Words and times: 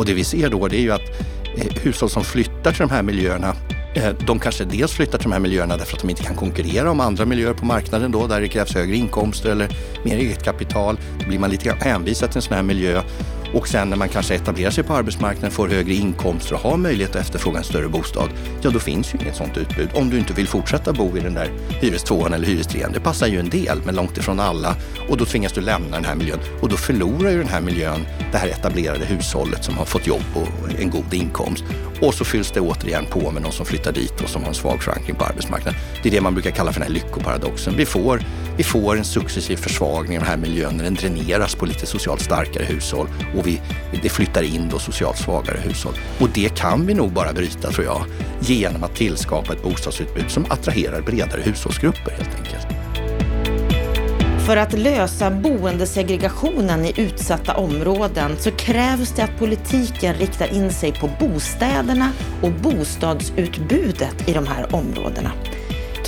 Och 0.00 0.06
det 0.06 0.14
vi 0.14 0.24
ser 0.24 0.50
då 0.50 0.68
det 0.68 0.76
är 0.76 0.80
ju 0.80 0.92
att 0.92 1.20
eh, 1.56 1.82
hushåll 1.82 2.10
som 2.10 2.24
flyttar 2.24 2.72
till 2.72 2.80
de 2.80 2.90
här 2.90 3.02
miljöerna 3.02 3.54
eh, 3.94 4.08
de 4.26 4.38
kanske 4.38 4.64
dels 4.64 4.92
flyttar 4.92 5.18
till 5.18 5.28
de 5.28 5.32
här 5.32 5.40
miljöerna 5.40 5.76
därför 5.76 5.96
att 5.96 6.02
de 6.02 6.10
inte 6.10 6.22
kan 6.22 6.36
konkurrera 6.36 6.90
om 6.90 7.00
andra 7.00 7.24
miljöer 7.24 7.54
på 7.54 7.64
marknaden 7.64 8.12
då, 8.12 8.26
där 8.26 8.40
det 8.40 8.48
krävs 8.48 8.74
högre 8.74 8.96
inkomster 8.96 9.50
eller 9.50 9.68
mer 10.04 10.16
eget 10.16 10.42
kapital. 10.42 10.98
Då 11.20 11.28
blir 11.28 11.38
man 11.38 11.50
lite 11.50 11.76
hänvisad 11.80 12.30
till 12.30 12.38
en 12.38 12.42
sån 12.42 12.54
här 12.54 12.62
miljö. 12.62 13.02
Och 13.54 13.68
sen 13.68 13.90
när 13.90 13.96
man 13.96 14.08
kanske 14.08 14.34
etablerar 14.34 14.70
sig 14.70 14.84
på 14.84 14.94
arbetsmarknaden, 14.94 15.50
får 15.50 15.68
högre 15.68 15.94
inkomster 15.94 16.54
och 16.54 16.60
har 16.60 16.76
möjlighet 16.76 17.16
att 17.16 17.22
efterfråga 17.22 17.58
en 17.58 17.64
större 17.64 17.88
bostad, 17.88 18.30
ja 18.62 18.70
då 18.70 18.78
finns 18.78 19.14
ju 19.14 19.18
inget 19.18 19.36
sånt 19.36 19.56
utbud. 19.56 19.88
Om 19.94 20.10
du 20.10 20.18
inte 20.18 20.32
vill 20.32 20.48
fortsätta 20.48 20.92
bo 20.92 21.16
i 21.16 21.20
den 21.20 21.34
där 21.34 21.50
hyrestvåan 21.80 22.32
eller 22.32 22.46
hyrestrean. 22.46 22.92
Det 22.92 23.00
passar 23.00 23.26
ju 23.26 23.40
en 23.40 23.50
del, 23.50 23.78
men 23.84 23.94
långt 23.94 24.18
ifrån 24.18 24.40
alla. 24.40 24.76
Och 25.08 25.16
då 25.16 25.24
tvingas 25.24 25.52
du 25.52 25.60
lämna 25.60 25.96
den 25.96 26.04
här 26.04 26.14
miljön. 26.14 26.38
Och 26.62 26.68
då 26.68 26.76
förlorar 26.76 27.30
ju 27.30 27.38
den 27.38 27.48
här 27.48 27.60
miljön 27.60 28.06
det 28.32 28.38
här 28.38 28.48
etablerade 28.48 29.04
hushållet 29.04 29.64
som 29.64 29.78
har 29.78 29.84
fått 29.84 30.06
jobb 30.06 30.24
och 30.34 30.80
en 30.80 30.90
god 30.90 31.14
inkomst. 31.14 31.64
Och 32.00 32.14
så 32.14 32.24
fylls 32.24 32.50
det 32.50 32.60
återigen 32.60 33.06
på 33.06 33.30
med 33.30 33.42
någon 33.42 33.52
som 33.52 33.66
flyttar 33.66 33.92
dit 33.92 34.20
och 34.20 34.28
som 34.28 34.42
har 34.42 34.48
en 34.48 34.54
svag 34.54 34.82
förankring 34.82 35.16
på 35.16 35.24
arbetsmarknaden. 35.24 35.80
Det 36.02 36.08
är 36.08 36.12
det 36.12 36.20
man 36.20 36.34
brukar 36.34 36.50
kalla 36.50 36.72
för 36.72 36.80
den 36.80 36.88
här 36.88 36.94
lyckoparadoxen. 36.94 37.74
Vi 37.76 37.86
får, 37.86 38.22
vi 38.56 38.62
får 38.62 38.96
en 38.96 39.04
successiv 39.04 39.56
försvagning 39.56 40.18
av 40.18 40.24
den 40.24 40.30
här 40.30 40.36
miljön 40.36 40.76
när 40.76 40.84
den 40.84 40.94
dräneras 40.94 41.54
på 41.54 41.66
lite 41.66 41.86
socialt 41.86 42.20
starkare 42.20 42.64
hushåll 42.64 43.08
och 43.40 43.46
vi, 43.46 43.60
det 44.02 44.08
flyttar 44.08 44.42
in 44.42 44.68
då 44.68 44.78
socialt 44.78 45.18
svagare 45.18 45.58
hushåll. 45.62 45.94
Och 46.20 46.28
det 46.34 46.56
kan 46.56 46.86
vi 46.86 46.94
nog 46.94 47.12
bara 47.12 47.32
bryta 47.32 47.70
tror 47.70 47.86
jag 47.86 48.04
genom 48.40 48.84
att 48.84 48.94
tillskapa 48.94 49.52
ett 49.52 49.62
bostadsutbud 49.62 50.30
som 50.30 50.44
attraherar 50.48 51.02
bredare 51.02 51.40
hushållsgrupper 51.40 52.10
helt 52.10 52.38
enkelt. 52.38 52.66
För 54.46 54.56
att 54.56 54.72
lösa 54.72 55.30
boendesegregationen 55.30 56.84
i 56.84 56.92
utsatta 56.96 57.54
områden 57.54 58.36
så 58.38 58.50
krävs 58.50 59.12
det 59.12 59.22
att 59.22 59.38
politiken 59.38 60.14
riktar 60.14 60.54
in 60.54 60.72
sig 60.72 60.92
på 60.92 61.10
bostäderna 61.20 62.12
och 62.42 62.52
bostadsutbudet 62.52 64.28
i 64.28 64.32
de 64.32 64.46
här 64.46 64.74
områdena. 64.74 65.32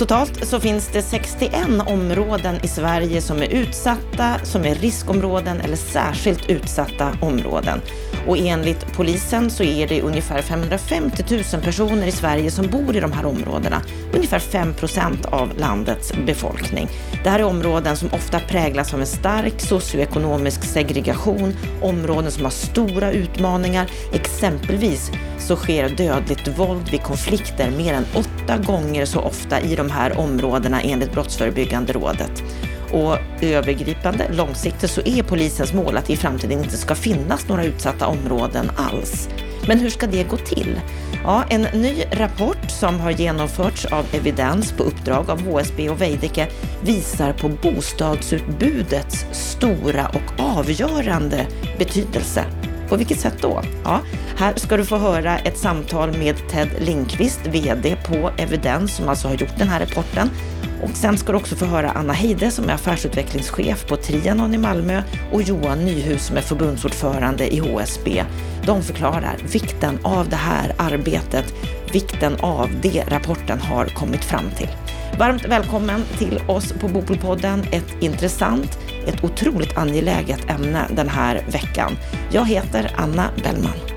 Totalt 0.03 0.47
så 0.47 0.59
finns 0.59 0.87
det 0.87 1.01
61 1.01 1.53
områden 1.85 2.55
i 2.63 2.67
Sverige 2.67 3.21
som 3.21 3.37
är 3.37 3.47
utsatta, 3.47 4.39
som 4.43 4.65
är 4.65 4.75
riskområden 4.75 5.61
eller 5.61 5.75
särskilt 5.75 6.49
utsatta 6.49 7.17
områden. 7.21 7.81
Och 8.27 8.37
enligt 8.37 8.93
polisen 8.93 9.49
så 9.49 9.63
är 9.63 9.87
det 9.87 10.01
ungefär 10.01 10.41
550 10.41 11.23
000 11.53 11.61
personer 11.61 12.07
i 12.07 12.11
Sverige 12.11 12.51
som 12.51 12.67
bor 12.67 12.95
i 12.95 12.99
de 12.99 13.11
här 13.11 13.25
områdena. 13.25 13.81
Ungefär 14.13 14.39
5 14.39 14.73
procent 14.73 15.25
av 15.25 15.57
landets 15.57 16.13
befolkning. 16.25 16.87
Det 17.23 17.29
här 17.29 17.39
är 17.39 17.43
områden 17.43 17.97
som 17.97 18.09
ofta 18.13 18.39
präglas 18.39 18.93
av 18.93 18.99
en 18.99 19.07
stark 19.07 19.61
socioekonomisk 19.61 20.63
segregation, 20.63 21.53
områden 21.81 22.31
som 22.31 22.43
har 22.43 22.51
stora 22.51 23.11
utmaningar. 23.11 23.87
Exempelvis 24.13 25.11
så 25.39 25.55
sker 25.55 25.89
dödligt 25.89 26.47
våld 26.47 26.89
vid 26.89 27.03
konflikter 27.03 27.71
mer 27.71 27.93
än 27.93 28.05
åtta 28.13 28.57
gånger 28.57 29.05
så 29.05 29.19
ofta 29.19 29.61
i 29.61 29.75
de 29.75 29.89
här 29.93 30.19
områdena 30.19 30.81
enligt 30.81 31.11
Brottsförebyggande 31.11 31.93
rådet. 31.93 32.43
Och 32.91 33.17
övergripande, 33.41 34.27
långsiktigt, 34.31 34.89
så 34.89 35.01
är 35.05 35.23
polisens 35.23 35.73
mål 35.73 35.97
att 35.97 36.05
det 36.05 36.13
i 36.13 36.17
framtiden 36.17 36.63
inte 36.63 36.77
ska 36.77 36.95
finnas 36.95 37.47
några 37.47 37.63
utsatta 37.63 38.07
områden 38.07 38.71
alls. 38.75 39.29
Men 39.67 39.79
hur 39.79 39.89
ska 39.89 40.07
det 40.07 40.23
gå 40.23 40.37
till? 40.37 40.79
Ja, 41.23 41.43
en 41.49 41.61
ny 41.61 42.03
rapport 42.11 42.71
som 42.71 42.99
har 42.99 43.11
genomförts 43.11 43.85
av 43.85 44.05
Evidens 44.11 44.71
på 44.71 44.83
uppdrag 44.83 45.29
av 45.29 45.41
HSB 45.41 45.89
och 45.89 46.01
Veidekke 46.01 46.47
visar 46.81 47.33
på 47.33 47.49
bostadsutbudets 47.49 49.25
stora 49.31 50.07
och 50.07 50.43
avgörande 50.57 51.47
betydelse. 51.77 52.45
På 52.93 52.97
vilket 52.97 53.19
sätt 53.19 53.37
då? 53.41 53.61
Ja, 53.83 53.99
här 54.37 54.53
ska 54.55 54.77
du 54.77 54.85
få 54.85 54.97
höra 54.97 55.39
ett 55.39 55.57
samtal 55.57 56.17
med 56.17 56.35
Ted 56.49 56.69
Lindqvist, 56.79 57.39
VD 57.45 57.95
på 58.07 58.31
Evidens, 58.37 58.95
som 58.95 59.09
alltså 59.09 59.27
har 59.27 59.35
gjort 59.35 59.57
den 59.57 59.67
här 59.67 59.79
rapporten. 59.79 60.29
Och 60.83 60.89
sen 60.89 61.17
ska 61.17 61.31
du 61.31 61.37
också 61.37 61.55
få 61.55 61.65
höra 61.65 61.91
Anna 61.91 62.13
Heide 62.13 62.51
som 62.51 62.69
är 62.69 62.73
affärsutvecklingschef 62.73 63.87
på 63.87 63.95
Trianon 63.95 64.53
i 64.53 64.57
Malmö 64.57 65.03
och 65.31 65.41
Johan 65.41 65.85
Nyhus 65.85 66.25
som 66.25 66.37
är 66.37 66.41
förbundsordförande 66.41 67.53
i 67.53 67.59
HSB. 67.59 68.23
De 68.65 68.83
förklarar 68.83 69.37
vikten 69.51 69.99
av 70.03 70.29
det 70.29 70.35
här 70.35 70.75
arbetet, 70.77 71.53
vikten 71.93 72.35
av 72.39 72.69
det 72.81 73.03
rapporten 73.07 73.59
har 73.59 73.85
kommit 73.85 74.23
fram 74.23 74.49
till. 74.57 74.69
Varmt 75.19 75.45
välkommen 75.45 76.03
till 76.17 76.39
oss 76.47 76.73
på 76.73 76.87
Bopolpodden. 76.87 77.63
Ett 77.71 78.03
intressant, 78.03 78.79
ett 79.07 79.23
otroligt 79.23 79.77
angeläget 79.77 80.49
ämne 80.49 80.87
den 80.95 81.09
här 81.09 81.45
veckan. 81.47 81.97
Jag 82.31 82.45
heter 82.47 82.91
Anna 82.97 83.29
Bellman. 83.43 83.92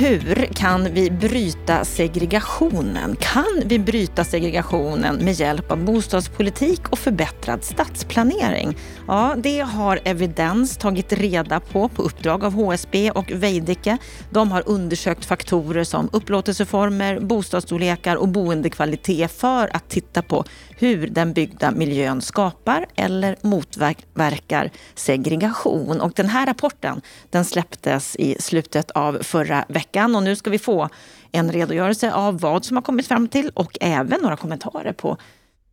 Hur 0.00 0.48
kan 0.54 0.94
vi 0.94 1.10
bryta 1.10 1.84
segregationen? 1.84 3.16
Kan 3.16 3.62
vi 3.64 3.78
bryta 3.78 4.24
segregationen 4.24 5.16
med 5.16 5.34
hjälp 5.34 5.70
av 5.70 5.84
bostadspolitik 5.84 6.88
och 6.88 6.98
förbättrad 6.98 7.64
stadsplanering? 7.64 8.76
Ja, 9.06 9.34
det 9.38 9.60
har 9.60 10.00
Evidens 10.04 10.76
tagit 10.76 11.12
reda 11.12 11.60
på 11.60 11.88
på 11.88 12.02
uppdrag 12.02 12.44
av 12.44 12.52
HSB 12.52 13.10
och 13.10 13.30
Veidekke. 13.30 13.98
De 14.30 14.52
har 14.52 14.62
undersökt 14.66 15.24
faktorer 15.24 15.84
som 15.84 16.10
upplåtelseformer, 16.12 17.20
bostadsstorlekar 17.20 18.16
och 18.16 18.28
boendekvalitet 18.28 19.32
för 19.32 19.76
att 19.76 19.88
titta 19.88 20.22
på 20.22 20.44
hur 20.78 21.06
den 21.06 21.32
byggda 21.32 21.70
miljön 21.70 22.20
skapar 22.20 22.86
eller 22.94 23.36
motverkar 23.42 24.70
segregation. 24.94 26.00
Och 26.00 26.12
den 26.16 26.28
här 26.28 26.46
rapporten 26.46 27.00
den 27.30 27.44
släpptes 27.44 28.16
i 28.16 28.36
slutet 28.40 28.90
av 28.90 29.18
förra 29.22 29.64
veckan 29.68 29.89
och 29.96 30.22
nu 30.22 30.36
ska 30.36 30.50
vi 30.50 30.58
få 30.58 30.88
en 31.32 31.52
redogörelse 31.52 32.12
av 32.12 32.40
vad 32.40 32.64
som 32.64 32.76
har 32.76 32.82
kommit 32.82 33.06
fram 33.06 33.28
till 33.28 33.50
och 33.54 33.78
även 33.80 34.20
några 34.20 34.36
kommentarer 34.36 34.92
på 34.92 35.16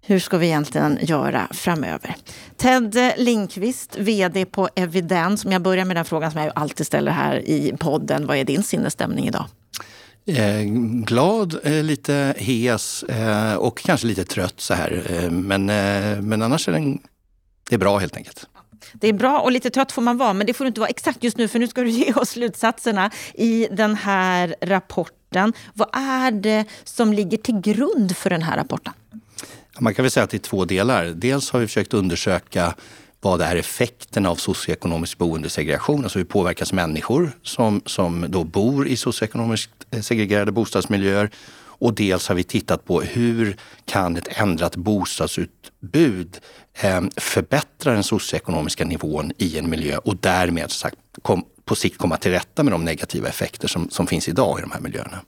hur 0.01 0.19
ska 0.19 0.37
vi 0.37 0.47
egentligen 0.47 0.99
göra 1.01 1.47
framöver? 1.51 2.15
Ted 2.57 3.13
Linkvist, 3.17 3.97
VD 3.97 4.45
på 4.45 4.69
Evidens. 4.75 5.45
Om 5.45 5.51
jag 5.51 5.61
börjar 5.61 5.85
med 5.85 5.95
den 5.95 6.05
frågan 6.05 6.31
som 6.31 6.41
jag 6.41 6.51
alltid 6.55 6.87
ställer 6.87 7.11
här 7.11 7.49
i 7.49 7.73
podden. 7.79 8.27
Vad 8.27 8.37
är 8.37 8.43
din 8.43 8.63
sinnesstämning 8.63 9.27
idag? 9.27 9.45
Eh, 10.25 10.61
glad, 11.05 11.55
eh, 11.63 11.83
lite 11.83 12.35
hes 12.37 13.03
eh, 13.03 13.53
och 13.53 13.77
kanske 13.77 14.07
lite 14.07 14.23
trött 14.23 14.59
så 14.59 14.73
här. 14.73 15.03
Eh, 15.09 15.31
men, 15.31 15.69
eh, 15.69 16.21
men 16.21 16.41
annars 16.41 16.67
är 16.67 16.71
den, 16.71 16.99
det 17.69 17.75
är 17.75 17.79
bra 17.79 17.97
helt 17.97 18.17
enkelt. 18.17 18.47
Det 18.93 19.07
är 19.07 19.13
bra 19.13 19.39
och 19.39 19.51
lite 19.51 19.69
trött 19.69 19.91
får 19.91 20.01
man 20.01 20.17
vara, 20.17 20.33
men 20.33 20.47
det 20.47 20.53
får 20.53 20.65
du 20.65 20.67
inte 20.67 20.79
vara 20.79 20.89
exakt 20.89 21.23
just 21.23 21.37
nu 21.37 21.47
för 21.47 21.59
nu 21.59 21.67
ska 21.67 21.81
du 21.81 21.89
ge 22.05 22.13
oss 22.13 22.29
slutsatserna 22.29 23.11
i 23.33 23.67
den 23.71 23.95
här 23.95 24.55
rapporten. 24.61 25.53
Vad 25.73 25.89
är 25.93 26.31
det 26.31 26.65
som 26.83 27.13
ligger 27.13 27.37
till 27.37 27.59
grund 27.59 28.17
för 28.17 28.29
den 28.29 28.41
här 28.41 28.57
rapporten? 28.57 28.93
Man 29.79 29.93
kan 29.93 30.03
väl 30.03 30.11
säga 30.11 30.23
att 30.23 30.29
det 30.29 30.37
är 30.37 30.39
två 30.39 30.65
delar. 30.65 31.05
Dels 31.05 31.51
har 31.51 31.59
vi 31.59 31.67
försökt 31.67 31.93
undersöka 31.93 32.75
vad 33.21 33.41
är 33.41 33.55
effekten 33.55 34.25
av 34.25 34.35
socioekonomisk 34.35 35.17
boendesegregation? 35.17 36.03
Alltså 36.03 36.19
hur 36.19 36.25
påverkas 36.25 36.73
människor 36.73 37.31
som, 37.41 37.81
som 37.85 38.25
då 38.29 38.43
bor 38.43 38.87
i 38.87 38.97
socioekonomiskt 38.97 39.71
eh, 39.91 40.01
segregerade 40.01 40.51
bostadsmiljöer? 40.51 41.29
Och 41.79 41.93
dels 41.93 42.27
har 42.27 42.35
vi 42.35 42.43
tittat 42.43 42.85
på 42.85 43.01
hur 43.01 43.57
kan 43.85 44.17
ett 44.17 44.27
ändrat 44.31 44.75
bostadsutbud 44.75 46.37
eh, 46.81 47.01
förbättra 47.15 47.93
den 47.93 48.03
socioekonomiska 48.03 48.85
nivån 48.85 49.31
i 49.37 49.57
en 49.57 49.69
miljö 49.69 49.97
och 49.97 50.15
därmed 50.17 50.71
sagt, 50.71 50.97
kom, 51.21 51.45
på 51.65 51.75
sikt 51.75 51.97
komma 51.97 52.17
till 52.17 52.31
rätta 52.31 52.63
med 52.63 52.73
de 52.73 52.85
negativa 52.85 53.27
effekter 53.27 53.67
som, 53.67 53.89
som 53.89 54.07
finns 54.07 54.27
idag 54.27 54.59
i 54.59 54.61
de 54.61 54.71
här 54.71 54.79
miljöerna. 54.79 55.21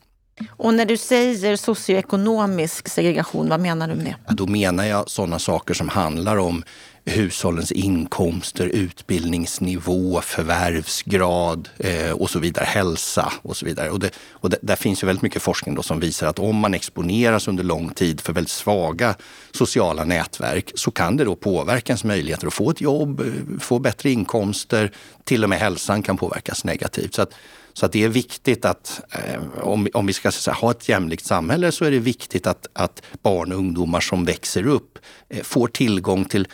Och 0.50 0.74
när 0.74 0.86
du 0.86 0.98
säger 0.98 1.56
socioekonomisk 1.56 2.88
segregation, 2.88 3.50
vad 3.50 3.60
menar 3.60 3.88
du 3.88 3.96
med 3.96 4.06
det? 4.06 4.16
Ja, 4.28 4.34
då 4.34 4.48
menar 4.48 4.86
jag 4.86 5.10
sådana 5.10 5.40
saker 5.40 5.74
som 5.74 5.90
handlar 5.90 6.38
om 6.38 6.64
hushållens 7.10 7.72
inkomster, 7.72 8.66
utbildningsnivå, 8.66 10.22
förvärvsgrad 10.22 11.70
eh, 11.78 12.12
och 12.12 12.30
så 12.30 12.40
vidare, 12.40 12.66
hälsa 12.66 13.34
och 13.42 13.58
så 13.58 13.66
vidare. 13.66 13.90
Och, 13.90 14.00
det, 14.00 14.12
och 14.32 14.50
det, 14.50 14.58
där 14.62 14.76
finns 14.76 15.04
ju 15.04 15.08
väldigt 15.08 15.24
mycket 15.24 15.42
forskning 15.42 15.76
då 15.76 15.84
som 15.84 16.00
visar 16.00 16.28
att 16.28 16.40
om 16.40 16.56
man 16.56 16.74
exponeras 16.74 17.48
under 17.48 17.64
lång 17.64 17.90
tid 17.90 18.22
för 18.22 18.34
väldigt 18.34 18.52
svaga 18.52 19.16
sociala 19.52 20.04
nätverk 20.04 20.72
så 20.76 20.92
kan 20.92 21.18
det 21.18 21.24
då 21.24 21.36
påverka 21.36 21.92
ens 21.92 22.04
möjligheter 22.04 22.48
att 22.48 22.54
få 22.54 22.70
ett 22.70 22.82
jobb, 22.82 23.20
eh, 23.20 23.60
få 23.60 23.80
bättre 23.80 24.12
inkomster, 24.12 24.92
till 25.24 25.44
och 25.44 25.50
med 25.50 25.60
hälsan 25.60 26.04
kan 26.04 26.18
påverkas 26.18 26.64
negativt. 26.64 27.14
Så 27.14 27.22
att, 27.22 27.34
så 27.74 27.86
att 27.86 27.92
det 27.92 28.04
är 28.04 28.10
viktigt 28.10 28.66
att 28.66 29.02
eh, 29.12 29.60
om, 29.62 29.88
om 29.94 30.06
vi 30.06 30.14
ska 30.14 30.32
säga, 30.32 30.54
ha 30.54 30.72
ett 30.72 30.90
jämlikt 30.90 31.26
samhälle 31.26 31.72
så 31.72 31.86
är 31.86 31.92
det 31.92 32.00
viktigt 32.00 32.48
att, 32.48 32.68
att 32.74 33.02
barn 33.22 33.52
och 33.52 33.58
ungdomar 33.58 34.00
som 34.00 34.26
växer 34.26 34.68
upp 34.68 35.00
eh, 35.30 35.44
får 35.44 35.68
tillgång 35.68 36.26
till 36.26 36.48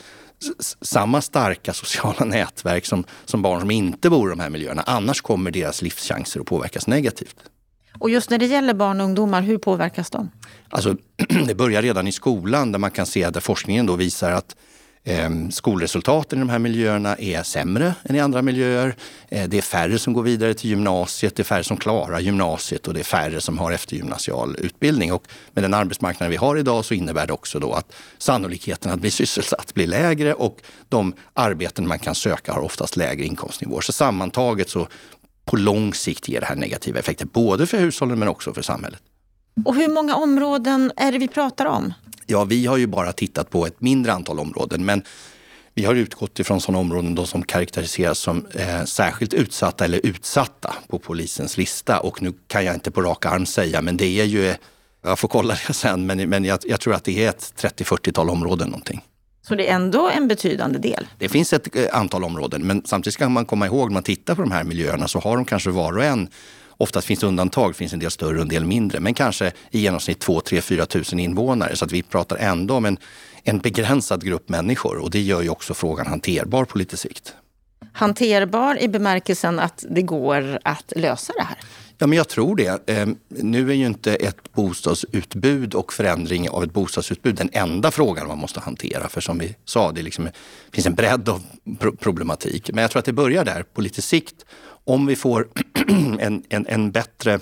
samma 0.81 1.21
starka 1.21 1.73
sociala 1.73 2.25
nätverk 2.25 2.85
som, 2.85 3.03
som 3.25 3.41
barn 3.41 3.59
som 3.59 3.71
inte 3.71 4.09
bor 4.09 4.29
i 4.29 4.31
de 4.31 4.39
här 4.39 4.49
miljöerna. 4.49 4.83
Annars 4.85 5.21
kommer 5.21 5.51
deras 5.51 5.81
livschanser 5.81 6.39
att 6.39 6.45
påverkas 6.45 6.87
negativt. 6.87 7.35
Och 7.99 8.09
just 8.09 8.29
när 8.29 8.37
det 8.37 8.45
gäller 8.45 8.73
barn 8.73 9.01
och 9.01 9.05
ungdomar, 9.05 9.41
hur 9.41 9.57
påverkas 9.57 10.09
de? 10.09 10.31
Alltså, 10.69 10.97
det 11.47 11.55
börjar 11.55 11.81
redan 11.81 12.07
i 12.07 12.11
skolan 12.11 12.71
där 12.71 12.79
man 12.79 12.91
kan 12.91 13.05
se 13.05 13.23
att 13.23 13.43
forskningen 13.43 13.85
då 13.85 13.95
visar 13.95 14.31
att 14.31 14.55
Ehm, 15.07 15.51
skolresultaten 15.51 16.39
i 16.39 16.41
de 16.41 16.49
här 16.49 16.59
miljöerna 16.59 17.15
är 17.15 17.43
sämre 17.43 17.93
än 18.03 18.15
i 18.15 18.19
andra 18.19 18.41
miljöer. 18.41 18.95
Ehm, 19.29 19.49
det 19.49 19.57
är 19.57 19.61
färre 19.61 19.99
som 19.99 20.13
går 20.13 20.23
vidare 20.23 20.53
till 20.53 20.69
gymnasiet, 20.69 21.35
det 21.35 21.41
är 21.41 21.43
färre 21.43 21.63
som 21.63 21.77
klarar 21.77 22.19
gymnasiet 22.19 22.87
och 22.87 22.93
det 22.93 22.99
är 22.99 23.03
färre 23.03 23.41
som 23.41 23.57
har 23.57 23.71
eftergymnasial 23.71 24.55
utbildning. 24.59 25.13
Och 25.13 25.27
med 25.53 25.63
den 25.63 25.73
arbetsmarknad 25.73 26.29
vi 26.29 26.35
har 26.35 26.57
idag 26.57 26.85
så 26.85 26.93
innebär 26.93 27.27
det 27.27 27.33
också 27.33 27.59
då 27.59 27.73
att 27.73 27.93
sannolikheten 28.17 28.91
att 28.91 28.99
bli 28.99 29.11
sysselsatt 29.11 29.73
blir 29.73 29.87
lägre 29.87 30.33
och 30.33 30.57
de 30.89 31.13
arbeten 31.33 31.87
man 31.87 31.99
kan 31.99 32.15
söka 32.15 32.53
har 32.53 32.61
oftast 32.61 32.97
lägre 32.97 33.25
inkomstnivåer. 33.25 33.81
Så 33.81 33.93
sammantaget 33.93 34.69
så 34.69 34.87
på 35.45 35.55
lång 35.55 35.93
sikt 35.93 36.27
ger 36.27 36.39
det 36.39 36.45
här 36.45 36.55
negativa 36.55 36.99
effekter, 36.99 37.25
både 37.25 37.67
för 37.67 37.77
hushållen 37.77 38.19
men 38.19 38.27
också 38.27 38.53
för 38.53 38.61
samhället. 38.61 39.01
Och 39.63 39.75
hur 39.75 39.87
många 39.87 40.15
områden 40.15 40.91
är 40.95 41.11
det 41.11 41.17
vi 41.17 41.27
pratar 41.27 41.65
om? 41.65 41.93
Ja, 42.25 42.43
vi 42.43 42.65
har 42.65 42.77
ju 42.77 42.87
bara 42.87 43.11
tittat 43.11 43.49
på 43.49 43.65
ett 43.65 43.81
mindre 43.81 44.13
antal 44.13 44.39
områden, 44.39 44.85
men 44.85 45.03
vi 45.73 45.85
har 45.85 45.95
utgått 45.95 46.39
ifrån 46.39 46.61
sådana 46.61 46.79
områden 46.79 47.15
då 47.15 47.25
som 47.25 47.43
karaktäriseras 47.43 48.19
som 48.19 48.45
eh, 48.45 48.83
särskilt 48.83 49.33
utsatta 49.33 49.85
eller 49.85 50.05
utsatta 50.05 50.75
på 50.87 50.99
polisens 50.99 51.57
lista. 51.57 51.99
Och 51.99 52.21
nu 52.21 52.33
kan 52.47 52.65
jag 52.65 52.73
inte 52.75 52.91
på 52.91 53.01
rak 53.01 53.25
arm 53.25 53.45
säga, 53.45 53.81
men 53.81 53.97
det 53.97 54.19
är 54.19 54.25
ju, 54.25 54.55
jag 55.03 55.19
får 55.19 55.27
kolla 55.27 55.57
det 55.67 55.73
sen, 55.73 56.05
men, 56.05 56.29
men 56.29 56.45
jag, 56.45 56.59
jag 56.63 56.79
tror 56.79 56.93
att 56.93 57.03
det 57.03 57.25
är 57.25 57.29
ett 57.29 57.53
30-40-tal 57.57 58.29
områden 58.29 58.67
någonting. 58.67 59.01
Så 59.47 59.55
det 59.55 59.69
är 59.69 59.75
ändå 59.75 60.09
en 60.09 60.27
betydande 60.27 60.79
del? 60.79 61.07
Det 61.17 61.29
finns 61.29 61.53
ett 61.53 61.75
eh, 61.75 61.85
antal 61.91 62.23
områden, 62.23 62.67
men 62.67 62.81
samtidigt 62.85 63.13
ska 63.13 63.29
man 63.29 63.45
komma 63.45 63.65
ihåg 63.65 63.89
när 63.89 63.93
man 63.93 64.03
tittar 64.03 64.35
på 64.35 64.41
de 64.41 64.51
här 64.51 64.63
miljöerna 64.63 65.07
så 65.07 65.19
har 65.19 65.35
de 65.35 65.45
kanske 65.45 65.69
var 65.69 65.97
och 65.97 66.03
en 66.03 66.29
Oftast 66.77 67.07
finns 67.07 67.19
det 67.19 67.27
undantag, 67.27 67.71
det 67.71 67.77
finns 67.77 67.93
en 67.93 67.99
del 67.99 68.11
större 68.11 68.35
och 68.35 68.41
en 68.41 68.47
del 68.47 68.65
mindre, 68.65 68.99
men 68.99 69.13
kanske 69.13 69.51
i 69.71 69.79
genomsnitt 69.79 70.19
2 70.19 70.41
3 70.41 70.61
4 70.61 70.85
tusen 70.85 71.19
invånare. 71.19 71.75
Så 71.75 71.85
att 71.85 71.91
vi 71.91 72.03
pratar 72.03 72.37
ändå 72.37 72.75
om 72.75 72.85
en, 72.85 72.97
en 73.43 73.59
begränsad 73.59 74.23
grupp 74.23 74.49
människor 74.49 74.97
och 74.97 75.11
det 75.11 75.21
gör 75.21 75.41
ju 75.41 75.49
också 75.49 75.73
frågan 75.73 76.07
hanterbar 76.07 76.65
på 76.65 76.77
lite 76.77 76.97
sikt. 76.97 77.35
Hanterbar 77.93 78.81
i 78.81 78.87
bemärkelsen 78.87 79.59
att 79.59 79.85
det 79.89 80.01
går 80.01 80.59
att 80.63 80.93
lösa 80.95 81.33
det 81.37 81.43
här? 81.43 81.57
Ja, 81.97 82.07
men 82.07 82.17
jag 82.17 82.27
tror 82.27 82.55
det. 82.55 82.89
Ehm, 82.89 83.15
nu 83.27 83.69
är 83.69 83.73
ju 83.73 83.85
inte 83.85 84.15
ett 84.15 84.53
bostadsutbud 84.53 85.73
och 85.73 85.93
förändring 85.93 86.49
av 86.49 86.63
ett 86.63 86.73
bostadsutbud 86.73 87.35
den 87.35 87.49
enda 87.53 87.91
frågan 87.91 88.27
man 88.27 88.37
måste 88.37 88.59
hantera. 88.59 89.09
För 89.09 89.21
som 89.21 89.37
vi 89.37 89.55
sa, 89.65 89.91
det 89.91 90.01
liksom, 90.01 90.29
finns 90.71 90.87
en 90.87 90.95
bredd 90.95 91.29
av 91.29 91.43
problematik. 91.99 92.69
Men 92.73 92.81
jag 92.81 92.91
tror 92.91 92.99
att 92.99 93.05
det 93.05 93.13
börjar 93.13 93.45
där 93.45 93.63
på 93.63 93.81
lite 93.81 94.01
sikt. 94.01 94.45
Om 94.85 95.05
vi 95.05 95.15
får 95.15 95.47
en, 96.19 96.43
en, 96.49 96.67
en 96.67 96.91
bättre 96.91 97.39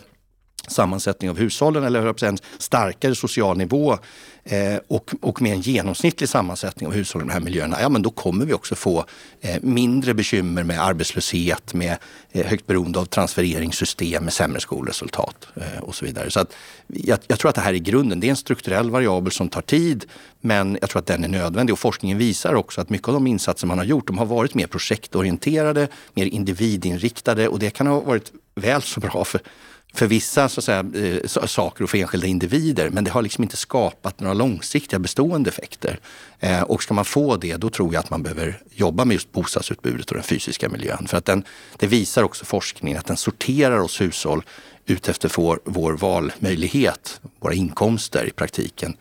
sammansättning 0.68 1.30
av 1.30 1.38
hushållen 1.38 1.83
eller 1.83 2.24
en 2.24 2.38
starkare 2.57 3.15
social 3.15 3.57
nivå 3.57 3.98
eh, 4.44 4.77
och, 4.88 5.12
och 5.21 5.42
med 5.42 5.54
en 5.54 5.62
genomsnittlig 5.62 6.30
sammansättning 6.30 6.88
av 6.88 6.94
hushållen 6.94 7.27
i 7.27 7.30
de 7.30 7.33
här 7.33 7.42
miljöerna, 7.42 7.77
ja 7.81 7.89
men 7.89 8.01
då 8.01 8.10
kommer 8.10 8.45
vi 8.45 8.54
också 8.54 8.75
få 8.75 9.06
eh, 9.42 9.57
mindre 9.62 10.13
bekymmer 10.13 10.63
med 10.63 10.83
arbetslöshet, 10.83 11.74
med 11.74 11.98
eh, 12.31 12.45
högt 12.45 12.68
beroende 12.68 13.00
av 13.00 13.06
transfereringssystem, 13.06 14.24
med 14.24 14.33
sämre 14.33 14.60
skolresultat 14.60 15.48
eh, 15.56 15.83
och 15.83 15.95
så 15.95 16.06
vidare. 16.06 16.31
Så 16.31 16.39
att 16.39 16.54
jag, 16.88 17.19
jag, 17.27 17.39
tror 17.39 17.50
att 17.50 17.56
det 17.56 17.62
här 17.62 17.74
är 17.74 17.77
grunden. 17.77 18.19
Det 18.19 18.27
är 18.27 18.30
en 18.30 18.36
strukturell 18.36 18.89
variabel 18.89 19.31
som 19.31 19.50
tar 19.50 19.62
tid, 19.62 20.06
men 20.42 20.77
jag 20.81 20.89
tror 20.89 21.00
att 21.00 21.07
den 21.07 21.24
är 21.24 21.27
nödvändig 21.27 21.74
och 21.74 21.80
forskningen 21.80 22.18
visar 22.18 22.54
också 22.54 22.81
att 22.81 22.89
mycket 22.89 23.07
av 23.07 23.13
de 23.13 23.27
insatser 23.27 23.68
man 23.68 23.77
har 23.77 23.86
gjort, 23.86 24.07
de 24.07 24.18
har 24.18 24.25
varit 24.25 24.54
mer 24.54 24.68
projektorienterade, 24.68 25.88
mer 26.13 26.25
individinriktade 26.25 27.48
och 27.48 27.60
det 27.60 27.69
kan 27.69 27.88
ha 27.88 28.00
varit 28.00 28.31
väl 28.56 28.81
så 28.81 29.00
bra 29.00 29.25
för 29.25 29.42
för 29.93 30.07
vissa 30.07 30.49
så 30.49 30.59
att 30.59 30.63
säga, 30.63 30.85
eh, 30.95 31.45
saker 31.45 31.83
och 31.83 31.89
för 31.89 31.97
enskilda 31.97 32.27
individer. 32.27 32.89
Men 32.89 33.03
det 33.03 33.11
har 33.11 33.21
liksom 33.21 33.43
inte 33.43 33.57
skapat 33.57 34.19
några 34.19 34.33
långsiktiga 34.33 34.99
bestående 34.99 35.49
effekter. 35.49 35.99
Eh, 36.39 36.61
och 36.61 36.83
ska 36.83 36.93
man 36.93 37.05
få 37.05 37.37
det, 37.37 37.57
då 37.57 37.69
tror 37.69 37.93
jag 37.93 37.99
att 37.99 38.09
man 38.09 38.23
behöver 38.23 38.61
jobba 38.71 39.05
med 39.05 39.13
just 39.13 39.31
bostadsutbudet 39.31 40.09
och 40.09 40.15
den 40.15 40.23
fysiska 40.23 40.69
miljön. 40.69 41.07
För 41.07 41.17
att 41.17 41.25
den, 41.25 41.43
det 41.77 41.87
visar 41.87 42.23
också 42.23 42.45
forskningen 42.45 42.97
att 42.97 43.05
den 43.05 43.17
sorterar 43.17 43.79
oss 43.79 44.01
hushåll 44.01 44.43
utefter 44.85 45.31
vår, 45.35 45.59
vår 45.65 45.93
valmöjlighet, 45.93 47.21
våra 47.39 47.53
inkomster 47.53 48.25
i 48.25 48.31
praktiken, 48.31 48.97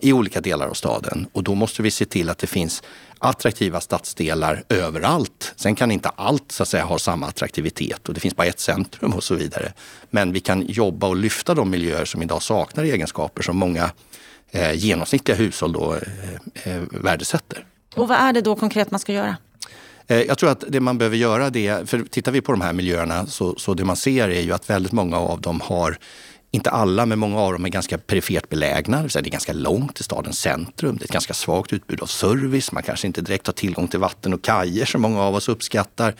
i 0.00 0.12
olika 0.12 0.40
delar 0.40 0.66
av 0.66 0.74
staden. 0.74 1.26
Och 1.32 1.42
då 1.42 1.54
måste 1.54 1.82
vi 1.82 1.90
se 1.90 2.04
till 2.04 2.30
att 2.30 2.38
det 2.38 2.46
finns 2.46 2.82
attraktiva 3.18 3.80
stadsdelar 3.80 4.64
överallt. 4.68 5.52
Sen 5.56 5.74
kan 5.74 5.90
inte 5.90 6.08
allt 6.08 6.52
så 6.52 6.62
att 6.62 6.68
säga 6.68 6.84
ha 6.84 6.98
samma 6.98 7.26
attraktivitet 7.26 8.08
och 8.08 8.14
det 8.14 8.20
finns 8.20 8.36
bara 8.36 8.46
ett 8.46 8.60
centrum 8.60 9.12
och 9.12 9.24
så 9.24 9.34
vidare. 9.34 9.72
Men 10.10 10.32
vi 10.32 10.40
kan 10.40 10.66
jobba 10.66 11.06
och 11.06 11.16
lyfta 11.16 11.54
de 11.54 11.70
miljöer 11.70 12.04
som 12.04 12.22
idag 12.22 12.42
saknar 12.42 12.84
egenskaper 12.84 13.42
som 13.42 13.56
många 13.56 13.90
eh, 14.50 14.72
genomsnittliga 14.72 15.36
hushåll 15.36 15.72
då, 15.72 15.94
eh, 15.94 16.74
eh, 16.74 16.82
värdesätter. 16.90 17.66
Och 17.94 18.08
vad 18.08 18.18
är 18.18 18.32
det 18.32 18.40
då 18.40 18.56
konkret 18.56 18.90
man 18.90 19.00
ska 19.00 19.12
göra? 19.12 19.36
Eh, 20.06 20.22
jag 20.22 20.38
tror 20.38 20.50
att 20.50 20.64
det 20.68 20.80
man 20.80 20.98
behöver 20.98 21.16
göra 21.16 21.50
det, 21.50 21.90
för 21.90 22.02
tittar 22.02 22.32
vi 22.32 22.40
på 22.40 22.52
de 22.52 22.60
här 22.60 22.72
miljöerna 22.72 23.26
så, 23.26 23.54
så 23.58 23.74
det 23.74 23.84
man 23.84 23.96
ser 23.96 24.28
är 24.28 24.40
ju 24.40 24.52
att 24.52 24.70
väldigt 24.70 24.92
många 24.92 25.16
av 25.16 25.40
dem 25.40 25.60
har 25.60 25.98
inte 26.50 26.70
alla, 26.70 27.06
men 27.06 27.18
många 27.18 27.40
av 27.40 27.52
dem 27.52 27.64
är 27.64 27.68
ganska 27.68 27.98
perifert 27.98 28.48
belägna. 28.48 29.02
Det, 29.02 29.16
är 29.16 29.22
ganska 29.22 29.52
långt 29.52 29.94
till 29.94 30.04
stadens 30.04 30.38
centrum. 30.38 30.96
Det 30.96 31.02
är 31.02 31.04
ett 31.04 31.12
ganska 31.12 31.34
svagt 31.34 31.72
utbud 31.72 32.02
av 32.02 32.06
service. 32.06 32.72
Man 32.72 32.82
kanske 32.82 33.06
inte 33.06 33.20
direkt 33.20 33.46
har 33.46 33.54
tillgång 33.54 33.88
till 33.88 34.00
vatten 34.00 34.34
och 34.34 34.42
kajer 34.42 34.84
som 34.84 35.02
många 35.02 35.22
av 35.22 35.34
oss 35.34 35.48
uppskattar. 35.48 36.14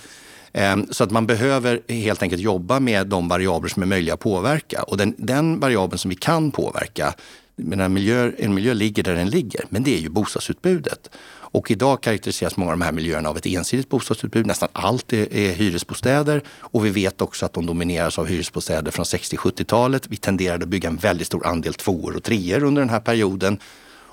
Ehm, 0.53 0.87
så 0.91 1.05
att 1.05 1.11
man 1.11 1.27
behöver 1.27 1.81
helt 1.89 2.23
enkelt 2.23 2.43
jobba 2.43 2.81
med 2.81 3.07
de 3.07 3.29
variabler 3.29 3.69
som 3.69 3.83
är 3.83 3.87
möjliga 3.87 4.15
att 4.15 4.21
påverka. 4.21 4.83
Och 4.83 4.97
den, 4.97 5.15
den 5.19 5.61
variabeln 5.61 5.99
som 5.99 6.09
vi 6.09 6.17
kan 6.17 6.51
påverka, 6.51 7.15
en 7.59 7.93
miljö, 7.93 8.33
en 8.39 8.55
miljö 8.55 8.75
ligger 8.75 9.03
där 9.03 9.15
den 9.15 9.31
ligger, 9.31 9.65
men 9.69 9.83
det 9.83 9.95
är 9.95 9.99
ju 9.99 10.09
bostadsutbudet. 10.09 11.11
Och 11.51 11.71
idag 11.71 12.03
karaktäriseras 12.03 12.57
många 12.57 12.73
av 12.73 12.79
de 12.79 12.85
här 12.85 12.93
miljöerna 12.93 13.29
av 13.29 13.37
ett 13.37 13.47
ensidigt 13.47 13.89
bostadsutbud. 13.89 14.47
Nästan 14.47 14.69
allt 14.73 15.13
är, 15.13 15.35
är 15.35 15.53
hyresbostäder 15.53 16.43
och 16.61 16.87
vi 16.87 16.91
vet 16.91 17.21
också 17.21 17.47
att 17.47 17.53
de 17.53 17.67
domineras 17.67 18.19
av 18.19 18.27
hyresbostäder 18.27 18.91
från 18.91 19.05
60-70-talet. 19.05 20.07
Vi 20.09 20.17
tenderade 20.17 20.63
att 20.63 20.69
bygga 20.69 20.89
en 20.89 20.97
väldigt 20.97 21.27
stor 21.27 21.47
andel 21.47 21.75
tvåor 21.75 22.17
och 22.17 22.23
treor 22.23 22.63
under 22.65 22.83
den 22.83 22.91
här 22.91 23.01
perioden. 23.01 23.59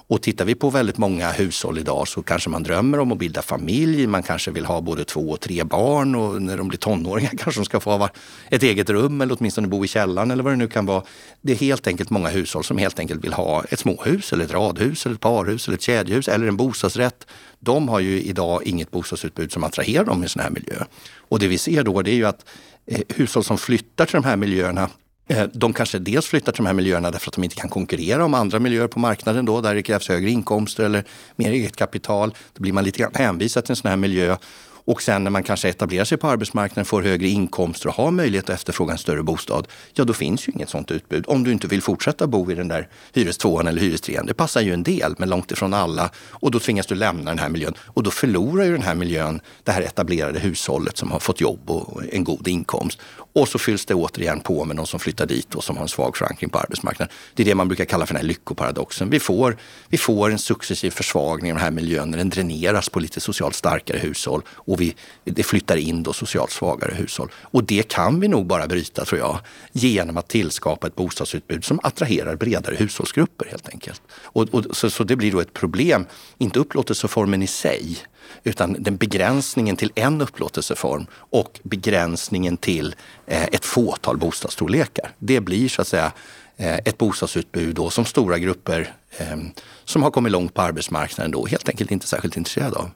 Och 0.08 0.22
tittar 0.22 0.46
vi 0.46 0.56
på 0.56 0.70
väldigt 0.70 0.98
många 0.98 1.32
hushåll 1.32 1.78
idag 1.78 2.08
så 2.08 2.24
kanske 2.24 2.50
man 2.50 2.64
drömmer 2.64 3.00
om 3.00 3.12
att 3.12 3.18
bilda 3.18 3.42
familj. 3.42 4.08
Man 4.08 4.24
kanske 4.24 4.52
vill 4.52 4.66
ha 4.66 4.82
både 4.82 5.06
två 5.06 5.30
och 5.30 5.40
tre 5.40 5.64
barn 5.64 6.16
och 6.16 6.42
när 6.42 6.58
de 6.58 6.68
blir 6.68 6.78
tonåringar 6.78 7.32
kanske 7.38 7.62
de 7.62 7.66
ska 7.66 7.80
få 7.80 7.98
ha 7.98 8.10
ett 8.50 8.64
eget 8.64 8.90
rum 8.90 9.22
eller 9.22 9.38
åtminstone 9.40 9.68
bo 9.68 9.86
i 9.86 9.88
källaren 9.88 10.32
eller 10.32 10.44
vad 10.44 10.54
det 10.54 10.58
nu 10.58 10.68
kan 10.68 10.86
vara. 10.86 11.04
Det 11.42 11.52
är 11.52 11.58
helt 11.58 11.88
enkelt 11.88 12.10
många 12.10 12.30
hushåll 12.30 12.64
som 12.64 12.78
helt 12.78 13.00
enkelt 13.00 13.24
vill 13.24 13.34
ha 13.34 13.64
ett 13.64 13.80
småhus 13.80 14.34
eller 14.34 14.46
ett 14.46 14.52
radhus 14.52 15.06
eller 15.06 15.16
ett 15.16 15.22
parhus 15.22 15.68
eller 15.68 15.78
ett 15.78 15.84
kedjehus 15.84 16.28
eller 16.28 16.48
en 16.48 16.58
bostadsrätt. 16.58 17.28
De 17.60 17.90
har 17.90 18.00
ju 18.00 18.22
idag 18.22 18.64
inget 18.64 18.92
bostadsutbud 18.92 19.52
som 19.52 19.64
attraherar 19.64 20.06
dem 20.06 20.24
i 20.24 20.30
sån 20.30 20.42
här 20.42 20.50
miljö. 20.50 20.84
Och 21.18 21.40
det 21.40 21.48
vi 21.48 21.58
ser 21.58 21.84
då 21.84 22.02
det 22.02 22.12
är 22.12 22.16
ju 22.16 22.26
att 22.26 22.46
eh, 22.86 23.02
hushåll 23.10 23.44
som 23.44 23.58
flyttar 23.58 24.06
till 24.06 24.16
de 24.16 24.24
här 24.24 24.36
miljöerna 24.36 24.90
Eh, 25.28 25.44
de 25.54 25.74
kanske 25.74 26.00
dels 26.00 26.26
flyttar 26.26 26.52
till 26.52 26.64
de 26.64 26.68
här 26.68 26.74
miljöerna 26.74 27.12
därför 27.12 27.30
att 27.30 27.36
de 27.36 27.44
inte 27.44 27.56
kan 27.56 27.70
konkurrera 27.70 28.26
om 28.26 28.34
andra 28.34 28.60
miljöer 28.60 28.88
på 28.88 29.00
marknaden 29.00 29.46
då, 29.46 29.62
där 29.62 29.76
det 29.76 29.84
krävs 29.84 30.10
högre 30.10 30.30
inkomster 30.30 30.84
eller 30.84 31.04
mer 31.36 31.52
eget 31.52 31.76
kapital. 31.76 32.36
Då 32.54 32.62
blir 32.62 32.74
man 32.74 32.84
lite 32.84 33.00
grann 33.00 33.12
hänvisad 33.14 33.66
till 33.66 33.72
en 33.72 33.76
sån 33.76 33.90
här 33.90 33.98
miljö. 33.98 34.38
Och 34.86 35.02
sen 35.02 35.24
när 35.24 35.32
man 35.32 35.44
kanske 35.44 35.70
etablerar 35.70 36.06
sig 36.06 36.18
på 36.18 36.28
arbetsmarknaden, 36.28 36.86
får 36.86 37.02
högre 37.02 37.28
inkomster 37.28 37.90
och 37.90 37.96
har 37.96 38.12
möjlighet 38.12 38.50
att 38.50 38.56
efterfråga 38.56 38.92
en 38.92 38.98
större 38.98 39.24
bostad, 39.24 39.68
ja 39.94 40.04
då 40.04 40.14
finns 40.14 40.48
ju 40.48 40.52
inget 40.52 40.70
sånt 40.70 40.92
utbud. 40.92 41.26
Om 41.28 41.44
du 41.44 41.52
inte 41.52 41.68
vill 41.68 41.82
fortsätta 41.82 42.28
bo 42.28 42.52
i 42.52 42.56
den 42.56 42.68
där 42.68 42.88
hyrestvåan 43.14 43.68
eller 43.68 43.82
hyrestrean. 43.82 44.26
Det 44.26 44.34
passar 44.34 44.62
ju 44.62 44.74
en 44.74 44.84
del, 44.84 45.16
men 45.18 45.30
långt 45.30 45.52
ifrån 45.52 45.74
alla. 45.74 46.10
Och 46.30 46.52
då 46.52 46.60
tvingas 46.60 46.88
du 46.88 46.96
lämna 46.96 47.32
den 47.32 47.40
här 47.40 47.50
miljön. 47.50 47.74
Och 47.80 48.04
då 48.04 48.12
förlorar 48.12 48.66
ju 48.66 48.72
den 48.72 48.82
här 48.82 48.96
miljön 48.96 49.42
det 49.64 49.72
här 49.72 49.82
etablerade 49.82 50.40
hushållet 50.40 50.98
som 50.98 51.12
har 51.12 51.20
fått 51.20 51.42
jobb 51.42 51.70
och 51.70 52.02
en 52.12 52.24
god 52.24 52.48
inkomst. 52.48 53.00
Och 53.34 53.48
så 53.48 53.60
fylls 53.60 53.86
det 53.86 53.94
återigen 53.94 54.40
på 54.40 54.66
med 54.66 54.76
någon 54.76 54.88
som 54.88 55.00
flyttar 55.00 55.26
dit 55.26 55.56
och 55.56 55.64
som 55.64 55.76
har 55.78 55.84
en 55.84 55.90
svag 55.90 56.18
förankring 56.18 56.50
på 56.50 56.60
arbetsmarknaden. 56.60 57.16
Det 57.34 57.44
är 57.44 57.46
det 57.46 57.56
man 57.56 57.68
brukar 57.68 57.86
kalla 57.86 58.06
för 58.06 58.14
den 58.14 58.22
här 58.22 58.28
lyckoparadoxen. 58.28 59.10
Vi 59.10 59.20
får, 59.20 59.58
vi 59.88 59.98
får 59.98 60.32
en 60.32 60.40
successiv 60.40 60.92
försvagning 60.92 61.52
av 61.52 61.58
den 61.58 61.64
här 61.64 61.72
miljön 61.72 62.12
när 62.12 62.18
den 62.18 62.30
dräneras 62.30 62.90
på 62.90 63.00
lite 63.00 63.22
socialt 63.22 63.56
starkare 63.56 63.98
hushåll 63.98 64.42
och 64.76 64.82
vi, 64.82 64.96
det 65.24 65.44
flyttar 65.44 65.78
in 65.78 66.04
då 66.04 66.14
socialt 66.14 66.52
svagare 66.52 66.94
hushåll. 66.94 67.32
Och 67.42 67.64
det 67.64 67.88
kan 67.88 68.20
vi 68.20 68.28
nog 68.28 68.46
bara 68.46 68.68
bryta, 68.68 69.06
tror 69.06 69.20
jag, 69.20 69.40
genom 69.72 70.18
att 70.18 70.28
tillskapa 70.28 70.88
ett 70.88 70.96
bostadsutbud 70.96 71.66
som 71.66 71.80
attraherar 71.84 72.36
bredare 72.36 72.76
hushållsgrupper 72.76 73.48
helt 73.50 73.70
enkelt. 73.70 74.02
Och, 74.24 74.44
och 74.54 74.78
så, 74.78 74.90
så 74.90 75.04
det 75.04 75.16
blir 75.16 75.32
då 75.32 75.40
ett 75.40 75.54
problem, 75.54 76.06
inte 76.38 76.60
upplåtelseformen 76.60 77.44
i 77.44 77.48
sig, 77.48 77.98
utan 78.44 78.76
den 78.80 78.98
begränsningen 78.98 79.76
till 79.76 79.92
en 79.96 80.22
upplåtelseform 80.22 81.06
och 81.14 81.60
begränsningen 81.64 82.58
till 82.58 82.96
eh, 83.28 83.44
ett 83.44 83.66
fåtal 83.66 84.18
bostadsstorlekar. 84.18 85.12
Det 85.20 85.40
blir 85.40 85.70
så 85.70 85.82
att 85.82 85.88
säga 85.88 86.12
eh, 86.58 86.76
ett 86.76 86.98
bostadsutbud 86.98 87.76
då 87.76 87.90
som 87.90 88.06
stora 88.06 88.38
grupper 88.38 88.94
eh, 89.18 89.38
som 89.86 90.04
har 90.04 90.12
kommit 90.12 90.32
långt 90.32 90.54
på 90.54 90.62
arbetsmarknaden 90.62 91.32
då 91.32 91.46
helt 91.46 91.70
enkelt 91.70 91.92
inte 91.92 92.06
är 92.06 92.08
särskilt 92.08 92.38
intresserade 92.38 92.76
av. 92.76 92.90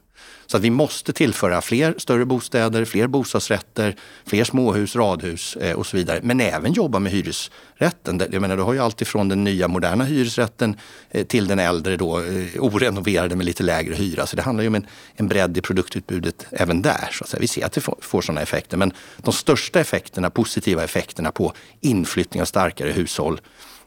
Så 0.52 0.58
att 0.58 0.64
vi 0.64 0.70
måste 0.70 1.14
tillföra 1.14 1.62
fler 1.62 1.96
större 1.98 2.26
bostäder, 2.26 2.86
fler 2.86 3.08
bostadsrätter, 3.08 3.96
fler 4.26 4.44
småhus, 4.44 4.96
radhus 4.96 5.56
eh, 5.56 5.76
och 5.76 5.86
så 5.86 5.98
vidare. 5.98 6.20
Men 6.24 6.42
även 6.42 6.74
jobba 6.74 7.00
med 7.00 7.12
hyresrätten. 7.12 8.22
Jag 8.32 8.42
menar, 8.42 8.58
du 8.58 8.64
har 8.64 8.74
ju 8.74 8.80
alltifrån 8.80 9.30
den 9.30 9.44
nya 9.44 9.68
moderna 9.68 10.04
hyresrätten 10.04 10.78
eh, 11.10 11.26
till 11.26 11.48
den 11.48 11.60
äldre 11.60 11.98
då, 11.98 12.20
eh, 12.20 12.46
orenoverade 12.60 13.36
med 13.36 13.46
lite 13.46 13.64
lägre 13.64 13.96
hyra. 13.96 14.26
Så 14.26 14.36
det 14.36 14.42
handlar 14.42 14.62
ju 14.62 14.68
om 14.68 14.76
en, 14.76 14.88
en 15.16 15.28
bredd 15.28 15.58
i 15.58 15.62
produktutbudet 15.62 16.46
även 16.52 16.82
där. 16.82 17.10
Så 17.12 17.24
att 17.24 17.30
säga. 17.30 17.42
Vi 17.42 17.48
ser 17.48 17.66
att 17.66 17.74
det 17.74 17.82
får, 17.82 17.96
får 18.02 18.22
sådana 18.22 18.42
effekter. 18.42 18.78
Men 18.78 18.94
de 19.18 19.34
största 19.34 19.80
effekterna, 19.80 20.30
positiva 20.30 20.84
effekterna 20.84 21.32
på 21.32 21.54
inflyttning 21.82 22.42
av 22.42 22.46
starkare 22.46 22.92
hushåll, 22.92 23.42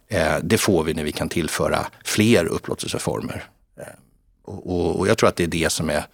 eh, 0.08 0.36
det 0.42 0.58
får 0.58 0.84
vi 0.84 0.94
när 0.94 1.04
vi 1.04 1.12
kan 1.12 1.28
tillföra 1.28 1.86
fler 2.04 2.46
upplåtelseformer. 2.46 3.44
Eh, 3.78 3.84
och, 4.44 4.70
och, 4.70 4.98
och 4.98 5.08
jag 5.08 5.18
tror 5.18 5.28
att 5.28 5.36
det 5.36 5.44
är 5.44 5.48
det 5.48 5.72
som 5.72 5.90
är 5.90 6.06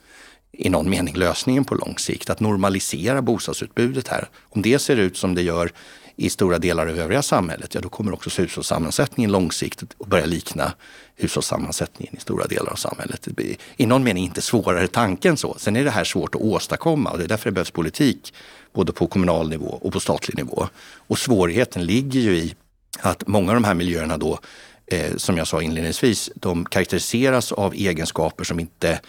i 0.59 0.69
någon 0.69 0.91
mening 0.91 1.15
lösningen 1.15 1.65
på 1.65 1.75
lång 1.75 1.99
sikt. 1.99 2.31
Att 2.31 2.41
normalisera 2.41 3.23
bostadsutbudet 3.23 4.09
här. 4.09 4.29
Om 4.49 4.63
det 4.63 4.79
ser 4.79 4.97
ut 4.97 5.17
som 5.17 5.35
det 5.35 5.43
gör 5.43 5.73
i 6.17 6.31
stora 6.31 6.59
delar 6.59 6.87
av 6.87 6.99
övriga 6.99 7.23
samhället, 7.23 7.75
ja 7.75 7.81
då 7.81 7.89
kommer 7.89 8.13
också 8.13 8.43
hushållssammansättningen 8.43 9.33
långsiktigt 9.33 9.95
att 10.01 10.07
börja 10.07 10.27
likna 10.27 10.73
hushållssammansättningen 11.17 12.17
i 12.17 12.21
stora 12.21 12.47
delar 12.47 12.73
av 12.73 12.77
samhället. 12.77 13.23
Det 13.23 13.33
blir 13.33 13.57
i 13.77 13.87
någon 13.87 14.05
mening 14.05 14.25
inte 14.25 14.41
svårare 14.41 14.89
tanken 14.89 15.37
så. 15.37 15.55
Sen 15.59 15.77
är 15.77 15.85
det 15.85 15.91
här 15.91 16.05
svårt 16.05 16.35
att 16.35 16.41
åstadkomma 16.41 17.11
och 17.11 17.19
det 17.19 17.25
är 17.25 17.29
därför 17.29 17.51
det 17.51 17.55
behövs 17.55 17.71
politik 17.71 18.35
både 18.73 18.93
på 18.93 19.07
kommunal 19.07 19.49
nivå 19.49 19.79
och 19.83 19.93
på 19.93 20.01
statlig 20.01 20.37
nivå. 20.37 20.69
Och 20.95 21.19
svårigheten 21.19 21.87
ligger 21.87 22.21
ju 22.21 22.37
i 22.37 22.55
att 23.01 23.27
många 23.27 23.51
av 23.51 23.55
de 23.55 23.65
här 23.65 23.75
miljöerna 23.75 24.19
då, 24.19 24.39
eh, 24.87 25.17
som 25.17 25.37
jag 25.37 25.47
sa 25.47 25.63
inledningsvis, 25.63 26.31
de 26.35 26.65
karaktäriseras 26.65 27.53
av 27.53 27.75
egenskaper 27.75 28.45
som 28.45 28.61
inte 28.61 29.01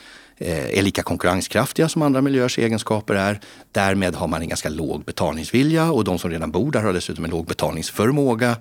Eh, 0.42 0.78
är 0.78 0.82
lika 0.82 1.04
konkurrenskraftiga 1.04 1.90
som 1.90 2.02
andra 2.02 2.22
miljöers 2.22 2.60
egenskaper 2.60 3.16
är. 3.16 3.40
Därmed 3.72 4.16
har 4.16 4.28
man 4.28 4.42
en 4.42 4.50
ganska 4.50 4.70
låg 4.70 5.04
betalningsvilja 5.04 5.92
och 5.92 6.04
de 6.04 6.20
som 6.20 6.32
redan 6.32 6.52
bor 6.52 6.72
där 6.72 6.82
har 6.84 6.94
dessutom 6.94 7.26
en 7.26 7.32
låg 7.32 7.46
betalningsförmåga. 7.46 8.58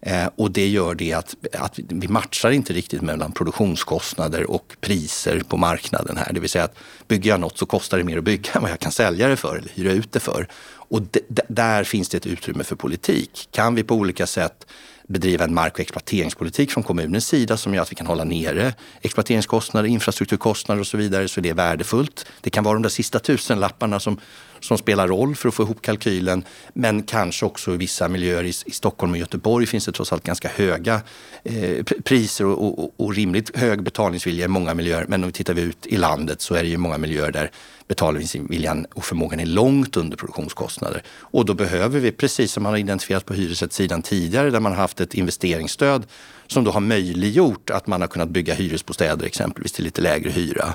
Eh, 0.00 0.26
och 0.36 0.50
det 0.50 0.68
gör 0.68 0.94
det 0.94 1.12
att, 1.12 1.34
att 1.52 1.78
vi 1.88 2.08
matchar 2.08 2.50
inte 2.50 2.72
riktigt 2.72 3.02
mellan 3.02 3.32
produktionskostnader 3.32 4.50
och 4.50 4.76
priser 4.80 5.42
på 5.48 5.56
marknaden 5.56 6.16
här. 6.16 6.32
Det 6.32 6.40
vill 6.40 6.50
säga 6.50 6.64
att 6.64 6.76
bygger 7.08 7.30
jag 7.30 7.40
något 7.40 7.58
så 7.58 7.66
kostar 7.66 7.98
det 7.98 8.04
mer 8.04 8.18
att 8.18 8.24
bygga 8.24 8.50
än 8.54 8.62
vad 8.62 8.70
jag 8.70 8.80
kan 8.80 8.92
sälja 8.92 9.28
det 9.28 9.36
för 9.36 9.56
eller 9.56 9.70
hyra 9.74 9.92
ut 9.92 10.12
det 10.12 10.20
för. 10.20 10.48
Och 10.74 11.00
där 11.48 11.84
finns 11.84 12.08
det 12.08 12.16
ett 12.16 12.26
utrymme 12.26 12.64
för 12.64 12.76
politik. 12.76 13.48
Kan 13.50 13.74
vi 13.74 13.82
på 13.82 13.94
olika 13.94 14.26
sätt 14.26 14.66
bedriva 15.06 15.44
en 15.44 15.54
mark 15.54 15.74
och 15.74 15.80
exploateringspolitik 15.80 16.70
från 16.70 16.82
kommunens 16.84 17.26
sida 17.26 17.56
som 17.56 17.74
gör 17.74 17.82
att 17.82 17.90
vi 17.90 17.94
kan 17.94 18.06
hålla 18.06 18.24
nere 18.24 18.74
exploateringskostnader, 19.00 19.88
infrastrukturkostnader 19.88 20.80
och 20.80 20.86
så 20.86 20.96
vidare 20.96 21.28
så 21.28 21.40
det 21.40 21.48
är 21.48 21.54
värdefullt. 21.54 22.26
Det 22.40 22.50
kan 22.50 22.64
vara 22.64 22.74
de 22.74 22.82
där 22.82 22.90
sista 22.90 23.18
tusenlapparna 23.18 24.00
som, 24.00 24.20
som 24.60 24.78
spelar 24.78 25.08
roll 25.08 25.36
för 25.36 25.48
att 25.48 25.54
få 25.54 25.62
ihop 25.62 25.82
kalkylen. 25.82 26.44
Men 26.72 27.02
kanske 27.02 27.46
också 27.46 27.74
i 27.74 27.76
vissa 27.76 28.08
miljöer 28.08 28.44
i, 28.44 28.52
i 28.66 28.70
Stockholm 28.70 29.12
och 29.12 29.18
Göteborg 29.18 29.66
finns 29.66 29.86
det 29.86 29.92
trots 29.92 30.12
allt 30.12 30.24
ganska 30.24 30.48
höga 30.48 31.00
eh, 31.44 31.84
priser 32.04 32.46
och, 32.46 32.84
och, 32.84 32.94
och, 32.96 33.14
rimligt 33.14 33.56
hög 33.56 33.82
betalningsvilja 33.82 34.44
i 34.44 34.48
många 34.48 34.74
miljöer. 34.74 35.04
Men 35.08 35.24
om 35.24 35.28
vi 35.28 35.32
tittar 35.32 35.58
ut 35.58 35.86
i 35.86 35.96
landet 35.96 36.40
så 36.40 36.54
är 36.54 36.62
det 36.62 36.68
ju 36.68 36.76
många 36.76 36.98
miljöer 36.98 37.32
där 37.32 37.50
betalningsviljan 37.92 38.86
och 38.94 39.04
förmågan 39.04 39.40
är 39.40 39.46
långt 39.46 39.96
under 39.96 40.16
produktionskostnader. 40.16 41.02
Och 41.20 41.44
då 41.44 41.54
behöver 41.54 42.00
vi, 42.00 42.12
precis 42.12 42.52
som 42.52 42.62
man 42.62 42.72
har 42.72 42.78
identifierat 42.78 43.24
på 43.24 43.34
hyresrättssidan 43.34 44.02
tidigare, 44.02 44.50
där 44.50 44.60
man 44.60 44.72
har 44.72 44.78
haft 44.78 45.00
ett 45.00 45.14
investeringsstöd 45.14 46.06
som 46.46 46.64
då 46.64 46.70
har 46.70 46.80
möjliggjort 46.80 47.70
att 47.70 47.86
man 47.86 48.00
har 48.00 48.08
kunnat 48.08 48.28
bygga 48.28 48.54
hyresbostäder 48.54 49.26
exempelvis 49.26 49.72
till 49.72 49.84
lite 49.84 50.00
lägre 50.00 50.30
hyra. 50.30 50.74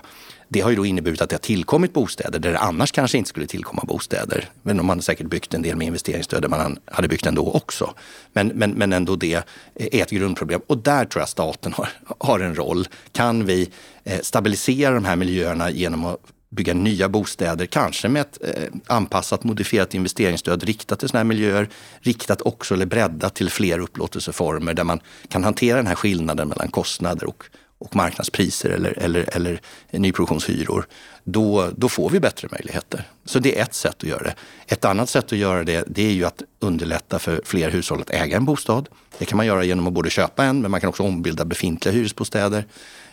Det 0.49 0.61
har 0.61 0.69
ju 0.69 0.75
då 0.75 0.85
inneburit 0.85 1.21
att 1.21 1.29
det 1.29 1.35
har 1.35 1.39
tillkommit 1.39 1.93
bostäder 1.93 2.39
där 2.39 2.51
det 2.51 2.59
annars 2.59 2.91
kanske 2.91 3.17
inte 3.17 3.29
skulle 3.29 3.47
tillkomma 3.47 3.83
bostäder. 3.87 4.49
Men 4.61 4.85
man 4.85 4.97
har 4.97 5.01
säkert 5.01 5.27
byggt 5.27 5.53
en 5.53 5.61
del 5.61 5.75
med 5.75 5.87
investeringsstöd 5.87 6.41
där 6.41 6.49
man 6.49 6.79
hade 6.85 7.07
byggt 7.07 7.25
ändå 7.25 7.51
också. 7.51 7.93
Men, 8.33 8.47
men, 8.47 8.71
men 8.71 8.93
ändå 8.93 9.15
det 9.15 9.33
är 9.33 9.43
ett 9.75 10.09
grundproblem 10.09 10.61
och 10.67 10.77
där 10.77 11.05
tror 11.05 11.21
jag 11.21 11.29
staten 11.29 11.73
har, 11.73 11.89
har 12.19 12.39
en 12.39 12.55
roll. 12.55 12.87
Kan 13.11 13.45
vi 13.45 13.69
eh, 14.03 14.19
stabilisera 14.21 14.93
de 14.93 15.05
här 15.05 15.15
miljöerna 15.15 15.71
genom 15.71 16.05
att 16.05 16.19
bygga 16.49 16.73
nya 16.73 17.09
bostäder, 17.09 17.65
kanske 17.65 18.09
med 18.09 18.21
ett 18.21 18.37
eh, 18.41 18.63
anpassat 18.87 19.43
modifierat 19.43 19.93
investeringsstöd 19.93 20.63
riktat 20.63 20.99
till 20.99 21.09
sådana 21.09 21.19
här 21.19 21.27
miljöer, 21.27 21.69
riktat 21.99 22.41
också 22.41 22.73
eller 22.73 22.85
breddat 22.85 23.35
till 23.35 23.49
fler 23.49 23.79
upplåtelseformer 23.79 24.73
där 24.73 24.83
man 24.83 24.99
kan 25.27 25.43
hantera 25.43 25.77
den 25.77 25.87
här 25.87 25.95
skillnaden 25.95 26.47
mellan 26.47 26.67
kostnader 26.67 27.27
och, 27.27 27.43
och 27.79 27.95
marknadspriser 27.95 28.69
eller, 28.69 28.99
eller, 28.99 29.35
eller 29.35 29.61
nyproduktionshyror. 29.91 30.87
Då, 31.23 31.69
då 31.77 31.89
får 31.89 32.09
vi 32.09 32.19
bättre 32.19 32.47
möjligheter. 32.51 33.03
Så 33.25 33.39
det 33.39 33.59
är 33.59 33.63
ett 33.63 33.73
sätt 33.73 33.95
att 33.97 34.09
göra 34.09 34.23
det. 34.23 34.35
Ett 34.67 34.85
annat 34.85 35.09
sätt 35.09 35.25
att 35.25 35.37
göra 35.37 35.63
det, 35.63 35.83
det 35.87 36.07
är 36.07 36.11
ju 36.11 36.25
att 36.25 36.43
underlätta 36.59 37.19
för 37.19 37.41
fler 37.45 37.69
hushåll 37.69 38.01
att 38.01 38.09
äga 38.09 38.37
en 38.37 38.45
bostad. 38.45 38.89
Det 39.17 39.25
kan 39.25 39.37
man 39.37 39.45
göra 39.45 39.63
genom 39.63 39.87
att 39.87 39.93
både 39.93 40.09
köpa 40.09 40.45
en, 40.45 40.61
men 40.61 40.71
man 40.71 40.81
kan 40.81 40.89
också 40.89 41.03
ombilda 41.03 41.45
befintliga 41.45 41.93
hyresbostäder. 41.93 42.65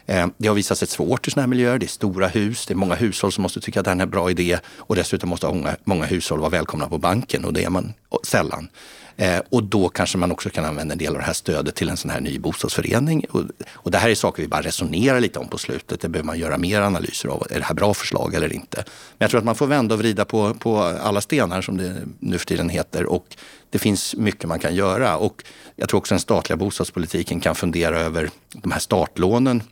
Eh, 0.07 0.27
det 0.37 0.49
har 0.49 0.55
visat 0.55 0.79
sig 0.79 0.89
svårt 0.89 1.29
i 1.29 1.31
sådana 1.31 1.43
här 1.43 1.49
miljöer. 1.49 1.79
Det 1.79 1.87
är 1.87 1.89
stora 1.89 2.27
hus, 2.27 2.67
det 2.67 2.75
är 2.75 2.77
många 2.77 2.95
hushåll 2.95 3.33
som 3.33 3.43
måste 3.43 3.61
tycka 3.61 3.81
att 3.81 3.85
det 3.85 3.91
här 3.91 3.99
är 3.99 4.03
en 4.03 4.11
bra 4.11 4.31
idé 4.31 4.59
och 4.77 4.97
dessutom 4.97 5.31
måste 5.31 5.47
många, 5.47 5.77
många 5.85 6.05
hushåll 6.05 6.41
vara 6.41 6.51
välkomna 6.51 6.89
på 6.89 6.99
banken 6.99 7.45
och 7.45 7.53
det 7.53 7.65
är 7.65 7.71
man 7.71 7.93
sällan. 8.23 8.69
Eh, 9.17 9.41
och 9.51 9.63
då 9.63 9.89
kanske 9.89 10.19
man 10.19 10.33
också 10.33 10.51
kan 10.51 10.65
använda 10.65 10.93
en 10.93 10.99
del 10.99 11.13
av 11.13 11.19
det 11.19 11.25
här 11.25 11.33
stödet 11.33 11.75
till 11.75 11.89
en 11.89 11.97
sån 11.97 12.11
här 12.11 12.21
ny 12.21 12.39
bostadsförening. 12.39 13.25
Och, 13.31 13.43
och 13.73 13.91
det 13.91 13.99
här 13.99 14.09
är 14.09 14.15
saker 14.15 14.43
vi 14.43 14.49
bara 14.49 14.63
resonerar 14.63 15.21
lite 15.21 15.39
om 15.39 15.49
på 15.49 15.59
slutet. 15.59 16.01
Det 16.01 16.09
behöver 16.09 16.27
man 16.27 16.39
göra 16.39 16.59
mer 16.59 16.81
analyser 16.81 17.29
av. 17.29 17.47
Är 17.51 17.59
det 17.59 17.65
här 17.65 17.75
bra 17.75 17.95
förslag 17.95 18.35
eller 18.35 18.53
inte? 18.53 18.77
Men 18.77 19.19
jag 19.19 19.31
tror 19.31 19.39
att 19.39 19.45
man 19.45 19.55
får 19.55 19.67
vända 19.67 19.95
och 19.95 19.99
vrida 19.99 20.25
på, 20.25 20.55
på 20.55 20.79
alla 20.79 21.21
stenar 21.21 21.63
som 21.63 21.77
det 21.77 21.95
nu 22.19 22.39
för 22.39 22.47
tiden 22.47 22.69
heter. 22.69 23.07
Och 23.07 23.27
det 23.71 23.79
finns 23.79 24.15
mycket 24.15 24.49
man 24.49 24.59
kan 24.59 24.75
göra. 24.75 25.17
Och 25.17 25.45
jag 25.77 25.89
tror 25.89 25.99
också 25.99 26.15
den 26.15 26.21
statliga 26.21 26.57
bostadspolitiken 26.57 27.41
kan 27.41 27.55
fundera 27.55 28.01
över 28.01 28.31
de 28.53 28.73
här 28.73 28.81
startlånen 28.81 29.63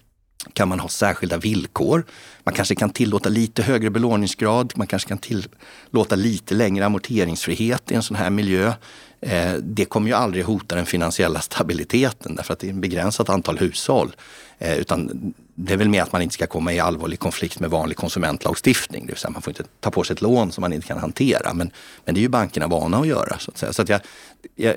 kan 0.53 0.69
man 0.69 0.81
ha 0.81 0.89
särskilda 0.89 1.37
villkor. 1.37 2.05
Man 2.45 2.55
kanske 2.55 2.75
kan 2.75 2.91
tillåta 2.91 3.29
lite 3.29 3.63
högre 3.63 3.91
belåningsgrad. 3.91 4.73
Man 4.77 4.87
kanske 4.87 5.09
kan 5.09 5.19
tillåta 5.19 6.17
lite 6.17 6.55
längre 6.55 6.87
amorteringsfrihet 6.87 7.91
i 7.91 7.95
en 7.95 8.03
sån 8.03 8.17
här 8.17 8.31
miljö. 8.31 8.73
Eh, 9.23 9.55
det 9.55 9.85
kommer 9.85 10.09
ju 10.09 10.15
aldrig 10.15 10.45
hota 10.45 10.75
den 10.75 10.87
finansiella 10.87 11.41
stabiliteten 11.41 12.37
därför 12.37 12.53
att 12.53 12.59
det 12.59 12.67
är 12.67 12.71
ett 12.71 12.77
begränsat 12.77 13.29
antal 13.29 13.59
hushåll. 13.59 14.13
Eh, 14.59 14.79
utan 14.79 15.35
det 15.55 15.73
är 15.73 15.77
väl 15.77 15.89
mer 15.89 16.03
att 16.03 16.13
man 16.13 16.23
inte 16.23 16.35
ska 16.35 16.47
komma 16.47 16.73
i 16.73 16.81
allvarlig 16.81 17.19
konflikt 17.19 17.61
med 17.61 17.71
vanlig 17.71 17.97
konsumentlagstiftning. 17.97 19.07
Det 19.07 19.13
vill 19.13 19.17
säga 19.17 19.31
man 19.31 19.43
får 19.43 19.51
inte 19.51 19.65
ta 19.81 19.91
på 19.91 20.05
sig 20.05 20.15
ett 20.15 20.23
lån 20.23 20.53
som 20.53 20.63
man 20.63 20.73
inte 20.73 20.87
kan 20.87 20.99
hantera. 20.99 21.55
Men, 21.55 21.71
men 22.05 22.15
det 22.15 22.21
är 22.21 22.23
ju 22.23 22.29
bankerna 22.29 22.67
vana 22.67 22.99
att 22.99 23.07
göra. 23.07 23.39
Så 23.39 23.51
att, 23.51 23.59
säga. 23.59 23.73
Så 23.73 23.83
att 23.83 23.89
jag, 23.89 24.01
jag, 24.55 24.75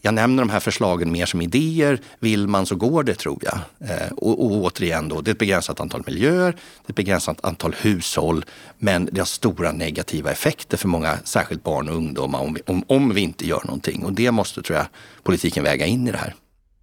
jag, 0.00 0.14
nämner 0.14 0.42
de 0.42 0.50
här 0.50 0.60
förslagen 0.60 1.12
mer 1.12 1.26
som 1.26 1.42
idéer. 1.42 2.00
Vill 2.18 2.48
man 2.48 2.66
så 2.66 2.76
går 2.76 3.02
det 3.02 3.14
tror 3.14 3.38
jag. 3.42 3.58
Eh, 3.90 4.12
och, 4.12 4.44
och 4.44 4.50
återigen 4.50 5.08
då, 5.08 5.20
det 5.20 5.30
är 5.30 5.32
ett 5.32 5.38
begränsat 5.38 5.80
antal 5.80 6.02
miljöer, 6.06 6.52
det 6.52 6.86
är 6.86 6.90
ett 6.90 6.96
begränsat 6.96 7.44
antal 7.44 7.74
hushåll. 7.80 8.44
Men 8.78 9.08
det 9.12 9.20
har 9.20 9.26
stora 9.26 9.72
negativa 9.72 10.30
effekter 10.30 10.76
för 10.76 10.88
många, 10.88 11.18
särskilt 11.24 11.62
barn 11.62 11.88
och 11.88 11.96
ungdomar 11.96 12.40
om 12.40 12.54
vi, 12.54 12.60
om, 12.66 12.84
om 12.86 13.14
vi 13.14 13.20
inte 13.20 13.46
gör 13.46 13.62
någonting. 13.64 14.04
Och 14.04 14.12
det 14.12 14.30
måste 14.30 14.62
tror 14.62 14.78
jag 14.78 14.86
politiken 15.22 15.64
väga 15.64 15.86
in 15.86 16.08
i 16.08 16.12
det 16.12 16.18
här. 16.18 16.34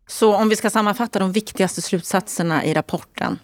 Så 0.07 0.35
om 0.35 0.49
vi 0.49 0.55
ska 0.55 0.69
sammanfatta 0.69 1.19
de 1.19 1.31
viktigaste 1.31 1.81
slutsatserna 1.81 2.65
i 2.65 2.73
rapporten. 2.73 3.39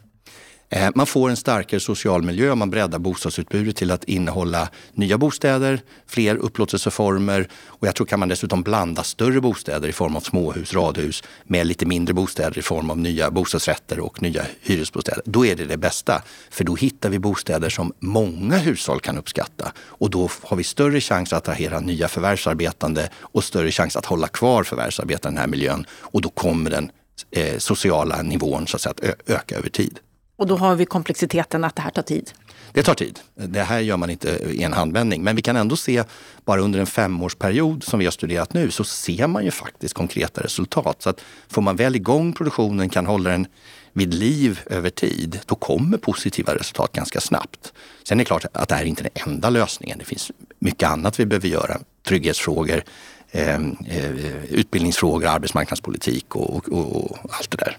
Eh, 0.74 0.90
man 0.96 1.06
får 1.06 1.30
en 1.30 1.38
starkare 1.38 1.80
social 1.80 2.24
miljö 2.24 2.51
om 2.51 2.60
man 2.60 2.70
breddar 2.70 3.00
bostadsutbudet 3.00 3.75
till 3.75 3.92
att 3.92 4.04
innehålla 4.04 4.70
nya 4.94 5.18
bostäder, 5.18 5.82
fler 6.08 6.36
upplåtelseformer 6.36 7.48
och 7.66 7.88
jag 7.88 7.96
tror 7.96 8.08
kan 8.08 8.20
man 8.20 8.30
dessutom 8.30 8.63
blanda 8.63 9.04
större 9.04 9.42
bostäder 9.42 9.90
i 9.90 9.92
form 9.92 10.16
av 10.16 10.20
småhus, 10.20 10.74
radhus 10.74 11.24
med 11.44 11.68
lite 11.68 11.86
mindre 11.86 12.13
bostäder 12.13 12.58
i 12.58 12.62
form 12.62 12.90
av 12.90 12.98
nya 12.98 13.32
bostadsrätter 13.32 14.00
och 14.00 14.22
nya 14.22 14.46
hyresbostäder. 14.62 15.24
Då 15.25 15.46
är 15.46 15.56
det 15.56 15.66
det 15.66 15.78
bästa, 15.78 16.22
för 16.50 16.63
då 16.63 16.75
hittar 16.75 17.10
vi 17.10 17.20
bostäder 17.20 17.70
som 17.70 17.94
många 18.00 18.58
hushåll 18.58 19.00
kan 19.00 19.18
uppskatta 19.18 19.72
och 19.80 20.10
då 20.10 20.30
har 20.42 20.58
vi 20.58 20.63
större 20.63 21.01
chans 21.01 21.34
att 21.34 21.38
attrahera 21.38 21.80
nya 21.80 22.08
förvärvsarbetande 22.08 23.10
och 23.16 23.44
större 23.44 23.72
chans 23.72 23.96
att 23.96 24.06
hålla 24.06 24.28
kvar 24.28 24.63
förvärvsarbetande 24.63 25.32
i 25.32 25.36
den 25.36 25.42
här 25.42 25.48
miljön 25.48 25.86
och 25.92 26.22
då 26.22 26.30
kommer 26.30 26.70
den 26.70 26.92
eh, 27.32 27.58
sociala 27.58 28.22
nivån 28.22 28.68
så 28.68 28.75
att, 28.78 28.82
säga, 28.82 28.94
att 28.98 29.30
öka 29.30 29.58
över 29.58 29.70
tid. 29.70 30.00
Och 30.42 30.48
då 30.48 30.58
har 30.58 30.76
vi 30.76 30.86
komplexiteten 30.86 31.64
att 31.64 31.76
det 31.76 31.82
här 31.82 31.90
tar 31.90 32.02
tid. 32.02 32.32
Det 32.72 32.84
tar 32.84 32.94
tid. 32.94 33.20
Det 33.36 33.64
här 33.64 33.80
gör 33.80 33.98
man 33.98 34.10
inte 34.10 34.30
i 34.30 34.64
en 34.64 34.74
handvändning. 34.74 35.24
Men 35.24 35.36
vi 35.36 35.42
kan 35.42 35.56
ändå 35.56 35.76
se, 35.76 36.04
bara 36.46 36.62
under 36.62 36.80
en 36.80 36.86
femårsperiod 36.86 37.84
som 37.84 38.00
vi 38.00 38.06
har 38.06 38.12
studerat 38.12 38.54
nu, 38.54 38.72
så 38.72 38.84
ser 38.84 39.28
man 39.28 39.46
ju 39.46 39.52
faktiskt 39.52 39.94
konkreta 39.94 40.44
resultat. 40.44 41.02
Så 41.02 41.10
att 41.10 41.22
får 41.48 41.62
man 41.62 41.76
väl 41.76 41.96
igång 41.96 42.34
produktionen, 42.34 42.90
kan 42.90 43.06
hålla 43.06 43.30
den 43.30 43.48
vid 43.94 44.14
liv 44.14 44.60
över 44.66 44.90
tid, 44.90 45.40
då 45.46 45.56
kommer 45.56 45.98
positiva 45.98 46.56
resultat 46.56 46.92
ganska 46.92 47.20
snabbt. 47.20 47.74
Sen 48.04 48.20
är 48.20 48.24
det 48.24 48.28
klart 48.28 48.46
att 48.54 48.70
det 48.70 48.76
här 48.76 48.82
är 48.82 48.88
inte 48.88 49.04
den 49.04 49.28
enda 49.28 49.50
lösningen. 49.50 49.98
Det 49.98 50.06
finns 50.06 50.32
mycket 50.60 50.90
annat 50.90 51.20
vi 51.20 51.26
behöver 51.26 51.48
göra. 51.48 51.80
Trygghetsfrågor, 52.08 52.84
eh, 53.32 53.56
eh, 53.88 54.44
utbildningsfrågor, 54.50 55.28
arbetsmarknadspolitik 55.28 56.36
och, 56.36 56.70
och, 56.70 56.96
och 56.96 57.18
allt 57.30 57.52
det 57.52 57.58
där. 57.58 57.78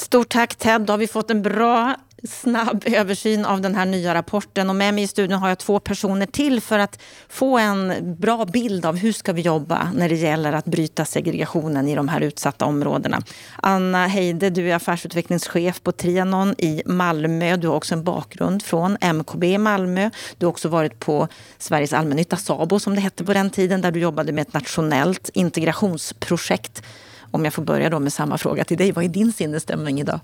Stort 0.00 0.28
tack 0.28 0.54
Ted, 0.54 0.80
då 0.80 0.92
har 0.92 0.98
vi 0.98 1.06
fått 1.06 1.30
en 1.30 1.42
bra 1.42 1.96
snabb 2.22 2.84
översyn 2.86 3.44
av 3.44 3.60
den 3.60 3.74
här 3.74 3.86
nya 3.86 4.14
rapporten 4.14 4.70
och 4.70 4.76
med 4.76 4.94
mig 4.94 5.04
i 5.04 5.06
studion 5.06 5.38
har 5.38 5.48
jag 5.48 5.58
två 5.58 5.80
personer 5.80 6.26
till 6.26 6.60
för 6.60 6.78
att 6.78 7.02
få 7.28 7.58
en 7.58 7.92
bra 8.18 8.44
bild 8.44 8.86
av 8.86 8.96
hur 8.96 9.12
ska 9.12 9.32
vi 9.32 9.42
jobba 9.42 9.92
när 9.94 10.08
det 10.08 10.14
gäller 10.14 10.52
att 10.52 10.64
bryta 10.64 11.04
segregationen 11.04 11.88
i 11.88 11.94
de 11.94 12.08
här 12.08 12.20
utsatta 12.20 12.64
områdena. 12.64 13.22
Anna 13.56 14.06
Heide, 14.06 14.50
du 14.50 14.70
är 14.70 14.74
affärsutvecklingschef 14.74 15.82
på 15.82 15.92
Trianon 15.92 16.54
i 16.58 16.82
Malmö. 16.86 17.56
Du 17.56 17.68
har 17.68 17.74
också 17.74 17.94
en 17.94 18.04
bakgrund 18.04 18.62
från 18.62 18.96
MKB 19.00 19.44
i 19.44 19.58
Malmö. 19.58 20.10
Du 20.38 20.46
har 20.46 20.50
också 20.50 20.68
varit 20.68 20.98
på 20.98 21.28
Sveriges 21.58 21.92
allmännytta, 21.92 22.36
SABO 22.36 22.80
som 22.80 22.94
det 22.94 23.00
hette 23.00 23.24
på 23.24 23.32
den 23.32 23.50
tiden, 23.50 23.80
där 23.80 23.90
du 23.90 24.00
jobbade 24.00 24.32
med 24.32 24.42
ett 24.42 24.54
nationellt 24.54 25.30
integrationsprojekt. 25.34 26.82
Om 27.30 27.44
jag 27.44 27.54
får 27.54 27.62
börja 27.62 27.90
då 27.90 27.98
med 27.98 28.12
samma 28.12 28.38
fråga 28.38 28.64
till 28.64 28.76
dig, 28.76 28.92
vad 28.92 29.04
är 29.04 29.08
din 29.08 29.32
sinnesstämning 29.32 30.00
idag? 30.00 30.20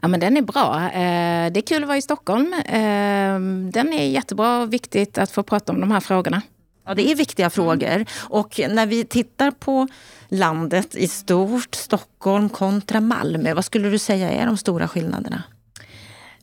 Ja, 0.00 0.08
men 0.08 0.20
den 0.20 0.36
är 0.36 0.42
bra. 0.42 0.90
Eh, 0.90 1.52
det 1.52 1.60
är 1.60 1.66
kul 1.66 1.82
att 1.82 1.88
vara 1.88 1.98
i 1.98 2.02
Stockholm. 2.02 2.54
Eh, 2.54 3.38
den 3.72 3.92
är 3.92 4.06
jättebra 4.06 4.62
och 4.62 4.72
viktigt 4.72 5.18
att 5.18 5.30
få 5.30 5.42
prata 5.42 5.72
om 5.72 5.80
de 5.80 5.90
här 5.90 6.00
frågorna. 6.00 6.42
Ja, 6.86 6.94
det 6.94 7.10
är 7.10 7.14
viktiga 7.14 7.50
frågor. 7.50 8.04
Och 8.28 8.60
när 8.70 8.86
vi 8.86 9.04
tittar 9.04 9.50
på 9.50 9.88
landet 10.28 10.96
i 10.96 11.08
stort, 11.08 11.74
Stockholm 11.74 12.48
kontra 12.48 13.00
Malmö, 13.00 13.54
vad 13.54 13.64
skulle 13.64 13.88
du 13.90 13.98
säga 13.98 14.30
är 14.30 14.46
de 14.46 14.56
stora 14.56 14.88
skillnaderna? 14.88 15.42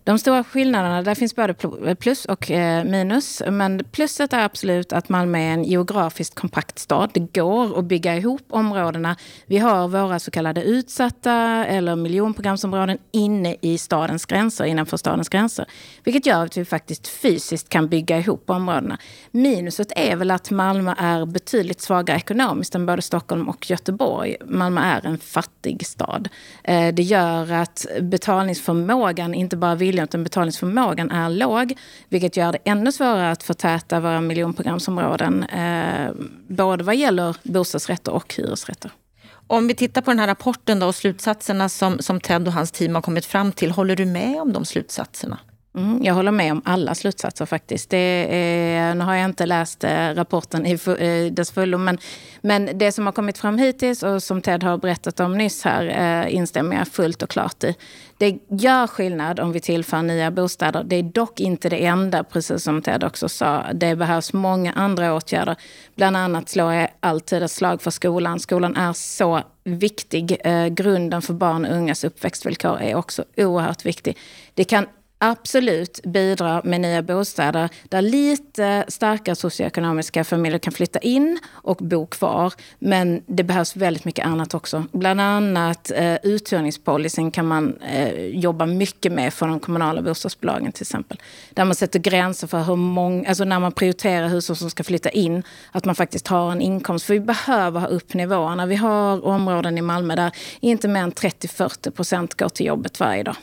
De 0.04 0.20
stora 0.20 0.44
skillnaderna, 0.44 1.02
där 1.02 1.16
finns 1.16 1.36
både 1.36 1.54
plus 1.96 2.26
och 2.26 2.52
eh, 2.52 2.84
minus. 2.84 3.42
Men 3.48 3.84
pluset 3.92 4.34
är 4.34 4.46
absolut 4.46 4.94
att 4.94 5.10
Malmö 5.10 5.38
är 5.38 5.54
en 5.54 5.64
geografiskt 5.64 6.36
kompakt 6.36 6.80
stad. 6.80 7.10
Det 7.14 7.40
går 7.40 7.80
att 7.80 7.86
bygga 7.86 8.16
ihop 8.16 8.42
områdena. 8.50 9.16
Vi 9.46 9.58
har 9.58 9.88
våra 9.88 10.20
så 10.20 10.32
kallade 10.32 10.64
utsatta 10.64 11.34
eller 11.66 11.96
miljonprogramsområden 11.96 12.98
inne 13.12 13.56
i 13.62 13.78
stadens 13.78 14.26
gränser, 14.26 14.66
innanför 14.66 14.98
stadens 14.98 15.30
gränser. 15.30 15.66
Vilket 16.04 16.26
gör 16.26 16.46
att 16.46 16.58
vi 16.58 16.66
faktiskt 16.66 17.08
fysiskt 17.08 17.70
kan 17.70 17.88
bygga 17.90 18.20
ihop 18.20 18.50
områdena. 18.50 18.98
Minuset 19.32 19.92
är 19.96 20.16
väl 20.16 20.32
att 20.32 20.52
Malmö 20.52 20.94
är 20.98 21.26
betydligt 21.26 21.82
svagare 21.82 22.18
ekonomiskt 22.18 22.76
än 22.76 22.86
både 22.86 23.02
Stockholm 23.02 23.50
och 23.50 23.70
Göteborg. 23.70 24.36
Malmö 24.46 24.82
är 24.82 25.06
en 25.06 25.18
fattig 25.18 25.88
stad. 25.88 26.30
Eh, 26.64 26.94
det 26.94 27.04
gör 27.04 27.52
att 27.52 27.86
betalningsförmågan 28.02 29.34
inte 29.34 29.58
bara 29.58 29.76
vill 29.76 29.91
viljan 29.92 30.04
utan 30.04 30.24
betalningsförmågan 30.24 31.12
är 31.12 31.30
låg. 31.30 31.74
Vilket 32.10 32.38
gör 32.38 32.52
det 32.52 32.58
ännu 32.66 32.92
svårare 32.92 33.32
att 33.32 33.44
förtäta 33.44 34.00
våra 34.00 34.22
miljonprogramsområden. 34.22 35.44
Eh, 35.44 36.12
både 36.48 36.84
vad 36.84 36.96
gäller 36.96 37.36
bostadsrätter 37.44 38.12
och 38.12 38.34
hyresrätter. 38.34 38.92
Om 39.48 39.68
vi 39.68 39.76
tittar 39.76 40.02
på 40.02 40.12
den 40.12 40.20
här 40.20 40.28
rapporten 40.28 40.80
då 40.80 40.88
och 40.88 40.96
slutsatserna 40.96 41.70
som, 41.70 42.00
som 42.00 42.20
Ted 42.20 42.48
och 42.48 42.54
hans 42.54 42.72
team 42.72 42.96
har 42.96 43.02
kommit 43.02 43.26
fram 43.26 43.52
till. 43.52 43.72
Håller 43.72 43.96
du 43.96 44.06
med 44.06 44.42
om 44.42 44.54
de 44.54 44.66
slutsatserna? 44.66 45.40
Mm, 45.76 46.04
jag 46.04 46.14
håller 46.14 46.32
med 46.32 46.52
om 46.52 46.62
alla 46.66 46.96
slutsatser 46.96 47.46
faktiskt. 47.46 47.90
Det 47.90 48.28
är, 48.30 48.96
nu 48.96 49.06
har 49.06 49.16
jag 49.16 49.26
inte 49.26 49.46
läst 49.46 49.84
eh, 49.84 50.10
rapporten 50.16 50.66
i 50.66 50.72
eh, 50.72 51.34
dess 51.34 51.52
fullo, 51.52 51.78
men, 51.78 51.98
men 52.42 52.70
det 52.78 52.92
som 52.92 53.06
har 53.06 53.14
kommit 53.14 53.38
fram 53.38 53.58
hittills 53.58 54.04
och 54.04 54.24
som 54.24 54.42
Ted 54.42 54.64
har 54.64 54.78
berättat 54.78 55.20
om 55.20 55.38
nyss 55.38 55.64
här 55.64 55.86
eh, 56.26 56.36
instämmer 56.36 56.76
jag 56.76 56.88
fullt 56.88 57.22
och 57.22 57.30
klart 57.30 57.64
i. 57.64 57.76
Det 58.18 58.38
gör 58.50 58.88
skillnad 58.88 59.40
om 59.40 59.52
vi 59.52 59.60
tillför 59.60 60.02
nya 60.02 60.32
bostäder. 60.32 60.84
Det 60.84 60.96
är 60.96 61.04
dock 61.04 61.40
inte 61.40 61.70
det 61.70 61.86
enda, 61.86 62.24
precis 62.24 62.64
som 62.64 62.82
Ted 62.82 63.04
också 63.04 63.30
sa. 63.30 63.66
Det 63.74 63.96
behövs 63.96 64.34
många 64.34 64.74
andra 64.74 65.14
åtgärder. 65.14 65.56
Bland 65.96 66.18
annat 66.18 66.50
slår 66.50 66.74
jag 66.74 66.90
alltid 67.00 67.44
ett 67.44 67.52
slag 67.52 67.82
för 67.82 67.92
skolan. 67.92 68.40
Skolan 68.40 68.76
är 68.76 68.94
så 68.94 69.42
viktig. 69.64 70.38
grunden 70.72 71.22
för 71.22 71.34
barn 71.34 71.66
och 71.66 71.76
ungas 71.76 72.04
uppväxtvillkor 72.04 72.82
är 72.82 72.96
också 72.96 73.24
oerhört 73.38 73.86
viktig. 73.86 74.18
Det 74.54 74.64
kan 74.64 74.86
absolut 75.22 76.00
bidra 76.04 76.62
med 76.64 76.82
nya 76.82 77.02
bostäder 77.02 77.70
där 77.90 78.02
lite 78.02 78.86
starka 78.88 79.36
socioekonomiska 79.36 80.24
familjer 80.24 80.60
kan 80.60 80.74
flytta 80.74 81.00
in 81.00 81.40
och 81.52 81.78
bo 81.78 82.06
kvar. 82.06 82.54
Men 82.80 83.24
det 83.26 83.44
behövs 83.44 83.76
väldigt 83.76 84.06
mycket 84.06 84.26
annat 84.26 84.54
också. 84.54 84.86
Bland 84.92 85.22
annat 85.22 85.92
eh, 85.92 86.16
uthyrningspolicyn 86.24 87.32
kan 87.32 87.48
man 87.48 87.78
eh, 87.78 88.26
jobba 88.26 88.66
mycket 88.66 89.12
med 89.12 89.34
för 89.34 89.48
de 89.48 89.60
kommunala 89.60 90.02
bostadsbolagen 90.02 90.72
till 90.72 90.84
exempel. 90.84 91.20
Där 91.54 91.66
man 91.66 91.76
sätter 91.76 92.00
gränser 92.00 92.48
för 92.48 92.64
hur 92.64 92.76
många, 92.76 93.30
alltså 93.30 93.44
när 93.44 93.60
man 93.60 93.72
prioriterar 93.72 94.28
hushåll 94.28 94.56
som 94.56 94.70
ska 94.70 94.84
flytta 94.84 95.10
in, 95.10 95.44
att 95.72 95.86
man 95.86 95.96
faktiskt 95.96 96.28
har 96.28 96.52
en 96.52 96.62
inkomst. 96.62 97.06
För 97.06 97.14
vi 97.14 97.20
behöver 97.20 97.80
ha 97.80 97.88
upp 97.88 98.14
nivåerna. 98.14 98.66
Vi 98.66 98.76
har 98.76 99.26
områden 99.26 99.78
i 99.78 99.82
Malmö 99.82 100.16
där 100.16 100.32
inte 100.60 100.88
mer 100.88 101.02
än 101.02 101.12
30-40 101.12 101.92
procent 101.92 102.34
går 102.34 102.50
till 102.50 102.66
jobbet 102.66 103.00
varje 103.00 103.24
dag 103.24 103.36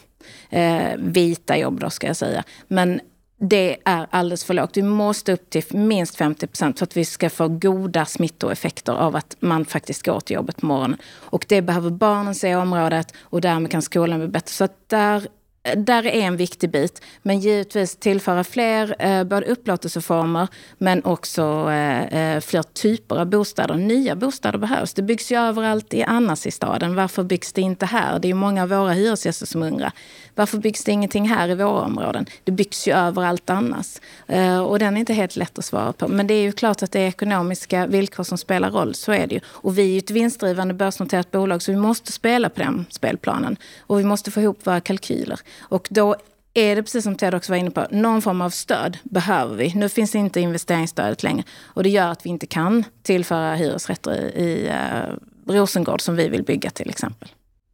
eh, 0.51 0.97
vita 0.99 1.59
jobb 1.59 1.81
då 1.81 1.91
ska 1.91 2.07
jag 2.07 2.17
säga. 2.17 2.45
Men 2.69 3.01
det 3.41 3.77
är 3.85 4.07
alldeles 4.11 4.45
för 4.45 4.55
lågt. 4.55 4.77
Vi 4.77 4.83
måste 4.83 5.33
upp 5.33 5.51
till 5.51 5.65
minst 5.71 6.17
50 6.17 6.47
procent 6.47 6.79
för 6.79 6.85
att 6.87 6.97
vi 6.97 7.05
ska 7.05 7.31
få 7.31 7.49
goda 7.49 8.05
smittoeffekter 8.05 8.93
av 8.93 9.17
att 9.17 9.37
man 9.41 9.65
faktiskt 9.65 10.07
går 10.07 10.21
till 10.21 10.35
jobbet 10.35 10.57
på 10.57 10.67
morgonen. 10.67 10.99
Och 11.15 11.45
det 11.49 11.63
behöver 11.63 11.91
barnen 11.91 12.35
se 12.35 12.49
i 12.49 12.55
området 12.55 13.15
och 13.21 13.41
därmed 13.41 13.71
kan 13.71 13.83
skolan 13.83 14.19
bli 14.19 14.29
bättre. 14.29 14.53
Så 14.53 14.69
där 14.87 15.29
där 15.77 16.07
är 16.07 16.21
en 16.21 16.37
viktig 16.37 16.71
bit. 16.71 17.03
Men 17.23 17.41
givetvis 17.41 17.97
tillföra 17.97 18.45
fler 18.45 18.97
eh, 18.99 19.25
både 19.25 19.47
upplåtelseformer 19.47 20.49
men 20.79 21.05
också 21.05 21.71
eh, 21.71 22.35
eh, 22.35 22.41
fler 22.41 22.63
typer 22.63 23.17
av 23.17 23.27
bostäder. 23.27 23.75
Nya 23.75 24.17
bostäder 24.17 24.59
behövs. 24.59 24.95
Det 24.95 25.03
byggs 25.03 25.33
ju 25.33 25.37
överallt 25.37 25.95
i 25.95 26.03
annars 26.03 26.47
i 26.47 26.51
staden. 26.51 26.95
Varför 26.95 27.23
byggs 27.23 27.53
det 27.53 27.61
inte 27.61 27.87
här? 27.87 28.19
Det 28.19 28.31
är 28.31 28.35
många 28.35 28.63
av 28.63 28.69
våra 28.69 28.93
hyresgäster 28.93 29.47
som 29.47 29.63
undrar. 29.63 29.93
Varför 30.35 30.59
byggs 30.59 30.85
det 30.85 30.93
ingenting 30.93 31.29
här 31.29 31.49
i 31.49 31.55
våra 31.55 31.83
områden? 31.83 32.27
Det 32.45 32.53
byggs 32.53 32.89
ju 32.89 32.93
överallt 32.93 33.51
annars. 33.51 34.01
Eh, 34.27 34.61
och 34.61 34.79
den 34.79 34.97
är 34.97 35.01
inte 35.01 35.13
helt 35.13 35.37
lätt 35.37 35.59
att 35.59 35.65
svara 35.65 35.93
på. 35.93 36.09
Men 36.09 36.27
det 36.27 36.35
är 36.35 36.43
ju 36.43 36.53
klart 36.53 36.83
att 36.83 36.93
det 36.93 37.01
är 37.01 37.09
ekonomiska 37.09 37.87
villkor 37.87 38.25
som 38.25 38.39
spelar 38.39 38.71
roll. 38.71 38.95
Så 38.95 39.13
är 39.13 39.27
det 39.27 39.35
ju. 39.35 39.41
Och 39.47 39.79
vi 39.79 39.83
är 39.83 39.87
ju 39.87 39.99
ett 39.99 40.11
vinstdrivande 40.11 40.75
börsnoterat 40.75 41.31
bolag 41.31 41.63
så 41.63 41.73
vi 41.73 41.79
måste 41.79 42.13
spela 42.13 42.49
på 42.49 42.61
den 42.61 42.87
spelplanen. 42.91 43.57
Och 43.81 43.99
vi 43.99 44.05
måste 44.05 44.31
få 44.31 44.41
ihop 44.41 44.67
våra 44.67 44.81
kalkyler. 44.81 45.41
Och 45.61 45.89
då 45.91 46.17
är 46.55 46.77
det 46.77 46.83
precis 46.83 47.05
som 47.05 47.15
Ted 47.15 47.35
också 47.35 47.53
var 47.53 47.57
inne 47.57 47.71
på, 47.71 47.87
någon 47.91 48.23
form 48.23 48.41
av 48.41 48.51
stöd 48.51 48.99
behöver 49.03 49.57
vi. 49.57 49.75
Nu 49.75 49.89
finns 49.89 50.15
inte 50.15 50.41
investeringsstödet 50.41 51.23
längre 51.23 51.45
och 51.65 51.83
det 51.83 51.89
gör 51.89 52.09
att 52.09 52.27
vi 52.27 52.31
inte 52.31 52.47
kan 52.47 52.85
tillföra 53.03 53.55
hyresrätter 53.55 54.13
i, 54.13 54.43
i 54.43 54.69
uh, 54.69 55.55
Rosengård 55.55 56.01
som 56.01 56.17
vi 56.17 56.29
vill 56.29 56.43
bygga 56.43 56.71
till 56.71 56.91
exempel. 56.91 57.29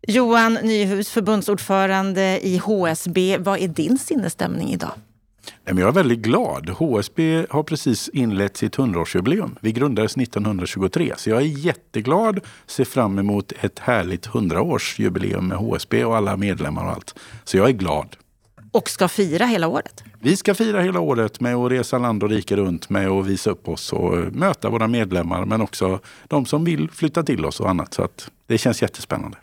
Johan 0.07 0.59
Nyhus, 0.63 1.11
förbundsordförande 1.11 2.47
i 2.47 2.59
HSB. 2.59 3.39
Vad 3.39 3.59
är 3.59 3.69
din 3.69 3.99
sinnesstämning 3.99 4.73
idag? 4.73 4.93
Jag 5.65 5.79
är 5.79 5.93
väldigt 5.93 6.19
glad. 6.19 6.71
HSB 6.71 7.47
har 7.51 7.63
precis 7.63 8.09
inlett 8.09 8.57
sitt 8.57 8.77
100-årsjubileum. 8.77 9.57
Vi 9.61 9.73
grundades 9.73 10.17
1923, 10.17 11.15
så 11.17 11.31
jag 11.31 11.43
är 11.43 11.47
jätteglad. 11.47 12.41
Ser 12.67 12.85
fram 12.85 13.19
emot 13.19 13.53
ett 13.61 13.79
härligt 13.79 14.29
100-årsjubileum 14.29 15.41
med 15.41 15.59
HSB 15.59 16.05
och 16.05 16.17
alla 16.17 16.37
medlemmar 16.37 16.85
och 16.85 16.91
allt. 16.91 17.15
Så 17.45 17.57
jag 17.57 17.69
är 17.69 17.73
glad. 17.73 18.17
Och 18.71 18.91
ska 18.91 19.09
fira 19.09 19.47
hela 19.47 19.69
året? 19.69 20.05
Vi 20.21 20.37
ska 20.37 20.55
fira 20.55 20.81
hela 20.81 21.01
året 21.01 21.41
med 21.41 21.55
att 21.55 21.73
resa 21.73 21.99
land 21.99 22.23
och 22.23 22.31
rike 22.31 22.57
runt 22.57 22.91
med 22.91 23.09
att 23.09 23.27
visa 23.27 23.51
upp 23.51 23.69
oss 23.69 23.93
och 23.93 24.17
möta 24.33 24.71
våra 24.71 24.89
medlemmar 24.89 25.45
men 25.45 25.61
också 25.61 26.01
de 26.29 26.47
som 26.47 26.65
vill 26.65 26.91
flytta 26.91 27.23
till 27.23 27.45
oss 27.45 27.61
och 27.61 27.71
annat. 27.71 27.95
Så 27.95 28.09
det 28.47 28.59
känns 28.59 28.83
jättespännande. 28.83 29.37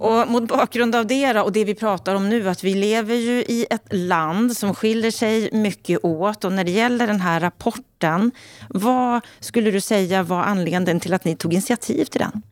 Och 0.00 0.28
mot 0.28 0.48
bakgrund 0.48 0.94
av 0.94 1.06
det 1.06 1.40
och 1.40 1.52
det 1.52 1.64
vi 1.64 1.74
pratar 1.74 2.14
om 2.14 2.28
nu, 2.28 2.48
att 2.48 2.64
vi 2.64 2.74
lever 2.74 3.14
ju 3.14 3.38
i 3.38 3.66
ett 3.70 3.86
land 3.90 4.56
som 4.56 4.74
skiljer 4.74 5.10
sig 5.10 5.50
mycket 5.52 6.04
åt. 6.04 6.44
Och 6.44 6.52
när 6.52 6.64
det 6.64 6.70
gäller 6.70 7.06
den 7.06 7.20
här 7.20 7.40
rapporten, 7.40 8.30
vad 8.68 9.20
skulle 9.40 9.70
du 9.70 9.80
säga 9.80 10.22
var 10.22 10.42
anledningen 10.42 11.00
till 11.00 11.14
att 11.14 11.24
ni 11.24 11.36
tog 11.36 11.52
initiativ 11.52 12.04
till 12.04 12.20
den? 12.20 12.42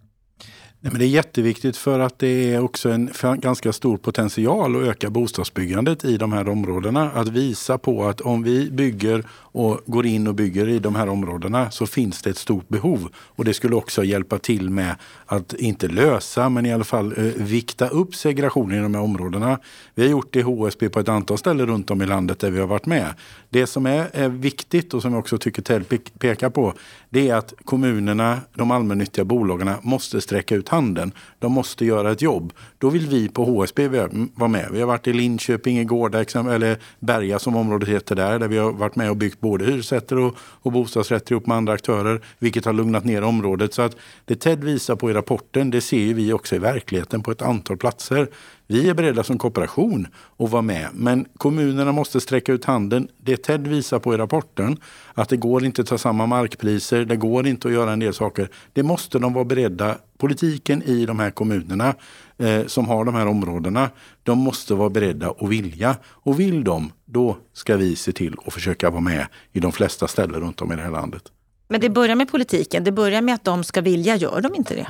Nej, 0.80 0.92
men 0.92 0.98
det 0.98 1.06
är 1.06 1.08
jätteviktigt 1.08 1.76
för 1.76 2.00
att 2.00 2.18
det 2.18 2.54
är 2.54 2.60
också 2.60 2.90
en 2.90 3.10
ganska 3.40 3.72
stor 3.72 3.96
potential 3.96 4.76
att 4.76 4.88
öka 4.88 5.10
bostadsbyggandet 5.10 6.04
i 6.04 6.16
de 6.16 6.32
här 6.32 6.48
områdena. 6.48 7.10
Att 7.10 7.28
visa 7.28 7.78
på 7.78 8.04
att 8.04 8.20
om 8.20 8.42
vi 8.42 8.70
bygger 8.70 9.24
och 9.30 9.80
går 9.86 10.06
in 10.06 10.26
och 10.26 10.34
bygger 10.34 10.68
i 10.68 10.78
de 10.78 10.94
här 10.94 11.08
områdena 11.08 11.70
så 11.70 11.86
finns 11.86 12.22
det 12.22 12.30
ett 12.30 12.36
stort 12.36 12.68
behov. 12.68 13.08
Och 13.16 13.44
det 13.44 13.54
skulle 13.54 13.76
också 13.76 14.04
hjälpa 14.04 14.38
till 14.38 14.70
med 14.70 14.96
att 15.26 15.52
inte 15.52 15.88
lösa 15.88 16.48
men 16.48 16.66
i 16.66 16.72
alla 16.72 16.84
fall 16.84 17.14
eh, 17.16 17.24
vikta 17.36 17.88
upp 17.88 18.14
segregationen 18.14 18.78
i 18.78 18.82
de 18.82 18.94
här 18.94 19.02
områdena. 19.02 19.58
Vi 19.94 20.02
har 20.02 20.10
gjort 20.10 20.32
det 20.32 20.38
i 20.38 20.42
HSB 20.42 20.88
på 20.88 21.00
ett 21.00 21.08
antal 21.08 21.38
ställen 21.38 21.66
runt 21.66 21.90
om 21.90 22.02
i 22.02 22.06
landet 22.06 22.38
där 22.38 22.50
vi 22.50 22.60
har 22.60 22.66
varit 22.66 22.86
med. 22.86 23.14
Det 23.50 23.66
som 23.66 23.86
är, 23.86 24.10
är 24.12 24.28
viktigt 24.28 24.94
och 24.94 25.02
som 25.02 25.12
jag 25.12 25.20
också 25.20 25.38
tycker 25.38 25.62
Ted 25.62 25.84
pekar 26.18 26.50
på 26.50 26.74
det 27.10 27.28
är 27.28 27.34
att 27.34 27.54
kommunerna, 27.64 28.40
de 28.54 28.70
allmännyttiga 28.70 29.24
bolagen 29.24 29.70
måste 29.82 30.20
sträcka 30.20 30.54
ut 30.54 30.68
handen. 30.68 31.12
De 31.38 31.52
måste 31.52 31.84
göra 31.84 32.12
ett 32.12 32.22
jobb. 32.22 32.52
Då 32.78 32.90
vill 32.90 33.06
vi 33.06 33.28
på 33.28 33.44
HSB 33.44 33.88
vara 34.34 34.48
med. 34.48 34.68
Vi 34.72 34.80
har 34.80 34.86
varit 34.86 35.06
i 35.06 35.12
Linköping, 35.12 35.78
i 35.78 35.84
där, 35.84 36.50
eller 36.50 36.78
Berga 37.00 37.38
som 37.38 37.56
området 37.56 37.88
heter 37.88 38.14
där, 38.14 38.38
där 38.38 38.48
vi 38.48 38.58
har 38.58 38.72
varit 38.72 38.96
med 38.96 39.10
och 39.10 39.16
byggt 39.16 39.40
både 39.40 39.64
hyresrätter 39.64 40.18
och, 40.18 40.34
och 40.38 40.72
bostadsrätter 40.72 41.32
ihop 41.32 41.46
med 41.46 41.56
andra 41.56 41.72
aktörer, 41.72 42.20
vilket 42.38 42.64
har 42.64 42.72
lugnat 42.72 43.04
ner 43.04 43.22
området. 43.22 43.74
Så 43.74 43.82
att 43.82 43.96
det 44.24 44.34
Ted 44.34 44.64
visar 44.64 44.96
på 44.96 45.10
i 45.10 45.14
rapporten, 45.14 45.70
det 45.70 45.80
ser 45.80 46.14
vi 46.14 46.32
också 46.32 46.56
i 46.56 46.58
verkligheten 46.58 47.22
på 47.22 47.30
ett 47.30 47.42
antal 47.42 47.76
platser. 47.76 48.28
Vi 48.70 48.88
är 48.88 48.94
beredda 48.94 49.24
som 49.24 49.38
kooperation 49.38 50.06
att 50.36 50.50
vara 50.50 50.62
med, 50.62 50.88
men 50.92 51.26
kommunerna 51.36 51.92
måste 51.92 52.20
sträcka 52.20 52.52
ut 52.52 52.64
handen. 52.64 53.08
Det 53.16 53.36
Ted 53.36 53.66
visar 53.66 53.98
på 53.98 54.14
i 54.14 54.16
rapporten, 54.16 54.76
att 55.14 55.28
det 55.28 55.36
går 55.36 55.64
inte 55.64 55.82
att 55.82 55.88
ta 55.88 55.98
samma 55.98 56.26
markpriser, 56.26 57.04
det 57.04 57.16
går 57.16 57.46
inte 57.46 57.68
att 57.68 57.74
göra 57.74 57.92
en 57.92 57.98
del 57.98 58.14
saker. 58.14 58.48
Det 58.72 58.82
måste 58.82 59.18
de 59.18 59.32
vara 59.32 59.44
beredda, 59.44 59.98
politiken 60.18 60.82
i 60.82 61.06
de 61.06 61.18
här 61.18 61.30
kommunerna 61.30 61.94
eh, 62.38 62.66
som 62.66 62.88
har 62.88 63.04
de 63.04 63.14
här 63.14 63.26
områdena, 63.26 63.90
de 64.22 64.38
måste 64.38 64.74
vara 64.74 64.90
beredda 64.90 65.30
och 65.30 65.52
vilja. 65.52 65.96
Och 66.04 66.40
vill 66.40 66.64
de, 66.64 66.92
då 67.04 67.36
ska 67.52 67.76
vi 67.76 67.96
se 67.96 68.12
till 68.12 68.34
att 68.46 68.52
försöka 68.52 68.90
vara 68.90 69.00
med 69.00 69.26
i 69.52 69.60
de 69.60 69.72
flesta 69.72 70.08
ställen 70.08 70.40
runt 70.40 70.62
om 70.62 70.72
i 70.72 70.76
det 70.76 70.82
här 70.82 70.90
landet. 70.90 71.22
Men 71.68 71.80
det 71.80 71.90
börjar 71.90 72.16
med 72.16 72.30
politiken, 72.30 72.84
det 72.84 72.92
börjar 72.92 73.22
med 73.22 73.34
att 73.34 73.44
de 73.44 73.64
ska 73.64 73.80
vilja, 73.80 74.16
gör 74.16 74.40
de 74.40 74.54
inte 74.54 74.74
det? 74.74 74.88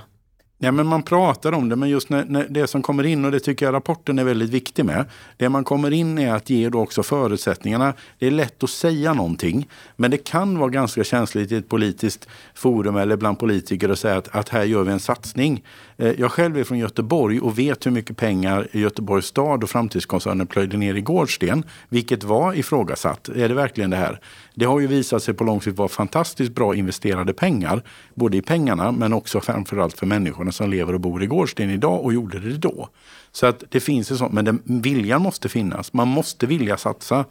Ja, 0.60 0.72
men 0.72 0.86
man 0.86 1.02
pratar 1.02 1.52
om 1.52 1.68
det, 1.68 1.76
men 1.76 1.88
just 1.88 2.08
när, 2.08 2.24
när, 2.24 2.46
det 2.50 2.66
som 2.66 2.82
kommer 2.82 3.06
in, 3.06 3.24
och 3.24 3.30
det 3.30 3.40
tycker 3.40 3.66
jag 3.66 3.72
rapporten 3.72 4.18
är 4.18 4.24
väldigt 4.24 4.50
viktig 4.50 4.84
med. 4.84 5.04
Det 5.36 5.48
man 5.48 5.64
kommer 5.64 5.90
in 5.90 6.18
är 6.18 6.34
att 6.34 6.50
ge 6.50 6.68
då 6.68 6.80
också 6.80 7.02
förutsättningarna. 7.02 7.94
Det 8.18 8.26
är 8.26 8.30
lätt 8.30 8.62
att 8.62 8.70
säga 8.70 9.14
någonting, 9.14 9.68
men 9.96 10.10
det 10.10 10.16
kan 10.18 10.58
vara 10.58 10.70
ganska 10.70 11.04
känsligt 11.04 11.52
i 11.52 11.56
ett 11.56 11.68
politiskt 11.68 12.28
forum 12.54 12.96
eller 12.96 13.16
bland 13.16 13.38
politiker 13.38 13.88
att 13.88 13.98
säga 13.98 14.16
att, 14.16 14.28
att 14.34 14.48
här 14.48 14.64
gör 14.64 14.82
vi 14.82 14.92
en 14.92 15.00
satsning. 15.00 15.64
Eh, 15.96 16.20
jag 16.20 16.32
själv 16.32 16.58
är 16.58 16.64
från 16.64 16.78
Göteborg 16.78 17.40
och 17.40 17.58
vet 17.58 17.86
hur 17.86 17.90
mycket 17.90 18.16
pengar 18.16 18.68
Göteborgs 18.72 19.26
stad 19.26 19.62
och 19.62 19.70
framtidskoncernen 19.70 20.46
plöjde 20.46 20.76
ner 20.76 20.94
i 20.94 21.00
Gårdsten, 21.00 21.64
vilket 21.88 22.24
var 22.24 22.54
ifrågasatt. 22.54 23.28
Är 23.28 23.48
det 23.48 23.54
verkligen 23.54 23.90
det 23.90 23.96
här? 23.96 24.20
Det 24.58 24.64
har 24.64 24.80
ju 24.80 24.86
visat 24.86 25.22
sig 25.22 25.34
på 25.34 25.44
lång 25.44 25.62
sikt 25.62 25.78
vara 25.78 25.88
fantastiskt 25.88 26.52
bra 26.52 26.74
investerade 26.74 27.32
pengar, 27.32 27.82
både 28.14 28.36
i 28.36 28.42
pengarna 28.42 28.92
men 28.92 29.12
också 29.12 29.40
framförallt 29.40 29.98
för 29.98 30.06
människorna 30.06 30.52
som 30.52 30.70
lever 30.70 30.92
och 30.92 31.00
bor 31.00 31.22
i 31.22 31.26
Gårdsten 31.26 31.70
idag 31.70 32.04
och 32.04 32.12
gjorde 32.12 32.40
det 32.40 32.56
då. 32.56 32.88
Så 33.32 33.46
att 33.46 33.64
det 33.68 33.80
finns 33.80 34.10
en 34.10 34.18
sån, 34.18 34.34
men 34.34 34.44
den, 34.44 34.62
viljan 34.64 35.22
måste 35.22 35.48
finnas. 35.48 35.92
Man 35.92 36.08
måste 36.08 36.46
vilja 36.46 36.76
satsa. 36.76 37.24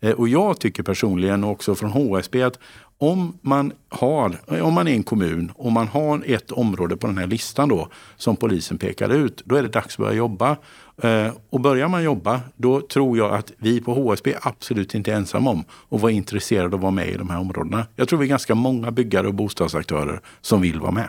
Eh, 0.00 0.10
och 0.10 0.28
jag 0.28 0.58
tycker 0.58 0.82
personligen 0.82 1.44
och 1.44 1.50
också 1.50 1.74
från 1.74 1.90
HSB 1.90 2.42
att 2.42 2.58
om 2.98 3.38
man, 3.40 3.72
har, 3.88 4.40
om 4.62 4.74
man 4.74 4.88
är 4.88 4.92
en 4.92 5.02
kommun 5.02 5.52
och 5.54 5.72
man 5.72 5.88
har 5.88 6.22
ett 6.26 6.50
område 6.50 6.96
på 6.96 7.06
den 7.06 7.18
här 7.18 7.26
listan 7.26 7.68
då 7.68 7.88
som 8.16 8.36
polisen 8.36 8.78
pekar 8.78 9.08
ut, 9.08 9.42
då 9.44 9.56
är 9.56 9.62
det 9.62 9.68
dags 9.68 9.94
att 9.94 9.98
börja 9.98 10.16
jobba. 10.16 10.56
Eh, 11.02 11.32
och 11.50 11.60
börjar 11.60 11.88
man 11.88 12.02
jobba, 12.02 12.40
då 12.56 12.80
tror 12.80 13.18
jag 13.18 13.34
att 13.34 13.52
vi 13.58 13.80
på 13.80 13.94
HSB 13.94 14.34
absolut 14.42 14.94
inte 14.94 15.12
är 15.12 15.16
ensamma 15.16 15.50
om 15.50 15.64
att 15.88 16.00
vara 16.00 16.12
intresserade 16.12 16.66
av 16.66 16.74
att 16.74 16.80
vara 16.80 16.90
med 16.90 17.08
i 17.08 17.16
de 17.16 17.30
här 17.30 17.40
områdena. 17.40 17.86
Jag 17.96 18.08
tror 18.08 18.18
vi 18.18 18.26
är 18.26 18.28
ganska 18.28 18.54
många 18.54 18.90
byggare 18.90 19.26
och 19.26 19.34
bostadsaktörer 19.34 20.20
som 20.40 20.60
vill 20.60 20.80
vara 20.80 20.90
med. 20.92 21.08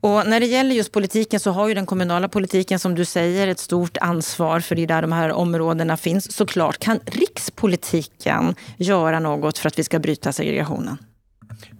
Och 0.00 0.26
när 0.26 0.40
det 0.40 0.46
gäller 0.46 0.74
just 0.74 0.92
politiken 0.92 1.40
så 1.40 1.50
har 1.50 1.68
ju 1.68 1.74
den 1.74 1.86
kommunala 1.86 2.28
politiken 2.28 2.78
som 2.78 2.94
du 2.94 3.04
säger 3.04 3.48
ett 3.48 3.58
stort 3.58 3.96
ansvar 3.96 4.60
för 4.60 4.74
det 4.74 4.82
är 4.82 4.86
där 4.86 5.02
de 5.02 5.12
här 5.12 5.32
områdena 5.32 5.96
finns. 5.96 6.32
Såklart, 6.32 6.78
kan 6.78 7.00
rikspolitiken 7.06 8.54
göra 8.76 9.20
något 9.20 9.58
för 9.58 9.68
att 9.68 9.78
vi 9.78 9.84
ska 9.84 9.98
bryta 9.98 10.32
segregationen? 10.32 10.98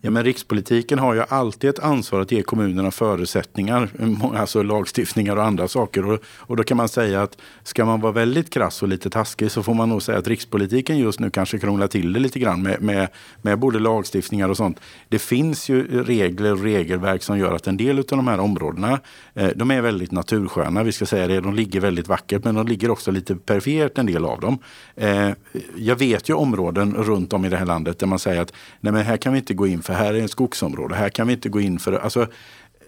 Ja, 0.04 0.10
men 0.10 0.24
rikspolitiken 0.24 0.98
har 0.98 1.14
ju 1.14 1.22
alltid 1.28 1.70
ett 1.70 1.78
ansvar 1.78 2.20
att 2.20 2.32
ge 2.32 2.42
kommunerna 2.42 2.90
förutsättningar, 2.90 3.88
alltså 4.36 4.62
lagstiftningar 4.62 5.36
och 5.36 5.44
andra 5.44 5.68
saker. 5.68 6.10
Och, 6.10 6.20
och 6.24 6.56
då 6.56 6.64
kan 6.64 6.76
man 6.76 6.88
säga 6.88 7.22
att 7.22 7.38
ska 7.62 7.84
man 7.84 8.00
vara 8.00 8.12
väldigt 8.12 8.50
krass 8.50 8.82
och 8.82 8.88
lite 8.88 9.10
taskig 9.10 9.50
så 9.50 9.62
får 9.62 9.74
man 9.74 9.88
nog 9.88 10.02
säga 10.02 10.18
att 10.18 10.28
rikspolitiken 10.28 10.98
just 10.98 11.20
nu 11.20 11.30
kanske 11.30 11.58
krånglar 11.58 11.86
till 11.86 12.12
det 12.12 12.20
lite 12.20 12.38
grann 12.38 12.62
med, 12.62 12.82
med, 12.82 13.08
med 13.42 13.58
både 13.58 13.78
lagstiftningar 13.78 14.48
och 14.48 14.56
sånt. 14.56 14.80
Det 15.08 15.18
finns 15.18 15.68
ju 15.68 16.04
regler 16.04 16.52
och 16.52 16.62
regelverk 16.62 17.22
som 17.22 17.38
gör 17.38 17.54
att 17.54 17.66
en 17.66 17.76
del 17.76 17.98
av 17.98 18.04
de 18.04 18.28
här 18.28 18.40
områdena, 18.40 19.00
eh, 19.34 19.48
de 19.56 19.70
är 19.70 19.80
väldigt 19.80 20.12
natursköna, 20.12 20.82
vi 20.82 20.92
ska 20.92 21.06
säga 21.06 21.26
det. 21.26 21.40
De 21.40 21.54
ligger 21.54 21.80
väldigt 21.80 22.08
vackert, 22.08 22.44
men 22.44 22.54
de 22.54 22.66
ligger 22.66 22.90
också 22.90 23.10
lite 23.10 23.36
perifert 23.36 23.98
en 23.98 24.06
del 24.06 24.24
av 24.24 24.40
dem. 24.40 24.58
Eh, 24.96 25.30
jag 25.76 25.96
vet 25.96 26.28
ju 26.28 26.34
områden 26.34 26.94
runt 26.94 27.32
om 27.32 27.44
i 27.44 27.48
det 27.48 27.56
här 27.56 27.66
landet 27.66 27.98
där 27.98 28.06
man 28.06 28.18
säger 28.18 28.42
att 28.42 28.52
nej 28.80 28.92
men 28.92 29.02
här 29.02 29.16
kan 29.16 29.32
vi 29.32 29.38
inte 29.38 29.54
gå 29.54 29.66
in 29.66 29.82
för 29.82 29.91
här 29.92 30.14
är 30.14 30.24
ett 30.24 30.30
skogsområde, 30.30 30.94
här 30.94 31.08
kan 31.08 31.26
vi 31.26 31.32
inte 31.32 31.48
gå 31.48 31.60
in 31.60 31.78
för... 31.78 31.92
Alltså, 31.92 32.26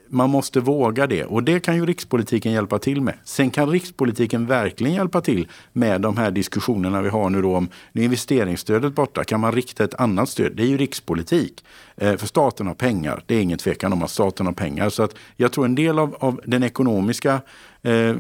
man 0.09 0.31
måste 0.31 0.61
våga 0.61 1.07
det 1.07 1.25
och 1.25 1.43
det 1.43 1.61
kan 1.61 1.77
ju 1.77 1.87
rikspolitiken 1.87 2.53
hjälpa 2.53 2.79
till 2.79 3.01
med. 3.01 3.15
Sen 3.25 3.51
kan 3.51 3.71
rikspolitiken 3.71 4.47
verkligen 4.47 4.95
hjälpa 4.95 5.21
till 5.21 5.49
med 5.73 6.01
de 6.01 6.17
här 6.17 6.31
diskussionerna 6.31 7.03
vi 7.03 7.09
har 7.09 7.31
nu 7.31 7.43
då 7.43 7.57
om 7.57 7.69
nu 7.93 8.01
är 8.01 8.05
investeringsstödet 8.05 8.95
borta. 8.95 9.25
Kan 9.25 9.41
man 9.41 9.53
rikta 9.53 9.85
ett 9.85 9.95
annat 9.95 10.29
stöd? 10.29 10.53
Det 10.57 10.63
är 10.63 10.67
ju 10.67 10.77
rikspolitik. 10.77 11.65
Eh, 11.97 12.17
för 12.17 12.27
staten 12.27 12.67
har 12.67 12.75
pengar. 12.75 13.23
Det 13.27 13.35
är 13.35 13.41
ingen 13.41 13.59
tvekan 13.59 13.93
om 13.93 14.03
att 14.03 14.11
staten 14.11 14.47
har 14.47 14.53
pengar. 14.53 14.91
Så 14.91 15.03
att 15.03 15.15
jag 15.37 15.53
tror 15.53 15.65
en 15.65 15.75
del 15.75 15.99
av, 15.99 16.17
av 16.21 16.41
den 16.45 16.63
ekonomiska 16.63 17.41
eh, 17.83 17.93
eh 17.93 18.15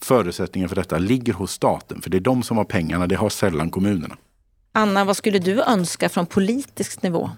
förutsättningen 0.00 0.68
för 0.68 0.76
detta 0.76 0.98
ligger 0.98 1.32
hos 1.32 1.52
staten. 1.52 2.00
För 2.02 2.10
det 2.10 2.16
är 2.16 2.20
de 2.20 2.42
som 2.42 2.56
har 2.56 2.64
pengarna, 2.64 3.06
det 3.06 3.14
har 3.14 3.28
sällan 3.28 3.70
kommunerna. 3.70 4.16
Anna, 4.72 5.04
vad 5.04 5.16
skulle 5.16 5.38
du 5.38 5.62
önska 5.62 6.08
från 6.08 6.26
politisk 6.26 7.02
nivå? 7.02 7.30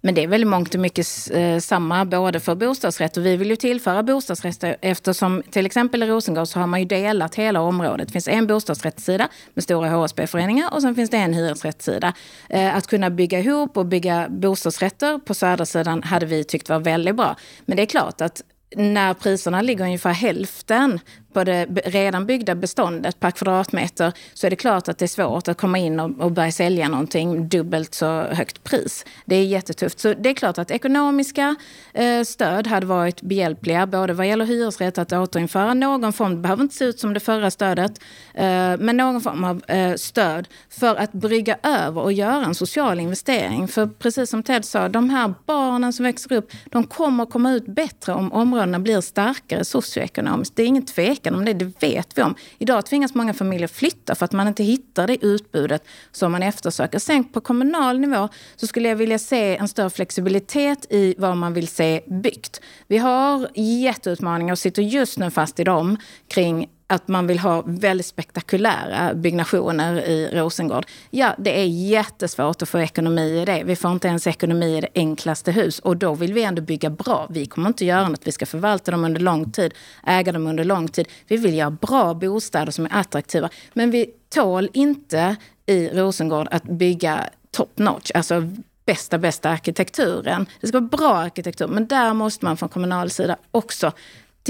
Men 0.00 0.14
det 0.14 0.22
är 0.22 0.28
väl 0.28 0.44
mångt 0.44 0.74
och 0.74 0.80
mycket 0.80 1.06
eh, 1.30 1.58
samma 1.58 2.04
både 2.04 2.40
för 2.40 2.54
bostadsrätt 2.54 3.16
och 3.16 3.26
vi 3.26 3.36
vill 3.36 3.50
ju 3.50 3.56
tillföra 3.56 4.02
bostadsrätter 4.02 4.76
eftersom 4.80 5.42
till 5.50 5.66
exempel 5.66 6.02
i 6.02 6.06
Rosengård 6.06 6.48
så 6.48 6.60
har 6.60 6.66
man 6.66 6.80
ju 6.80 6.86
delat 6.86 7.34
hela 7.34 7.60
området. 7.60 8.08
Det 8.08 8.12
finns 8.12 8.28
en 8.28 8.46
bostadsrättssida 8.46 9.28
med 9.54 9.64
stora 9.64 9.88
HSB-föreningar 9.88 10.74
och 10.74 10.82
sen 10.82 10.94
finns 10.94 11.10
det 11.10 11.16
en 11.16 11.34
hyresrättssida. 11.34 12.14
Eh, 12.48 12.76
att 12.76 12.86
kunna 12.86 13.10
bygga 13.10 13.38
ihop 13.38 13.76
och 13.76 13.86
bygga 13.86 14.26
bostadsrätter 14.28 15.18
på 15.18 15.34
södra 15.34 15.66
sidan 15.66 16.02
hade 16.02 16.26
vi 16.26 16.44
tyckt 16.44 16.68
var 16.68 16.78
väldigt 16.78 17.16
bra. 17.16 17.36
Men 17.66 17.76
det 17.76 17.82
är 17.82 17.86
klart 17.86 18.20
att 18.20 18.42
när 18.76 19.14
priserna 19.14 19.62
ligger 19.62 19.84
ungefär 19.84 20.12
hälften 20.12 21.00
på 21.32 21.44
det 21.44 21.64
redan 21.84 22.26
byggda 22.26 22.54
beståndet 22.54 23.20
per 23.20 23.30
kvadratmeter 23.30 24.12
så 24.34 24.46
är 24.46 24.50
det 24.50 24.56
klart 24.56 24.88
att 24.88 24.98
det 24.98 25.04
är 25.04 25.06
svårt 25.06 25.48
att 25.48 25.56
komma 25.56 25.78
in 25.78 26.00
och, 26.00 26.20
och 26.20 26.32
börja 26.32 26.52
sälja 26.52 26.88
någonting 26.88 27.48
dubbelt 27.48 27.94
så 27.94 28.22
högt 28.22 28.64
pris. 28.64 29.04
Det 29.24 29.36
är 29.36 29.44
jättetufft. 29.44 30.00
Så 30.00 30.14
det 30.14 30.28
är 30.30 30.34
klart 30.34 30.58
att 30.58 30.70
ekonomiska 30.70 31.56
eh, 31.94 32.22
stöd 32.22 32.66
hade 32.66 32.86
varit 32.86 33.22
behjälpliga 33.22 33.86
både 33.86 34.12
vad 34.12 34.26
gäller 34.26 34.44
hyresrätt 34.44 34.98
att 34.98 35.12
återinföra 35.12 35.74
någon 35.74 36.12
form, 36.12 36.34
det 36.34 36.40
behöver 36.40 36.62
inte 36.62 36.76
se 36.76 36.84
ut 36.84 37.00
som 37.00 37.14
det 37.14 37.20
förra 37.20 37.50
stödet, 37.50 37.92
eh, 38.34 38.76
men 38.78 38.96
någon 38.96 39.20
form 39.20 39.44
av 39.44 39.62
eh, 39.68 39.94
stöd 39.94 40.48
för 40.70 40.96
att 40.96 41.12
brygga 41.12 41.56
över 41.62 42.00
och 42.02 42.12
göra 42.12 42.44
en 42.44 42.54
social 42.54 43.00
investering. 43.00 43.68
För 43.68 43.86
precis 43.86 44.30
som 44.30 44.42
Ted 44.42 44.64
sa, 44.64 44.88
de 44.88 45.10
här 45.10 45.34
barnen 45.46 45.92
som 45.92 46.04
växer 46.04 46.32
upp, 46.32 46.52
de 46.64 46.84
kommer 46.86 47.26
komma 47.26 47.52
ut 47.52 47.66
bättre 47.66 48.12
om 48.12 48.32
områdena 48.32 48.78
blir 48.78 49.00
starkare 49.00 49.64
socioekonomiskt. 49.64 50.56
Det 50.56 50.62
är 50.62 50.66
ingen 50.66 50.86
tvekan 50.86 51.19
tvekan 51.20 51.34
om 51.34 51.44
det, 51.44 51.52
det 51.52 51.82
vet 51.82 52.18
vi 52.18 52.22
om. 52.22 52.34
Idag 52.58 52.86
tvingas 52.86 53.14
många 53.14 53.34
familjer 53.34 53.68
flytta 53.68 54.14
för 54.14 54.24
att 54.24 54.32
man 54.32 54.48
inte 54.48 54.62
hittar 54.62 55.06
det 55.06 55.24
utbudet 55.24 55.84
som 56.12 56.32
man 56.32 56.42
eftersöker. 56.42 56.98
Sen 56.98 57.24
på 57.24 57.40
kommunal 57.40 58.00
nivå 58.00 58.28
så 58.56 58.66
skulle 58.66 58.88
jag 58.88 58.96
vilja 58.96 59.18
se 59.18 59.56
en 59.56 59.68
större 59.68 59.90
flexibilitet 59.90 60.86
i 60.90 61.14
vad 61.18 61.36
man 61.36 61.52
vill 61.52 61.68
se 61.68 62.02
byggt. 62.06 62.60
Vi 62.88 62.98
har 62.98 63.48
jätteutmaningar 63.54 64.52
och 64.52 64.58
sitter 64.58 64.82
just 64.82 65.18
nu 65.18 65.30
fast 65.30 65.60
i 65.60 65.64
dem 65.64 65.96
kring 66.28 66.68
att 66.90 67.08
man 67.08 67.26
vill 67.26 67.38
ha 67.38 67.62
väldigt 67.66 68.06
spektakulära 68.06 69.14
byggnationer 69.14 69.96
i 69.96 70.30
Rosengård. 70.32 70.86
Ja, 71.10 71.34
det 71.38 71.60
är 71.60 71.66
jättesvårt 71.66 72.62
att 72.62 72.68
få 72.68 72.78
ekonomi 72.78 73.40
i 73.42 73.44
det. 73.44 73.62
Vi 73.64 73.76
får 73.76 73.92
inte 73.92 74.08
ens 74.08 74.26
ekonomi 74.26 74.76
i 74.76 74.80
det 74.80 74.88
enklaste 74.94 75.52
hus 75.52 75.78
och 75.78 75.96
då 75.96 76.14
vill 76.14 76.32
vi 76.32 76.42
ändå 76.42 76.62
bygga 76.62 76.90
bra. 76.90 77.26
Vi 77.30 77.46
kommer 77.46 77.68
inte 77.68 77.84
göra 77.84 78.08
något. 78.08 78.26
Vi 78.26 78.32
ska 78.32 78.46
förvalta 78.46 78.90
dem 78.90 79.04
under 79.04 79.20
lång 79.20 79.52
tid, 79.52 79.74
äga 80.06 80.32
dem 80.32 80.46
under 80.46 80.64
lång 80.64 80.88
tid. 80.88 81.08
Vi 81.28 81.36
vill 81.36 81.54
göra 81.54 81.70
bra 81.70 82.14
bostäder 82.14 82.72
som 82.72 82.84
är 82.84 82.90
attraktiva. 82.92 83.48
Men 83.72 83.90
vi 83.90 84.10
tål 84.28 84.68
inte 84.72 85.36
i 85.66 85.88
Rosengård 85.88 86.48
att 86.50 86.64
bygga 86.64 87.30
top 87.50 87.78
notch, 87.78 88.10
alltså 88.14 88.42
bästa, 88.86 89.18
bästa 89.18 89.50
arkitekturen. 89.50 90.46
Det 90.60 90.66
ska 90.66 90.80
vara 90.80 90.88
bra 90.88 91.16
arkitektur, 91.16 91.68
men 91.68 91.86
där 91.86 92.14
måste 92.14 92.44
man 92.44 92.56
från 92.56 92.68
kommunal 92.68 93.10
sida 93.10 93.36
också 93.50 93.92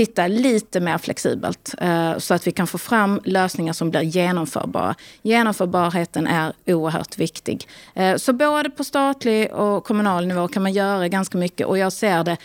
titta 0.07 0.27
lite 0.27 0.81
mer 0.81 0.99
flexibelt 0.99 1.75
eh, 1.79 2.19
så 2.19 2.35
att 2.35 2.47
vi 2.47 2.51
kan 2.51 2.67
få 2.67 2.79
fram 2.79 3.21
lösningar 3.25 3.73
som 3.73 3.91
blir 3.91 4.01
genomförbara. 4.01 4.95
Genomförbarheten 5.23 6.27
är 6.27 6.53
oerhört 6.67 7.19
viktig. 7.19 7.69
Eh, 7.95 8.17
så 8.17 8.33
både 8.33 8.71
på 8.71 8.85
statlig 8.85 9.53
och 9.53 9.85
kommunal 9.85 10.27
nivå 10.27 10.49
kan 10.49 10.63
man 10.63 10.73
göra 10.73 11.09
ganska 11.09 11.39
mycket 11.39 11.67
och 11.67 11.79
jag 11.79 11.93
ser 11.93 12.25
det 12.25 12.37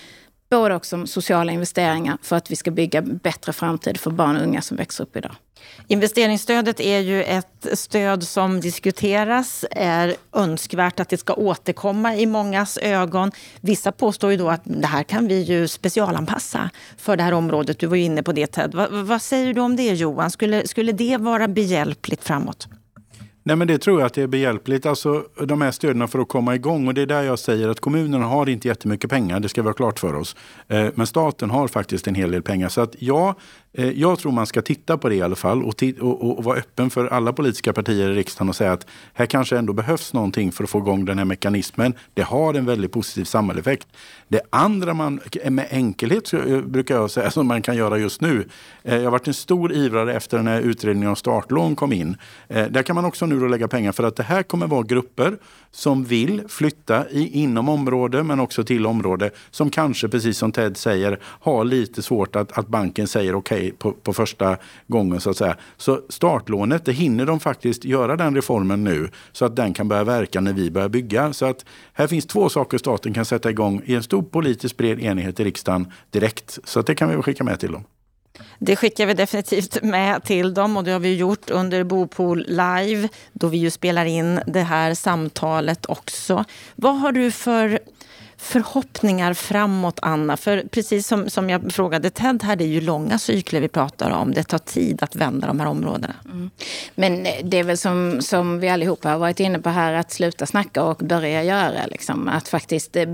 både 0.50 0.76
också 0.76 0.96
om 0.96 1.08
sociala 1.08 1.52
investeringar 1.52 2.18
för 2.22 2.36
att 2.36 2.52
vi 2.52 2.56
ska 2.56 2.72
bygga 2.72 3.02
bättre 3.02 3.54
framtid 3.54 4.00
för 4.00 4.12
barn 4.12 4.36
och 4.36 4.44
unga 4.44 4.62
som 4.62 4.78
växer 4.78 5.04
upp 5.04 5.16
idag. 5.16 5.36
Investeringsstödet 5.88 6.80
är 6.80 7.00
ju 7.00 7.24
ett 7.24 7.68
stöd 7.74 8.24
som 8.24 8.62
diskuteras, 8.62 9.66
är 9.72 10.16
önskvärt 10.34 11.00
att 11.00 11.10
det 11.10 11.18
ska 11.18 11.34
återkomma 11.34 12.16
i 12.16 12.26
mångas 12.26 12.78
ögon. 12.78 13.32
Vissa 13.62 13.92
påstår 13.92 14.32
ju 14.32 14.38
då 14.38 14.50
att 14.50 14.62
det 14.64 14.88
här 14.88 15.04
kan 15.04 15.28
vi 15.28 15.42
ju 15.42 15.68
specialanpassa 15.68 16.70
för 16.98 17.18
det 17.18 17.24
här 17.24 17.32
området. 17.32 17.80
Du 17.80 17.88
var 17.88 17.96
ju 17.96 18.04
inne 18.04 18.24
på 18.24 18.32
det 18.32 18.48
Ted. 18.48 18.74
vad, 18.74 18.92
vad 18.92 19.22
säger 19.22 19.54
du 19.54 19.62
om 19.62 19.76
det 19.76 19.94
Johan? 19.94 20.32
Skulle, 20.32 20.68
skulle 20.68 20.92
det 20.92 21.18
vara 21.18 21.48
behjälpligt 21.48 22.24
framåt? 22.24 22.68
Nej, 23.48 23.56
men 23.56 23.68
det 23.68 23.78
tror 23.78 24.00
jag 24.00 24.08
att 24.08 24.14
det 24.14 24.22
är 24.22 24.28
behjälpligt. 24.28 24.86
Alltså, 24.86 25.26
de 25.44 25.62
här 25.62 25.72
stöden 25.72 26.08
för 26.08 26.20
att 26.20 26.28
komma 26.28 26.56
igång. 26.56 26.88
Och 26.88 26.94
det 26.94 27.02
är 27.02 27.06
där 27.06 27.22
jag 27.24 27.40
säger 27.40 27.70
att 27.70 27.80
kommunerna 27.80 28.26
har 28.26 28.50
inte 28.50 28.68
jättemycket 28.68 29.10
pengar. 29.10 29.40
Det 29.40 29.50
ska 29.50 29.64
vara 29.64 29.74
klart 29.74 30.00
för 30.00 30.16
oss. 30.16 30.36
Eh, 30.68 30.88
men 30.96 31.08
staten 31.08 31.50
har 31.50 31.68
faktiskt 31.68 32.08
en 32.08 32.16
hel 32.16 32.32
del 32.32 32.42
pengar. 32.42 32.70
Så 32.70 32.82
att 32.82 32.96
ja, 33.00 33.36
Eh, 33.78 33.90
jag 33.90 34.20
tror 34.20 34.32
man 34.32 34.48
ska 34.48 34.62
titta 34.62 34.98
på 34.98 35.10
det 35.10 35.16
i 35.16 35.22
alla 35.22 35.36
fall 35.36 35.64
och, 35.64 35.84
och, 36.00 36.38
och, 36.38 36.44
vara 36.44 36.58
öppen 36.58 36.90
för 36.90 37.08
alla 37.08 37.34
politiska 37.34 37.74
partier 37.74 38.10
i 38.10 38.16
riksdagen 38.16 38.50
och 38.50 38.56
säga 38.56 38.72
att 38.72 38.88
här 39.14 39.26
kanske 39.26 39.58
ändå 39.58 39.74
behövs 39.74 40.14
någonting 40.14 40.52
för 40.52 40.64
att 40.64 40.70
få 40.70 40.80
igång 40.80 41.06
den 41.06 41.18
här 41.18 41.26
mekanismen. 41.26 41.94
Det 42.14 42.22
har 42.22 42.54
en 42.54 42.66
väldigt 42.66 42.92
positiv 42.92 43.24
samhällseffekt. 43.24 43.88
Det 44.28 44.42
andra 44.50 44.94
man 44.94 45.20
med 45.50 45.68
enkelhet 45.72 46.34
eh, 46.34 46.62
brukar 46.62 46.96
jag 46.96 47.12
säga 47.12 47.32
som 47.32 47.48
man 47.48 47.62
kan 47.62 47.76
göra 47.76 47.98
just 47.98 48.22
nu. 48.22 48.48
Eh, 48.84 48.96
jag 48.96 49.04
har 49.04 49.12
varit 49.12 49.28
en 49.28 49.34
stor 49.34 49.74
ivrare 49.74 50.14
efter 50.14 50.38
den 50.38 50.48
här 50.48 50.62
utredningen 50.62 51.10
om 51.10 51.16
startlån 51.16 51.76
kom 51.76 51.94
in. 51.94 52.18
Där 52.48 52.84
kan 52.84 52.96
man 52.96 53.06
också 53.06 53.26
nu 53.26 53.50
lägga 53.50 53.68
pengar 53.68 53.92
för 53.92 54.04
att 54.04 54.16
det 54.16 54.24
här 54.24 54.44
kommer 54.44 54.68
vara 54.68 54.84
grupper 54.84 55.38
som 55.72 56.04
vill 56.04 56.44
flytta 56.48 57.10
i, 57.10 57.40
inom 57.40 57.70
område 57.70 58.24
men 58.24 58.40
också 58.40 58.64
till 58.64 58.86
område 58.86 59.32
som 59.52 59.70
kanske, 59.70 60.08
precis 60.08 60.38
som 60.38 60.52
Ted 60.52 60.78
säger, 60.78 61.20
har 61.24 61.64
lite 61.64 62.02
svårt 62.02 62.36
att, 62.36 62.58
att 62.58 62.68
banken 62.68 63.08
säger 63.08 63.36
okej 63.36 63.58
okay 63.58 63.65
på, 63.72 63.92
på 63.92 64.14
första 64.14 64.58
gången. 64.88 65.22
Så 65.22 65.30
att 65.30 65.38
säga. 65.38 65.58
Så 65.78 66.02
startlånet, 66.10 66.86
det 66.86 66.92
hinner 66.92 67.26
de 67.26 67.40
faktiskt 67.40 67.86
göra 67.86 68.16
den 68.16 68.36
reformen 68.36 68.84
nu 68.84 69.10
så 69.32 69.46
att 69.46 69.56
den 69.56 69.74
kan 69.74 69.88
börja 69.88 70.04
verka 70.04 70.42
när 70.42 70.54
vi 70.54 70.72
börjar 70.72 70.90
bygga. 70.90 71.34
Så 71.34 71.46
att 71.46 71.66
här 71.94 72.08
finns 72.08 72.26
två 72.26 72.50
saker 72.50 72.78
staten 72.78 73.14
kan 73.14 73.26
sätta 73.26 73.50
igång 73.50 73.82
i 73.86 73.96
en 73.96 74.04
stor 74.04 74.24
politisk 74.24 74.78
bred 74.78 75.00
enighet 75.00 75.40
i 75.40 75.44
riksdagen 75.44 75.92
direkt. 76.10 76.60
Så 76.64 76.80
att 76.80 76.88
det 76.88 76.96
kan 76.96 77.10
vi 77.10 77.22
skicka 77.22 77.44
med 77.44 77.60
till 77.60 77.72
dem. 77.72 77.84
Det 78.60 78.76
skickar 78.76 79.06
vi 79.06 79.14
definitivt 79.14 79.84
med 79.84 80.24
till 80.24 80.54
dem 80.54 80.78
och 80.78 80.84
det 80.84 80.92
har 80.92 81.00
vi 81.00 81.16
gjort 81.16 81.50
under 81.50 81.84
Bopool 81.84 82.46
Live 82.48 83.10
då 83.34 83.48
vi 83.48 83.58
ju 83.58 83.72
spelar 83.72 84.06
in 84.06 84.40
det 84.48 84.62
här 84.62 84.94
samtalet 84.94 85.86
också. 85.86 86.46
Vad 86.76 87.00
har 87.00 87.12
du 87.12 87.32
för 87.32 87.80
förhoppningar 88.38 89.34
framåt, 89.34 90.00
Anna? 90.02 90.38
För 90.38 90.64
precis 90.72 91.08
som, 91.08 91.30
som 91.30 91.50
jag 91.50 91.74
frågade 91.74 92.10
Ted 92.10 92.44
här, 92.44 92.56
det 92.56 92.64
är 92.64 92.68
ju 92.68 92.82
långa 92.82 93.20
cykler 93.20 93.62
vi 93.62 93.68
pratar 93.68 94.12
om. 94.12 94.34
Det 94.34 94.44
tar 94.44 94.58
tid 94.58 95.04
att 95.04 95.16
vända 95.16 95.48
de 95.48 95.60
här 95.60 95.68
områdena. 95.68 96.16
Mm. 96.26 96.50
Men 96.96 97.26
eh, 97.26 97.34
det 97.44 97.58
är 97.58 97.64
väl 97.64 97.78
som, 97.78 98.22
som 98.22 98.60
vi 98.60 98.70
allihopa 98.70 99.10
har 99.10 99.18
varit 99.18 99.40
inne 99.40 99.60
på 99.60 99.70
här, 99.70 99.94
att 99.94 100.12
sluta 100.12 100.46
snacka 100.46 100.84
och 100.84 100.98
börja 100.98 101.44
göra. 101.44 101.86
Liksom. 101.86 102.28
Att 102.28 102.48
faktiskt 102.48 102.96
eh, 102.96 103.06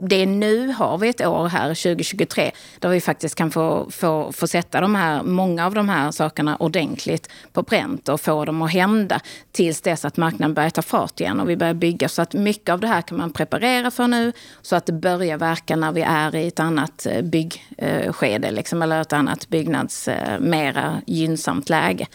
det 0.00 0.26
nu 0.26 0.72
har 0.72 0.98
vi 0.98 1.08
ett 1.08 1.20
år 1.20 1.48
här, 1.48 1.68
2023, 1.68 2.50
där 2.78 2.88
vi 2.88 3.00
faktiskt 3.00 3.34
kan 3.34 3.50
få, 3.50 3.90
få, 3.90 4.32
få 4.32 4.46
sätta 4.46 4.80
de 4.80 4.94
här, 4.94 5.22
många 5.22 5.66
av 5.66 5.74
de 5.74 5.88
här 5.88 6.10
sakerna 6.10 6.56
ordentligt 6.56 7.30
på 7.52 7.62
pränt 7.62 8.08
och 8.08 8.20
få 8.20 8.44
dem 8.44 8.62
att 8.62 8.72
hända 8.72 9.20
tills 9.52 9.80
dess 9.80 10.04
att 10.04 10.16
marknaden 10.16 10.54
börjar 10.54 10.70
ta 10.70 10.82
fart 10.82 11.20
igen 11.20 11.40
och 11.40 11.50
vi 11.50 11.56
börjar 11.56 11.74
bygga. 11.74 12.08
Så 12.08 12.22
att 12.22 12.34
mycket 12.34 12.68
av 12.68 12.80
det 12.80 12.86
här 12.86 13.02
kan 13.02 13.18
man 13.18 13.32
preparera 13.32 13.90
för 13.90 14.06
nu 14.06 14.32
så 14.62 14.76
att 14.76 14.86
det 14.86 14.92
börjar 14.92 15.38
verka 15.38 15.76
när 15.76 15.92
vi 15.92 16.02
är 16.02 16.34
i 16.34 16.46
ett 16.46 16.60
annat 16.60 17.06
eh, 17.06 17.22
byggskede, 17.22 18.50
liksom, 18.50 18.82
eller 18.82 19.00
ett 19.00 19.12
annat 19.12 19.48
byggnads, 19.48 20.08
eh, 20.08 20.40
mera 20.40 21.00
gynnsamt 21.06 21.68
läge. 21.68 22.06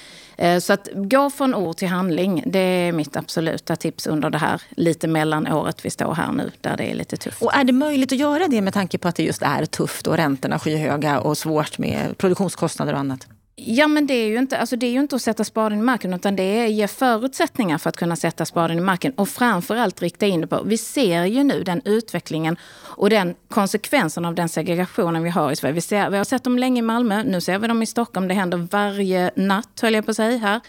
Eh, 0.42 0.60
så 0.60 0.74
att 0.74 0.90
gå 0.94 1.30
från 1.30 1.56
ord 1.56 1.78
till 1.78 1.88
handling, 1.88 2.44
det 2.46 2.60
är 2.60 2.92
mitt 2.92 3.16
absoluta 3.16 3.76
tips 3.76 4.08
under 4.08 4.30
det 4.30 4.38
här 4.38 4.62
lite 4.70 5.08
mellanåret 5.08 5.86
vi 5.86 5.90
står 5.90 6.14
här 6.14 6.32
nu, 6.32 6.52
där 6.62 6.78
det 6.78 6.92
är 6.92 6.96
lite 6.96 7.18
tufft. 7.18 7.42
Och 7.42 7.56
är 7.56 7.64
det 7.64 7.74
möjligt 7.74 8.12
att 8.12 8.18
göra 8.18 8.48
det 8.48 8.62
med 8.62 8.74
tanke 8.74 8.98
på 8.98 9.08
att 9.08 9.16
det 9.16 9.24
just 9.24 9.42
är 9.42 9.66
tufft 9.66 10.08
och 10.08 10.18
räntorna 10.18 10.60
skyhöga 10.60 11.20
och 11.20 11.38
svårt 11.38 11.78
med 11.78 12.18
produktionskostnader 12.18 12.94
och 12.94 13.00
annat? 13.00 13.28
Ja, 13.66 13.88
men 13.88 14.08
det 14.08 14.14
är, 14.14 14.28
ju 14.28 14.38
inte, 14.38 14.58
alltså 14.58 14.76
det 14.76 14.86
är 14.86 14.92
ju 14.92 15.00
inte 15.00 15.16
att 15.16 15.22
sätta 15.22 15.44
spaden 15.44 15.80
i 15.80 15.82
marken 15.82 16.14
utan 16.14 16.36
det 16.36 16.44
är 16.44 16.66
att 16.66 16.72
ge 16.72 16.88
förutsättningar 16.88 17.78
för 17.78 17.90
att 17.90 17.98
kunna 17.98 18.16
sätta 18.16 18.46
spaden 18.46 18.78
i 18.78 18.82
marken. 18.82 19.14
Och 19.14 19.30
framförallt 19.30 20.02
rikta 20.02 20.26
in 20.26 20.42
det 20.42 20.48
på, 20.48 20.64
vi 20.64 20.78
ser 20.78 21.26
ju 21.26 21.44
nu 21.44 21.64
den 21.64 21.82
utvecklingen 21.86 22.58
och 22.80 23.10
den 23.10 23.36
konsekvensen 23.50 24.26
av 24.26 24.36
den 24.36 24.50
segregationen 24.50 25.24
vi 25.24 25.30
har 25.30 25.52
i 25.52 25.56
Sverige. 25.56 25.74
Vi, 25.74 25.82
ser, 25.82 26.10
vi 26.10 26.18
har 26.18 26.24
sett 26.24 26.44
dem 26.44 26.60
länge 26.60 26.80
i 26.80 26.82
Malmö, 26.82 27.24
nu 27.24 27.42
ser 27.42 27.60
vi 27.60 27.68
dem 27.68 27.82
i 27.82 27.86
Stockholm. 27.86 28.28
Det 28.28 28.34
händer 28.34 28.68
varje 28.72 29.32
natt, 29.36 29.80
höll 29.82 29.94
jag 29.94 30.06
på 30.06 30.12
att 30.12 30.18
säga 30.18 30.38
här 30.38 30.62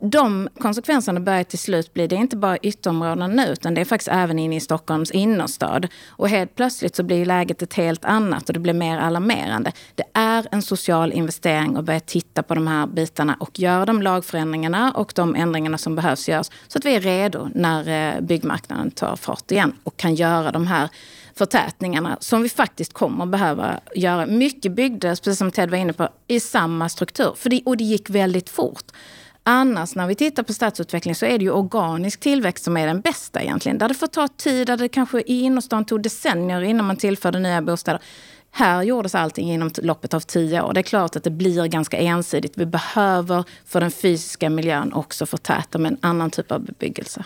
de 0.00 0.48
konsekvenserna 0.58 1.20
börjar 1.20 1.44
till 1.44 1.58
slut 1.58 1.94
bli, 1.94 2.06
det 2.06 2.16
är 2.16 2.20
inte 2.20 2.36
bara 2.36 2.58
ytterområdena 2.58 3.26
nu, 3.26 3.46
utan 3.46 3.74
det 3.74 3.80
är 3.80 3.84
faktiskt 3.84 4.08
även 4.08 4.38
inne 4.38 4.56
i 4.56 4.60
Stockholms 4.60 5.10
innerstad. 5.10 5.88
Och 6.08 6.28
helt 6.28 6.54
plötsligt 6.54 6.96
så 6.96 7.02
blir 7.02 7.26
läget 7.26 7.62
ett 7.62 7.74
helt 7.74 8.04
annat 8.04 8.48
och 8.48 8.52
det 8.52 8.60
blir 8.60 8.74
mer 8.74 8.98
alarmerande. 8.98 9.72
Det 9.94 10.04
är 10.12 10.46
en 10.50 10.62
social 10.62 11.12
investering 11.12 11.76
att 11.76 11.84
börja 11.84 12.00
titta 12.00 12.42
på 12.42 12.54
de 12.54 12.66
här 12.66 12.86
bitarna 12.86 13.36
och 13.40 13.60
göra 13.60 13.86
de 13.86 14.02
lagförändringarna 14.02 14.92
och 14.92 15.12
de 15.14 15.34
ändringarna 15.34 15.78
som 15.78 15.94
behövs 15.94 16.28
göras 16.28 16.50
så 16.68 16.78
att 16.78 16.84
vi 16.84 16.94
är 16.94 17.00
redo 17.00 17.48
när 17.54 18.14
eh, 18.16 18.20
byggmarknaden 18.20 18.90
tar 18.90 19.16
fart 19.16 19.50
igen 19.50 19.72
och 19.84 19.96
kan 19.96 20.14
göra 20.14 20.52
de 20.52 20.66
här 20.66 20.88
förtätningarna 21.34 22.16
som 22.20 22.42
vi 22.42 22.48
faktiskt 22.48 22.92
kommer 22.92 23.26
behöva 23.26 23.80
göra. 23.94 24.26
Mycket 24.26 24.72
byggdes, 24.72 25.20
precis 25.20 25.38
som 25.38 25.50
Ted 25.50 25.70
var 25.70 25.78
inne 25.78 25.92
på, 25.92 26.08
i 26.26 26.40
samma 26.40 26.88
struktur. 26.88 27.34
För 27.36 27.50
det, 27.50 27.62
och 27.64 27.76
det 27.76 27.84
gick 27.84 28.10
väldigt 28.10 28.50
fort. 28.50 28.92
Annars 29.50 29.94
när 29.94 30.06
vi 30.06 30.14
tittar 30.14 30.42
på 30.42 30.52
stadsutveckling 30.52 31.14
så 31.14 31.26
är 31.26 31.38
det 31.38 31.44
ju 31.44 31.50
organisk 31.50 32.20
tillväxt 32.20 32.64
som 32.64 32.76
är 32.76 32.86
den 32.86 33.00
bästa 33.00 33.42
egentligen. 33.42 33.78
Där 33.78 33.88
det 33.88 33.94
får 33.94 34.06
ta 34.06 34.28
tid, 34.28 34.66
där 34.66 34.76
det 34.76 34.88
kanske 34.88 35.20
i 35.20 35.40
innerstan 35.40 35.84
tog 35.84 36.02
decennier 36.02 36.62
innan 36.62 36.86
man 36.86 36.96
tillförde 36.96 37.38
nya 37.38 37.62
bostäder. 37.62 38.02
Här 38.50 38.82
gjordes 38.82 39.14
allting 39.14 39.52
inom 39.52 39.70
loppet 39.82 40.14
av 40.14 40.20
tio 40.20 40.62
år. 40.62 40.72
Det 40.72 40.80
är 40.80 40.82
klart 40.82 41.16
att 41.16 41.24
det 41.24 41.30
blir 41.30 41.66
ganska 41.66 41.96
ensidigt. 41.96 42.52
Vi 42.54 42.66
behöver 42.66 43.44
för 43.66 43.80
den 43.80 43.90
fysiska 43.90 44.50
miljön 44.50 44.92
också 44.92 45.26
förtäta 45.26 45.78
med 45.78 45.92
en 45.92 45.98
annan 46.00 46.30
typ 46.30 46.52
av 46.52 46.64
bebyggelse. 46.64 47.24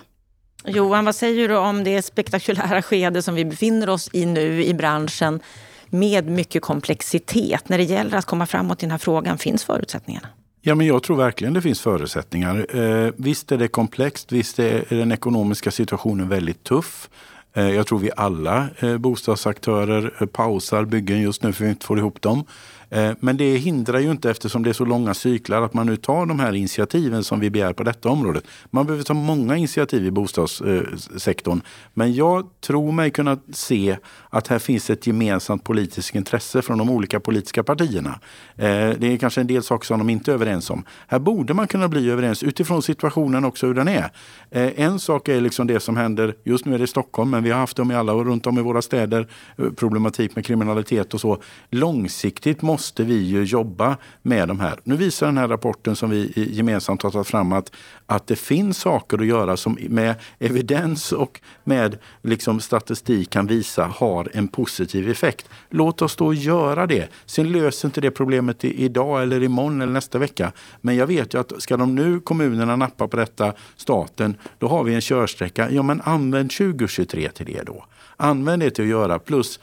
Johan, 0.65 1.05
vad 1.05 1.15
säger 1.15 1.49
du 1.49 1.57
om 1.57 1.85
det 1.85 2.03
spektakulära 2.03 2.83
skede 2.83 3.23
som 3.23 3.35
vi 3.35 3.45
befinner 3.45 3.89
oss 3.89 4.11
i 4.13 4.27
nu 4.27 4.65
i 4.65 4.75
branschen 4.75 5.41
med 5.87 6.27
mycket 6.27 6.63
komplexitet? 6.63 7.69
När 7.69 7.79
det 7.79 7.85
gäller 7.85 8.17
att 8.17 8.25
komma 8.25 8.47
framåt 8.47 8.83
i 8.83 8.87
den 8.87 8.91
här 8.91 8.99
frågan, 8.99 9.39
finns 9.39 9.65
förutsättningarna? 9.65 10.29
Ja, 10.65 10.75
men 10.75 10.87
jag 10.87 11.03
tror 11.03 11.17
verkligen 11.17 11.55
det 11.55 11.63
finns 11.63 11.81
förutsättningar. 11.81 12.77
Eh, 12.77 13.13
visst 13.17 13.53
är 13.53 13.59
det 13.59 13.69
komplext, 13.69 14.33
visst 14.33 14.59
är 14.59 14.85
den 14.89 15.13
ekonomiska 15.13 15.71
situationen 15.71 16.29
väldigt 16.29 16.65
tuff. 16.65 17.09
Eh, 17.55 17.71
jag 17.71 17.87
tror 17.87 17.99
vi 17.99 18.11
alla 18.17 18.69
eh, 18.79 18.99
bostadsaktörer 18.99 20.15
eh, 20.21 20.27
pausar 20.27 20.85
byggen 20.85 21.21
just 21.21 21.43
nu 21.43 21.53
för 21.53 21.65
att 21.65 21.67
vi 21.67 21.71
inte 21.71 21.87
får 21.87 21.99
ihop 21.99 22.23
dem. 22.23 22.45
Eh, 22.93 23.13
men 23.21 23.37
det 23.37 23.57
hindrar 23.57 23.99
ju 23.99 24.11
inte 24.11 24.31
eftersom 24.31 24.63
det 24.63 24.71
är 24.71 24.75
så 24.75 24.85
långa 24.85 25.15
cyklar 25.15 25.63
att 25.63 25.75
man 25.75 25.87
nu 25.87 25.97
tar 25.97 26.27
de 26.27 26.41
här 26.41 26.53
initiativen 26.53 27.25
som 27.25 27.41
vi 27.41 27.51
begär 27.51 27.73
på 27.73 27.83
detta 27.83 28.09
området. 28.09 28.45
Man 28.71 28.87
behöver 28.87 29.05
ta 29.05 29.15
många 29.15 29.57
initiativ 29.57 30.07
i 30.07 30.11
bostadssektorn. 30.11 31.61
Men 31.95 32.15
jag 32.15 32.47
tror 32.61 32.93
mig 32.93 33.11
kunna 33.11 33.39
se 33.53 33.97
att 34.31 34.49
här 34.49 34.59
finns 34.59 34.91
ett 34.91 35.07
gemensamt 35.07 35.65
politiskt 35.65 36.15
intresse 36.15 36.63
från 36.63 36.79
de 36.79 36.91
olika 36.91 37.21
politiska 37.21 37.63
partierna. 37.63 38.21
Eh, 38.57 38.91
det 38.99 39.07
är 39.07 39.17
kanske 39.17 39.41
en 39.41 39.47
del 39.47 39.63
saker 39.63 39.87
som 39.87 39.99
de 39.99 40.11
inte 40.11 40.31
är 40.31 40.35
överens 40.35 40.71
om. 40.71 40.85
Här 41.07 41.19
borde 41.19 41.55
man 41.55 41.67
kunna 41.67 41.89
bli 41.89 42.11
överens 42.11 42.43
utifrån 42.43 42.83
situationen 42.83 43.45
också 43.45 43.67
hur 43.67 43.75
den 43.75 43.89
är. 43.89 44.11
Eh, 44.51 44.71
en 44.77 44.99
sak 44.99 45.29
är 45.29 45.41
liksom 45.41 45.67
det 45.67 45.81
som 45.81 45.97
händer, 45.97 46.35
just 46.45 46.65
nu 46.65 46.75
är 46.75 46.79
det 46.79 46.85
i 46.85 46.87
Stockholm, 46.87 47.31
men 47.31 47.43
vi 47.43 47.51
har 47.51 47.59
haft 47.59 47.77
dem 47.77 47.91
i 47.91 47.95
alla 47.95 48.13
runt 48.13 48.47
om 48.47 48.59
i 48.59 48.63
våra 48.63 48.83
städer, 48.83 49.29
problematik 49.77 50.37
med 50.37 50.47
kriminalitet 50.47 51.15
och 51.15 51.21
så. 51.21 51.43
Långsiktigt 51.71 52.63
måste 52.63 52.82
måste 52.83 53.05
vi 53.05 53.15
ju 53.15 53.45
jobba 53.45 53.97
med 54.23 54.49
de 54.49 54.61
här. 54.61 54.79
Nu 54.85 54.97
visar 54.97 55.27
den 55.27 55.39
här 55.39 55.49
rapporten 55.49 55.97
som 55.97 56.11
vi 56.11 56.33
gemensamt 56.53 57.03
har 57.03 57.11
tagit 57.11 57.27
fram 57.27 57.53
att, 57.53 57.73
att 58.07 58.27
det 58.27 58.37
finns 58.37 58.79
saker 58.79 59.19
att 59.19 59.27
göra 59.27 59.57
som 59.57 59.79
med 59.89 60.15
evidens 60.39 61.13
och 61.13 61.41
med 61.65 61.99
liksom 62.23 62.61
statistik 62.61 63.31
kan 63.31 63.47
visa 63.47 63.85
har 63.85 64.29
en 64.33 64.49
positiv 64.49 65.11
effekt. 65.11 65.49
Låt 65.71 66.03
oss 66.03 66.17
då 66.17 66.35
göra 66.35 66.87
det. 66.87 67.09
Sen 67.27 67.53
löser 67.53 67.89
inte 67.89 68.01
det 68.01 68.11
problemet 68.11 68.65
idag 68.65 69.23
eller 69.23 69.43
imorgon 69.43 69.83
eller 69.83 69.93
nästa 69.93 70.19
vecka. 70.19 70.53
Men 70.81 70.97
jag 70.97 71.07
vet 71.07 71.35
ju 71.35 71.41
att 71.41 71.63
ska 71.63 71.77
de 71.77 71.95
nu 71.95 72.21
kommunerna 72.21 72.77
nappa 72.77 73.09
på 73.09 73.17
detta, 73.17 73.53
staten, 73.77 74.35
då 74.59 74.69
har 74.69 74.85
vi 74.85 74.95
en 74.95 75.01
körsträcka. 75.01 75.71
Ja 75.71 75.83
men 75.83 76.01
använd 76.01 76.51
2023 76.51 77.29
till 77.29 77.47
det 77.47 77.63
då. 77.63 77.85
Använd 78.17 78.63
det 78.63 78.71
till 78.71 78.85
att 78.85 78.91
göra 78.91 79.19
plus 79.19 79.61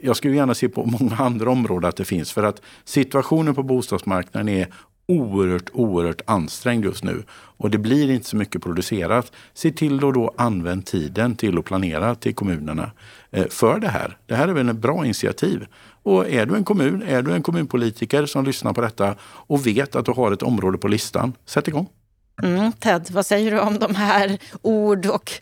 jag 0.00 0.16
skulle 0.16 0.36
gärna 0.36 0.54
se 0.54 0.68
på 0.68 0.84
många 0.84 1.16
andra 1.16 1.50
områden 1.50 1.88
att 1.88 1.96
det 1.96 2.04
finns. 2.04 2.32
För 2.32 2.42
att 2.42 2.62
situationen 2.84 3.54
på 3.54 3.62
bostadsmarknaden 3.62 4.48
är 4.48 4.68
oerhört, 5.08 5.70
oerhört 5.72 6.20
ansträngd 6.26 6.84
just 6.84 7.04
nu. 7.04 7.22
Och 7.30 7.70
det 7.70 7.78
blir 7.78 8.10
inte 8.10 8.28
så 8.28 8.36
mycket 8.36 8.62
producerat. 8.62 9.32
Se 9.54 9.70
till 9.70 9.94
att 9.94 10.14
då 10.14 10.34
använda 10.36 10.84
tiden 10.84 11.36
till 11.36 11.58
att 11.58 11.64
planera 11.64 12.14
till 12.14 12.34
kommunerna 12.34 12.90
eh, 13.30 13.46
för 13.48 13.78
det 13.78 13.88
här. 13.88 14.16
Det 14.26 14.34
här 14.34 14.48
är 14.48 14.52
väl 14.52 14.68
ett 14.68 14.76
bra 14.76 15.04
initiativ. 15.04 15.66
Och 16.02 16.28
är 16.28 16.46
du 16.46 16.56
en 16.56 16.64
kommun, 16.64 17.02
är 17.02 17.22
du 17.22 17.32
en 17.32 17.42
kommunpolitiker 17.42 18.26
som 18.26 18.44
lyssnar 18.44 18.72
på 18.72 18.80
detta 18.80 19.14
och 19.22 19.66
vet 19.66 19.96
att 19.96 20.04
du 20.04 20.12
har 20.12 20.32
ett 20.32 20.42
område 20.42 20.78
på 20.78 20.88
listan, 20.88 21.32
sätt 21.46 21.68
igång. 21.68 21.88
Mm, 22.42 22.72
Ted, 22.72 23.08
vad 23.10 23.26
säger 23.26 23.50
du 23.50 23.60
om 23.60 23.78
de 23.78 23.94
här 23.94 24.38
ord 24.62 25.06
och 25.06 25.32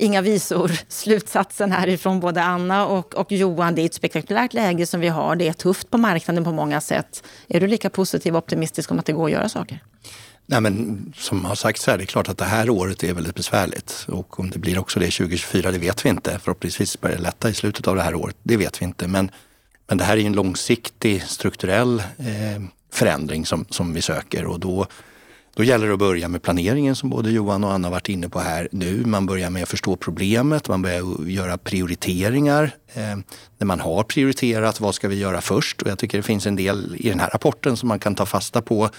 inga 0.00 0.22
visor, 0.22 0.72
slutsatsen 0.88 1.72
härifrån 1.72 2.20
både 2.20 2.42
Anna 2.42 2.86
och, 2.86 3.14
och 3.14 3.32
Johan. 3.32 3.74
Det 3.74 3.82
är 3.82 3.86
ett 3.86 3.94
spektakulärt 3.94 4.52
läge 4.52 4.86
som 4.86 5.00
vi 5.00 5.08
har. 5.08 5.36
Det 5.36 5.48
är 5.48 5.52
tufft 5.52 5.90
på 5.90 5.98
marknaden 5.98 6.44
på 6.44 6.52
många 6.52 6.80
sätt. 6.80 7.22
Är 7.48 7.60
du 7.60 7.66
lika 7.66 7.90
positiv 7.90 8.36
och 8.36 8.38
optimistisk 8.38 8.90
om 8.90 8.98
att 8.98 9.06
det 9.06 9.12
går 9.12 9.24
att 9.24 9.32
göra 9.32 9.48
saker? 9.48 9.82
Nej, 10.46 10.60
men 10.60 11.12
som 11.16 11.44
har 11.44 11.54
sagts 11.54 11.86
här, 11.86 11.98
det 11.98 12.04
är 12.04 12.06
klart 12.06 12.28
att 12.28 12.38
det 12.38 12.44
här 12.44 12.70
året 12.70 13.04
är 13.04 13.14
väldigt 13.14 13.34
besvärligt. 13.34 14.06
Och 14.08 14.40
om 14.40 14.50
det 14.50 14.58
blir 14.58 14.78
också 14.78 15.00
det 15.00 15.10
2024, 15.10 15.70
det 15.70 15.78
vet 15.78 16.04
vi 16.04 16.08
inte. 16.08 16.38
Förhoppningsvis 16.42 17.00
börjar 17.00 17.16
det 17.16 17.22
lätta 17.22 17.50
i 17.50 17.54
slutet 17.54 17.88
av 17.88 17.96
det 17.96 18.02
här 18.02 18.14
året, 18.14 18.36
det 18.42 18.56
vet 18.56 18.80
vi 18.80 18.84
inte. 18.84 19.08
Men, 19.08 19.30
men 19.88 19.98
det 19.98 20.04
här 20.04 20.16
är 20.16 20.26
en 20.26 20.32
långsiktig 20.32 21.22
strukturell 21.22 22.02
eh, 22.18 22.62
förändring 22.92 23.46
som, 23.46 23.64
som 23.70 23.94
vi 23.94 24.02
söker 24.02 24.46
och 24.46 24.60
då 24.60 24.86
då 25.54 25.64
gäller 25.64 25.86
det 25.86 25.92
att 25.92 25.98
börja 25.98 26.28
med 26.28 26.42
planeringen 26.42 26.96
som 26.96 27.10
både 27.10 27.30
Johan 27.30 27.64
och 27.64 27.72
Anna 27.72 27.90
varit 27.90 28.08
inne 28.08 28.28
på 28.28 28.40
här 28.40 28.68
nu. 28.72 29.02
Man 29.06 29.26
börjar 29.26 29.50
med 29.50 29.62
att 29.62 29.68
förstå 29.68 29.96
problemet, 29.96 30.68
man 30.68 30.82
börjar 30.82 31.28
göra 31.28 31.58
prioriteringar. 31.58 32.74
Eh, 32.94 33.16
när 33.58 33.66
man 33.66 33.80
har 33.80 34.02
prioriterat, 34.02 34.80
vad 34.80 34.94
ska 34.94 35.08
vi 35.08 35.18
göra 35.18 35.40
först? 35.40 35.82
Och 35.82 35.88
jag 35.88 35.98
tycker 35.98 36.18
det 36.18 36.22
finns 36.22 36.46
en 36.46 36.56
del 36.56 36.96
i 36.98 37.08
den 37.08 37.20
här 37.20 37.30
rapporten 37.30 37.76
som 37.76 37.88
man 37.88 37.98
kan 37.98 38.14
ta 38.14 38.26
fasta 38.26 38.62
på. 38.62 38.90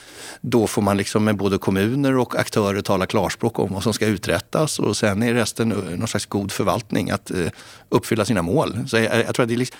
Då 0.41 0.67
får 0.67 0.81
man 0.81 0.97
liksom 0.97 1.23
med 1.23 1.37
både 1.37 1.57
kommuner 1.57 2.17
och 2.17 2.35
aktörer 2.35 2.81
tala 2.81 3.05
klarspråk 3.05 3.59
om 3.59 3.73
vad 3.73 3.83
som 3.83 3.93
ska 3.93 4.05
uträttas 4.05 4.79
och 4.79 4.97
sen 4.97 5.23
är 5.23 5.33
resten 5.33 5.69
någon 5.69 6.07
slags 6.07 6.25
god 6.25 6.51
förvaltning 6.51 7.09
att 7.09 7.31
eh, 7.31 7.47
uppfylla 7.89 8.25
sina 8.25 8.41
mål. 8.41 8.79
Så 8.87 8.97
jag, 8.97 9.19
jag 9.19 9.35
tror 9.35 9.43
att 9.43 9.49
det 9.49 9.55
är 9.55 9.57
liksom, 9.57 9.77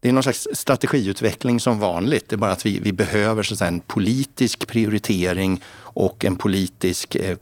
det 0.00 0.08
är 0.08 0.12
någon 0.12 0.22
slags 0.22 0.48
strategiutveckling 0.52 1.60
som 1.60 1.78
vanligt. 1.78 2.28
Det 2.28 2.34
är 2.34 2.38
bara 2.38 2.52
att 2.52 2.66
vi, 2.66 2.78
vi 2.78 2.92
behöver 2.92 3.42
så 3.42 3.64
en 3.64 3.80
politisk 3.80 4.66
prioritering 4.66 5.62
och 5.78 6.24
en 6.24 6.36
politisk, 6.36 7.14
eh, 7.14 7.36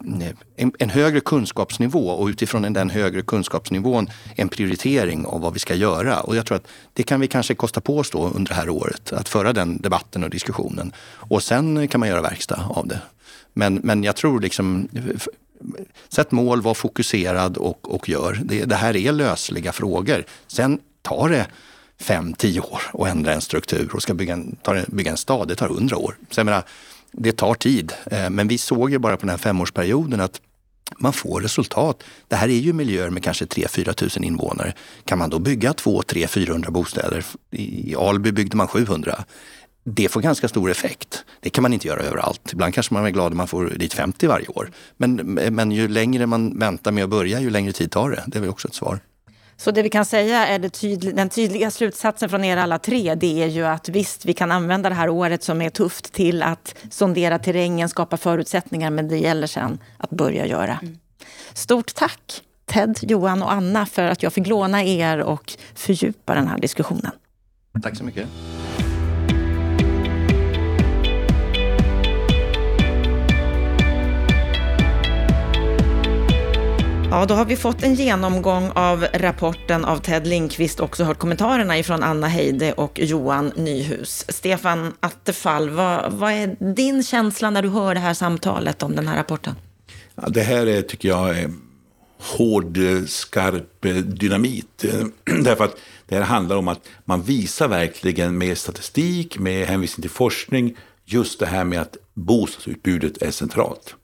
en, 0.56 0.72
en, 0.78 0.90
högre 0.90 1.20
kunskapsnivå 1.20 2.08
och 2.08 2.26
utifrån 2.26 2.72
den 2.72 2.90
högre 2.90 3.22
kunskapsnivån 3.22 4.10
en 4.36 4.48
prioritering 4.48 5.26
av 5.26 5.40
vad 5.40 5.52
vi 5.52 5.58
ska 5.58 5.74
göra. 5.74 6.20
Och 6.20 6.36
jag 6.36 6.46
tror 6.46 6.56
att 6.56 6.66
det 6.92 7.02
kan 7.02 7.20
vi 7.20 7.26
kanske 7.26 7.54
kosta 7.54 7.80
på 7.80 7.98
oss 7.98 8.10
då 8.10 8.30
under 8.34 8.48
det 8.48 8.54
här 8.54 8.68
året, 8.68 9.12
att 9.12 9.28
föra 9.28 9.52
den 9.52 9.80
debatten 9.80 10.24
och 10.24 10.30
diskussionen. 10.30 10.92
Och 11.06 11.42
sen 11.42 11.88
kan 11.88 12.00
man 12.00 12.08
göra 12.08 12.22
verkstad 12.22 12.66
av 12.70 12.88
det. 12.88 13.00
Men, 13.52 13.74
men 13.74 14.04
jag 14.04 14.16
tror 14.16 14.40
liksom, 14.40 14.88
sätt 16.08 16.30
mål, 16.30 16.62
var 16.62 16.74
fokuserad 16.74 17.56
och, 17.56 17.94
och 17.94 18.08
gör. 18.08 18.40
Det, 18.44 18.64
det 18.64 18.76
här 18.76 18.96
är 18.96 19.12
lösliga 19.12 19.72
frågor. 19.72 20.24
Sen 20.46 20.78
tar 21.02 21.28
det 21.28 21.46
fem, 22.00 22.34
tio 22.34 22.60
år 22.60 22.82
att 22.92 23.08
ändra 23.08 23.32
en 23.32 23.40
struktur 23.40 23.90
och 23.94 24.02
ska 24.02 24.14
bygga 24.14 24.32
en, 24.32 24.56
bygga 24.86 25.10
en 25.10 25.16
stad, 25.16 25.48
det 25.48 25.54
tar 25.54 25.68
hundra 25.68 25.96
år. 25.96 26.16
Så 26.30 26.40
jag 26.40 26.44
menar, 26.44 26.62
det 27.12 27.32
tar 27.32 27.54
tid. 27.54 27.92
Eh, 28.10 28.30
men 28.30 28.48
vi 28.48 28.58
såg 28.58 28.90
ju 28.90 28.98
bara 28.98 29.16
på 29.16 29.20
den 29.20 29.30
här 29.30 29.36
femårsperioden 29.36 30.20
att 30.20 30.40
man 30.98 31.12
får 31.12 31.40
resultat. 31.40 32.02
Det 32.28 32.36
här 32.36 32.48
är 32.48 32.58
ju 32.58 32.72
miljöer 32.72 33.10
med 33.10 33.22
kanske 33.22 33.44
3-4 33.44 33.92
tusen 33.92 34.24
invånare. 34.24 34.74
Kan 35.04 35.18
man 35.18 35.30
då 35.30 35.38
bygga 35.38 35.72
2 35.72 36.02
3 36.02 36.26
400 36.26 36.70
bostäder? 36.70 37.24
I 37.50 37.94
Alby 37.96 38.32
byggde 38.32 38.56
man 38.56 38.68
700. 38.68 39.24
Det 39.84 40.08
får 40.08 40.20
ganska 40.20 40.48
stor 40.48 40.70
effekt. 40.70 41.24
Det 41.40 41.50
kan 41.50 41.62
man 41.62 41.72
inte 41.72 41.88
göra 41.88 42.00
överallt. 42.00 42.52
Ibland 42.52 42.74
kanske 42.74 42.94
man 42.94 43.06
är 43.06 43.10
glad 43.10 43.32
om 43.32 43.36
man 43.36 43.48
får 43.48 43.64
dit 43.64 43.94
50 43.94 44.26
varje 44.26 44.48
år. 44.48 44.70
Men, 44.96 45.14
men 45.50 45.72
ju 45.72 45.88
längre 45.88 46.26
man 46.26 46.58
väntar 46.58 46.92
med 46.92 47.04
att 47.04 47.10
börja, 47.10 47.40
ju 47.40 47.50
längre 47.50 47.72
tid 47.72 47.90
tar 47.90 48.10
det. 48.10 48.24
Det 48.26 48.38
är 48.38 48.40
väl 48.40 48.50
också 48.50 48.68
ett 48.68 48.74
svar. 48.74 49.00
Så 49.56 49.70
det 49.70 49.82
vi 49.82 49.90
kan 49.90 50.04
säga 50.04 50.46
är 50.46 50.68
tydlig, 50.68 51.16
den 51.16 51.28
tydliga 51.28 51.70
slutsatsen 51.70 52.28
från 52.28 52.44
er 52.44 52.56
alla 52.56 52.78
tre, 52.78 53.14
det 53.14 53.42
är 53.42 53.46
ju 53.46 53.66
att 53.66 53.88
visst, 53.88 54.24
vi 54.24 54.32
kan 54.32 54.52
använda 54.52 54.88
det 54.88 54.94
här 54.94 55.08
året 55.08 55.42
som 55.42 55.62
är 55.62 55.70
tufft 55.70 56.12
till 56.12 56.42
att 56.42 56.74
sondera 56.90 57.38
terrängen, 57.38 57.88
skapa 57.88 58.16
förutsättningar, 58.16 58.90
men 58.90 59.08
det 59.08 59.18
gäller 59.18 59.46
sen 59.46 59.78
att 59.98 60.10
börja 60.10 60.46
göra. 60.46 60.78
Mm. 60.82 60.98
Stort 61.52 61.94
tack 61.94 62.42
Ted, 62.66 62.98
Johan 63.02 63.42
och 63.42 63.52
Anna 63.52 63.86
för 63.86 64.02
att 64.02 64.22
jag 64.22 64.32
fick 64.32 64.46
låna 64.46 64.84
er 64.84 65.18
och 65.18 65.52
fördjupa 65.74 66.34
den 66.34 66.48
här 66.48 66.58
diskussionen. 66.58 67.12
Tack 67.82 67.96
så 67.96 68.04
mycket. 68.04 68.28
Ja, 77.14 77.26
då 77.26 77.34
har 77.34 77.44
vi 77.44 77.56
fått 77.56 77.82
en 77.82 77.94
genomgång 77.94 78.70
av 78.74 79.06
rapporten 79.14 79.84
av 79.84 79.98
Ted 79.98 80.26
Lindqvist, 80.26 80.80
också 80.80 81.04
hört 81.04 81.18
kommentarerna 81.18 81.78
ifrån 81.78 82.02
Anna 82.02 82.28
Heide 82.28 82.72
och 82.72 83.00
Johan 83.00 83.52
Nyhus. 83.56 84.24
Stefan 84.28 84.92
Attefall, 85.00 85.70
vad, 85.70 86.12
vad 86.12 86.32
är 86.32 86.74
din 86.74 87.02
känsla 87.02 87.50
när 87.50 87.62
du 87.62 87.68
hör 87.68 87.94
det 87.94 88.00
här 88.00 88.14
samtalet 88.14 88.82
om 88.82 88.96
den 88.96 89.08
här 89.08 89.16
rapporten? 89.16 89.54
Ja, 90.14 90.28
det 90.28 90.42
här 90.42 90.66
är, 90.66 90.82
tycker 90.82 91.08
jag, 91.08 91.38
är 91.38 91.50
hård, 92.18 92.78
skarp 93.06 93.82
dynamit. 94.04 94.84
Därför 95.24 95.64
att 95.64 95.76
det 96.06 96.14
här 96.14 96.22
handlar 96.22 96.56
om 96.56 96.68
att 96.68 96.80
man 97.04 97.22
visar 97.22 97.68
verkligen 97.68 98.38
med 98.38 98.58
statistik, 98.58 99.38
med 99.38 99.66
hänvisning 99.66 100.02
till 100.02 100.10
forskning, 100.10 100.76
just 101.04 101.40
det 101.40 101.46
här 101.46 101.64
med 101.64 101.80
att 101.80 101.96
bostadsutbudet 102.14 103.22
är 103.22 103.30
centralt. 103.30 103.94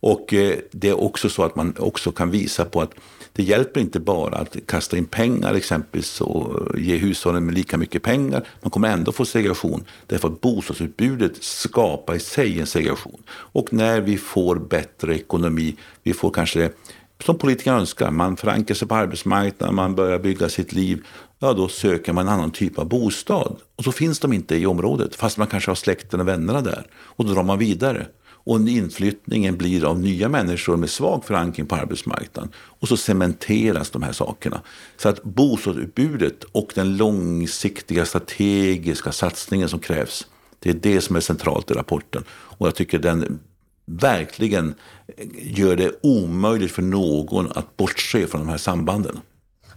Och 0.00 0.34
eh, 0.34 0.58
det 0.70 0.88
är 0.88 1.00
också 1.00 1.28
så 1.28 1.42
att 1.42 1.56
man 1.56 1.74
också 1.78 2.12
kan 2.12 2.30
visa 2.30 2.64
på 2.64 2.80
att 2.80 2.94
det 3.32 3.42
hjälper 3.42 3.80
inte 3.80 4.00
bara 4.00 4.36
att 4.36 4.56
kasta 4.66 4.96
in 4.96 5.04
pengar 5.04 5.54
exempelvis 5.54 6.20
och 6.20 6.78
ge 6.78 6.96
hushållen 6.96 7.46
med 7.46 7.54
lika 7.54 7.78
mycket 7.78 8.02
pengar. 8.02 8.48
Man 8.60 8.70
kommer 8.70 8.88
ändå 8.88 9.12
få 9.12 9.24
segregation 9.24 9.84
därför 10.06 10.28
att 10.28 10.40
bostadsutbudet 10.40 11.42
skapar 11.42 12.14
i 12.14 12.20
sig 12.20 12.60
en 12.60 12.66
segregation. 12.66 13.22
Och 13.28 13.72
när 13.72 14.00
vi 14.00 14.18
får 14.18 14.56
bättre 14.56 15.14
ekonomi, 15.14 15.76
vi 16.02 16.12
får 16.12 16.30
kanske 16.30 16.70
som 17.24 17.38
politikerna 17.38 17.78
önskar, 17.78 18.10
man 18.10 18.36
förankrar 18.36 18.74
sig 18.74 18.88
på 18.88 18.94
arbetsmarknaden, 18.94 19.74
man 19.74 19.94
börjar 19.94 20.18
bygga 20.18 20.48
sitt 20.48 20.72
liv, 20.72 21.06
ja 21.38 21.52
då 21.52 21.68
söker 21.68 22.12
man 22.12 22.26
en 22.26 22.32
annan 22.32 22.50
typ 22.50 22.78
av 22.78 22.88
bostad. 22.88 23.56
Och 23.76 23.84
så 23.84 23.92
finns 23.92 24.18
de 24.18 24.32
inte 24.32 24.56
i 24.56 24.66
området, 24.66 25.14
fast 25.14 25.38
man 25.38 25.46
kanske 25.46 25.70
har 25.70 25.76
släkten 25.76 26.20
och 26.20 26.28
vännerna 26.28 26.60
där. 26.60 26.86
Och 26.92 27.24
då 27.24 27.34
drar 27.34 27.42
man 27.42 27.58
vidare. 27.58 28.06
Och 28.46 28.68
inflyttningen 28.68 29.56
blir 29.56 29.84
av 29.84 30.00
nya 30.00 30.28
människor 30.28 30.76
med 30.76 30.90
svag 30.90 31.24
förankring 31.24 31.66
på 31.66 31.74
arbetsmarknaden. 31.74 32.52
Och 32.56 32.88
så 32.88 32.96
cementeras 32.96 33.90
de 33.90 34.02
här 34.02 34.12
sakerna. 34.12 34.60
Så 34.96 35.08
att 35.08 35.22
bostadsutbudet 35.22 36.44
och 36.44 36.72
den 36.74 36.96
långsiktiga 36.96 38.04
strategiska 38.04 39.12
satsningen 39.12 39.68
som 39.68 39.78
krävs, 39.78 40.26
det 40.58 40.70
är 40.70 40.74
det 40.74 41.00
som 41.00 41.16
är 41.16 41.20
centralt 41.20 41.70
i 41.70 41.74
rapporten. 41.74 42.24
Och 42.30 42.66
jag 42.66 42.74
tycker 42.74 42.98
den 42.98 43.38
verkligen 43.86 44.74
gör 45.38 45.76
det 45.76 45.92
omöjligt 46.02 46.72
för 46.72 46.82
någon 46.82 47.52
att 47.52 47.76
bortse 47.76 48.26
från 48.26 48.40
de 48.40 48.48
här 48.48 48.58
sambanden. 48.58 49.20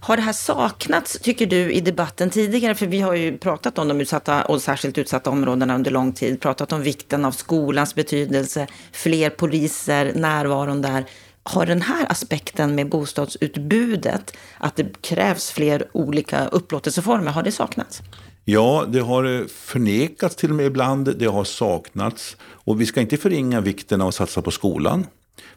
Har 0.02 0.16
det 0.16 0.22
här 0.22 0.32
saknats, 0.32 1.18
tycker 1.22 1.46
du, 1.46 1.72
i 1.72 1.80
debatten 1.80 2.30
tidigare? 2.30 2.74
För 2.74 2.86
vi 2.86 3.00
har 3.00 3.14
ju 3.14 3.38
pratat 3.38 3.78
om 3.78 3.88
de 3.88 4.00
utsatta 4.00 4.44
och 4.44 4.62
särskilt 4.62 4.98
utsatta 4.98 5.30
områdena 5.30 5.74
under 5.74 5.90
lång 5.90 6.12
tid. 6.12 6.40
Pratat 6.40 6.72
om 6.72 6.82
vikten 6.82 7.24
av 7.24 7.32
skolans 7.32 7.94
betydelse, 7.94 8.66
fler 8.92 9.30
poliser, 9.30 10.12
närvaron 10.14 10.82
där. 10.82 11.04
Har 11.42 11.66
den 11.66 11.82
här 11.82 12.12
aspekten 12.12 12.74
med 12.74 12.88
bostadsutbudet, 12.88 14.36
att 14.58 14.76
det 14.76 15.02
krävs 15.02 15.50
fler 15.50 15.88
olika 15.92 16.46
upplåtelseformer, 16.46 17.30
har 17.30 17.42
det 17.42 17.52
saknats? 17.52 18.02
Ja, 18.44 18.84
det 18.88 19.00
har 19.00 19.40
eh, 19.40 19.46
förnekats 19.46 20.36
till 20.36 20.50
och 20.50 20.56
med 20.56 20.66
ibland. 20.66 21.16
Det 21.18 21.26
har 21.26 21.44
saknats. 21.44 22.36
Och 22.42 22.80
vi 22.80 22.86
ska 22.86 23.00
inte 23.00 23.16
förringa 23.16 23.60
vikten 23.60 24.00
av 24.00 24.08
att 24.08 24.14
satsa 24.14 24.42
på 24.42 24.50
skolan. 24.50 25.06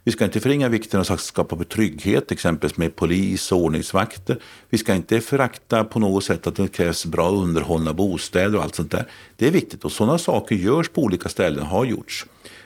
Vi 0.03 0.11
ska 0.11 0.25
inte 0.25 0.39
förringa 0.39 0.69
vikten 0.69 0.99
av 0.99 1.11
att 1.11 1.19
skapa 1.19 1.63
trygghet, 1.63 2.31
exempelvis 2.31 2.77
med 2.77 2.95
polis 2.95 3.51
och 3.51 3.59
ordningsvakter. 3.59 4.39
Vi 4.69 4.77
ska 4.77 4.95
inte 4.95 5.21
förakta 5.21 5.83
på 5.83 5.99
något 5.99 6.23
sätt 6.23 6.47
att 6.47 6.55
det 6.55 6.67
krävs 6.67 7.05
bra 7.05 7.29
underhållna 7.29 7.93
bostäder 7.93 8.57
och 8.57 8.63
allt 8.63 8.75
sånt 8.75 8.91
där. 8.91 9.07
Det 9.37 9.47
är 9.47 9.51
viktigt 9.51 9.85
och 9.85 9.91
sådana 9.91 10.17
saker 10.17 10.55
görs 10.55 10.89
på 10.89 11.01
olika 11.01 11.29
ställen, 11.29 11.65
har 11.65 11.85
gjorts. 11.85 12.25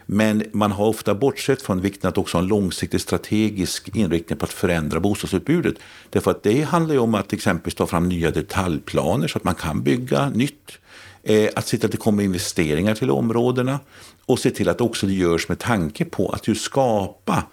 Men 0.09 0.43
man 0.51 0.71
har 0.71 0.85
ofta 0.85 1.15
bortsett 1.15 1.61
från 1.61 1.81
vikten 1.81 2.09
att 2.09 2.17
också 2.17 2.37
ha 2.37 2.41
en 2.41 2.47
långsiktig 2.47 3.01
strategisk 3.01 3.95
inriktning 3.95 4.39
på 4.39 4.45
att 4.45 4.53
förändra 4.53 4.99
bostadsutbudet. 4.99 5.75
Därför 6.09 6.31
att 6.31 6.43
det 6.43 6.61
handlar 6.61 6.93
ju 6.93 6.99
om 6.99 7.15
att 7.15 7.33
exempelvis 7.33 7.75
ta 7.75 7.87
fram 7.87 8.09
nya 8.09 8.31
detaljplaner 8.31 9.27
så 9.27 9.37
att 9.37 9.43
man 9.43 9.55
kan 9.55 9.83
bygga 9.83 10.29
nytt. 10.29 10.79
Eh, 11.29 11.49
att 11.55 11.67
se 11.67 11.77
till 11.77 11.85
att 11.85 11.91
det 11.91 11.97
kommer 11.97 12.23
investeringar 12.23 12.95
till 12.95 13.11
områdena 13.11 13.79
och 14.25 14.39
se 14.39 14.51
till 14.51 14.69
att 14.69 14.81
också 14.81 15.07
det 15.07 15.13
görs 15.13 15.49
med 15.49 15.59
tanke 15.59 16.05
på 16.05 16.29
att 16.29 16.47
ju 16.47 16.55
skapa 16.55 17.43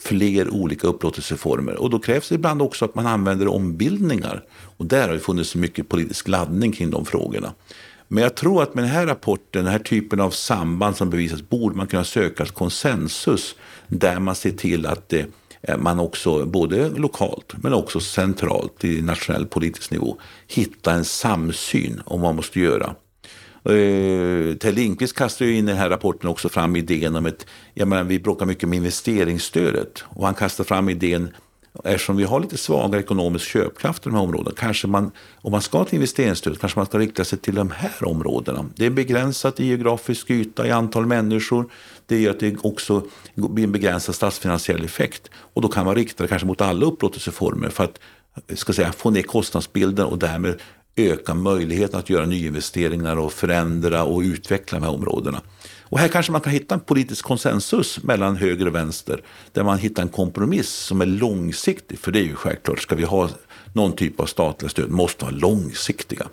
fler 0.00 0.50
olika 0.50 0.86
upplåtelseformer. 0.86 1.74
Och 1.74 1.90
då 1.90 1.98
krävs 1.98 2.28
det 2.28 2.34
ibland 2.34 2.62
också 2.62 2.84
att 2.84 2.94
man 2.94 3.06
använder 3.06 3.48
ombildningar. 3.48 4.44
Och 4.76 4.86
där 4.86 5.08
har 5.08 5.14
det 5.14 5.20
funnits 5.20 5.54
mycket 5.54 5.88
politisk 5.88 6.28
laddning 6.28 6.72
kring 6.72 6.90
de 6.90 7.04
frågorna. 7.04 7.52
Men 8.08 8.22
jag 8.22 8.34
tror 8.34 8.62
att 8.62 8.74
med 8.74 8.84
den 8.84 8.90
här 8.90 9.06
rapporten, 9.06 9.64
den 9.64 9.72
här 9.72 9.78
typen 9.78 10.20
av 10.20 10.30
samband 10.30 10.96
som 10.96 11.10
bevisas, 11.10 11.48
borde 11.48 11.76
man 11.76 11.86
kunna 11.86 12.04
söka 12.04 12.46
konsensus 12.46 13.54
där 13.86 14.18
man 14.18 14.34
ser 14.34 14.50
till 14.50 14.86
att 14.86 15.08
det 15.08 15.26
man 15.78 16.00
också, 16.00 16.46
både 16.46 16.88
lokalt 16.88 17.52
men 17.62 17.74
också 17.74 18.00
centralt 18.00 18.84
i 18.84 19.02
nationell 19.02 19.46
politisk 19.46 19.90
nivå, 19.90 20.16
hittar 20.46 20.94
en 20.94 21.04
samsyn 21.04 22.02
om 22.04 22.20
vad 22.20 22.28
man 22.28 22.36
måste 22.36 22.60
göra. 22.60 22.94
Eh, 23.64 24.56
Ted 24.56 24.74
Lindqvist 24.74 25.16
kastar 25.16 25.44
ju 25.46 25.56
in 25.56 25.68
i 25.68 25.70
den 25.70 25.80
här 25.80 25.90
rapporten 25.90 26.30
också 26.30 26.48
fram 26.48 26.76
idén 26.76 27.16
om 27.16 27.26
ett, 27.26 27.46
jag 27.74 27.88
menar 27.88 28.04
vi 28.04 28.18
bråkar 28.18 28.46
mycket 28.46 28.64
om 28.64 28.72
investeringsstödet 28.72 30.04
och 30.08 30.24
han 30.24 30.34
kastar 30.34 30.64
fram 30.64 30.88
idén 30.88 31.30
Eftersom 31.84 32.16
vi 32.16 32.24
har 32.24 32.40
lite 32.40 32.56
svagare 32.56 33.00
ekonomisk 33.00 33.46
köpkraft 33.46 34.06
i 34.06 34.08
de 34.08 34.14
här 34.14 34.22
områdena, 34.22 34.56
kanske 34.56 34.86
man, 34.86 35.10
om 35.34 35.52
man 35.52 35.62
ska 35.62 35.78
ha 35.78 35.86
ett 35.86 35.92
investeringsstöd, 35.92 36.60
kanske 36.60 36.78
man 36.78 36.86
ska 36.86 36.98
rikta 36.98 37.24
sig 37.24 37.38
till 37.38 37.54
de 37.54 37.70
här 37.70 38.04
områdena. 38.04 38.66
Det 38.76 38.86
är 38.86 38.90
begränsat 38.90 39.60
i 39.60 39.66
geografisk 39.66 40.30
yta, 40.30 40.66
i 40.66 40.70
antal 40.70 41.06
människor. 41.06 41.70
Det 42.06 42.20
gör 42.20 42.30
att 42.30 42.40
det 42.40 42.56
också 42.62 43.06
blir 43.34 43.64
en 43.64 43.72
begränsad 43.72 44.14
statsfinansiell 44.14 44.84
effekt. 44.84 45.30
Och 45.34 45.62
då 45.62 45.68
kan 45.68 45.84
man 45.84 45.94
rikta 45.94 46.22
det 46.22 46.28
kanske 46.28 46.46
mot 46.46 46.60
alla 46.60 46.86
upplåtelseformer 46.86 47.68
för 47.68 47.84
att 47.84 47.98
ska 48.54 48.72
säga, 48.72 48.92
få 48.92 49.10
ner 49.10 49.22
kostnadsbilden 49.22 50.06
och 50.06 50.18
därmed 50.18 50.60
öka 50.96 51.34
möjligheten 51.34 51.98
att 51.98 52.10
göra 52.10 52.26
nyinvesteringar 52.26 53.16
och 53.16 53.32
förändra 53.32 54.04
och 54.04 54.20
utveckla 54.20 54.78
de 54.78 54.84
här 54.84 54.94
områdena. 54.94 55.40
Och 55.80 55.98
här 55.98 56.08
kanske 56.08 56.32
man 56.32 56.40
kan 56.40 56.52
hitta 56.52 56.74
en 56.74 56.80
politisk 56.80 57.24
konsensus 57.24 58.02
mellan 58.02 58.36
höger 58.36 58.66
och 58.66 58.74
vänster. 58.74 59.22
Där 59.52 59.64
man 59.64 59.78
hittar 59.78 60.02
en 60.02 60.08
kompromiss 60.08 60.68
som 60.68 61.00
är 61.00 61.06
långsiktig. 61.06 61.98
För 61.98 62.12
det 62.12 62.18
är 62.18 62.24
ju 62.24 62.34
självklart, 62.34 62.82
ska 62.82 62.94
vi 62.94 63.04
ha 63.04 63.28
någon 63.72 63.92
typ 63.92 64.20
av 64.20 64.26
statliga 64.26 64.68
stöd 64.68 64.90
måste 64.90 65.24
vara 65.24 65.34
långsiktiga. 65.34 66.26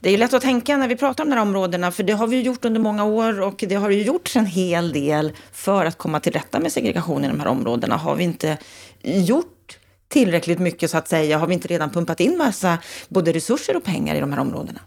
Det 0.00 0.08
är 0.08 0.10
ju 0.10 0.18
lätt 0.18 0.34
att 0.34 0.42
tänka 0.42 0.76
när 0.76 0.88
vi 0.88 0.96
pratar 0.96 1.24
om 1.24 1.30
de 1.30 1.36
här 1.36 1.42
områdena, 1.42 1.90
för 1.92 2.02
det 2.02 2.12
har 2.12 2.26
vi 2.26 2.40
gjort 2.40 2.64
under 2.64 2.80
många 2.80 3.04
år 3.04 3.40
och 3.40 3.64
det 3.68 3.74
har 3.74 3.90
ju 3.90 4.02
gjorts 4.02 4.36
en 4.36 4.46
hel 4.46 4.92
del 4.92 5.32
för 5.52 5.84
att 5.84 5.98
komma 5.98 6.20
till 6.20 6.32
rätta 6.32 6.60
med 6.60 6.72
segregation 6.72 7.24
i 7.24 7.28
de 7.28 7.40
här 7.40 7.46
områdena. 7.46 7.96
Har 7.96 8.16
vi 8.16 8.24
inte 8.24 8.58
gjort 9.02 9.78
tillräckligt 10.10 10.58
mycket 10.58 10.90
så 10.90 10.98
att 10.98 11.08
säga? 11.08 11.38
Har 11.38 11.46
vi 11.46 11.54
inte 11.54 11.68
redan 11.68 11.90
pumpat 11.90 12.20
in 12.20 12.38
massa 12.38 12.78
både 13.08 13.32
resurser 13.32 13.76
och 13.76 13.84
pengar 13.84 14.14
i 14.14 14.20
de 14.20 14.32
här 14.32 14.40
områdena? 14.40 14.80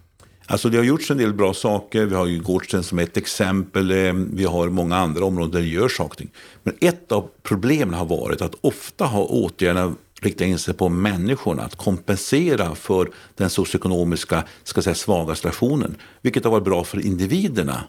Alltså 0.45 0.69
det 0.69 0.77
har 0.77 0.83
gjorts 0.83 1.11
en 1.11 1.17
del 1.17 1.33
bra 1.33 1.53
saker. 1.53 2.05
Vi 2.05 2.15
har 2.15 2.25
ju 2.25 2.39
Gårdsten 2.39 2.83
som 2.83 2.99
ett 2.99 3.17
exempel. 3.17 3.91
Eh, 3.91 4.13
vi 4.13 4.43
har 4.43 4.69
många 4.69 4.97
andra 4.97 5.25
områden 5.25 5.51
där 5.51 5.59
det 5.59 5.67
görs 5.67 5.97
saker. 5.97 6.27
Men 6.63 6.75
ett 6.81 7.11
av 7.11 7.29
problemen 7.43 7.93
har 7.93 8.05
varit 8.05 8.41
att 8.41 8.55
ofta 8.61 9.05
har 9.05 9.31
åtgärderna 9.31 9.93
riktat 10.21 10.47
in 10.47 10.59
sig 10.59 10.73
på 10.73 10.89
människorna. 10.89 11.63
Att 11.63 11.75
kompensera 11.75 12.75
för 12.75 13.11
den 13.35 13.49
socioekonomiska 13.49 14.43
ska 14.63 14.81
säga, 14.81 14.95
svaga 14.95 15.35
situationen. 15.35 15.95
Vilket 16.21 16.43
har 16.43 16.51
varit 16.51 16.63
bra 16.63 16.83
för 16.83 17.05
individerna. 17.05 17.83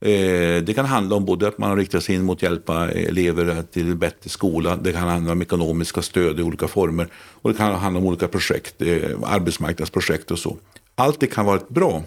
Eh, 0.00 0.62
det 0.62 0.74
kan 0.74 0.86
handla 0.86 1.16
om 1.16 1.24
både 1.24 1.48
att 1.48 1.58
man 1.58 1.70
har 1.70 1.76
riktat 1.76 2.04
sig 2.04 2.14
in 2.14 2.24
mot 2.24 2.38
att 2.38 2.42
hjälpa 2.42 2.90
elever 2.90 3.62
till 3.72 3.90
en 3.90 3.98
bättre 3.98 4.30
skola. 4.30 4.76
Det 4.76 4.92
kan 4.92 5.08
handla 5.08 5.32
om 5.32 5.42
ekonomiska 5.42 6.02
stöd 6.02 6.40
i 6.40 6.42
olika 6.42 6.68
former. 6.68 7.08
Och 7.14 7.50
det 7.50 7.56
kan 7.56 7.74
handla 7.74 8.00
om 8.00 8.06
olika 8.06 8.28
projekt, 8.28 8.82
eh, 8.82 9.10
arbetsmarknadsprojekt 9.22 10.30
och 10.30 10.38
så. 10.38 10.56
Allt 10.94 11.20
det 11.20 11.26
kan 11.26 11.46
vara 11.46 11.60
bra. 11.68 12.02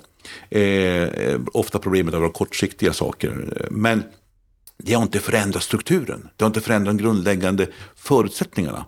Eh, 0.50 1.40
ofta 1.54 1.80
problemet 1.80 2.14
att 2.14 2.20
vara 2.20 2.32
kortsiktiga 2.32 2.94
saker. 2.94 3.68
Men 3.72 4.04
det 4.78 4.94
har 4.94 5.04
inte 5.04 5.20
förändrat 5.20 5.64
strukturen. 5.64 6.30
Det 6.36 6.44
har 6.44 6.48
inte 6.48 6.62
förändrat 6.62 6.98
de 6.98 7.04
grundläggande 7.04 7.68
förutsättningarna. 7.96 8.86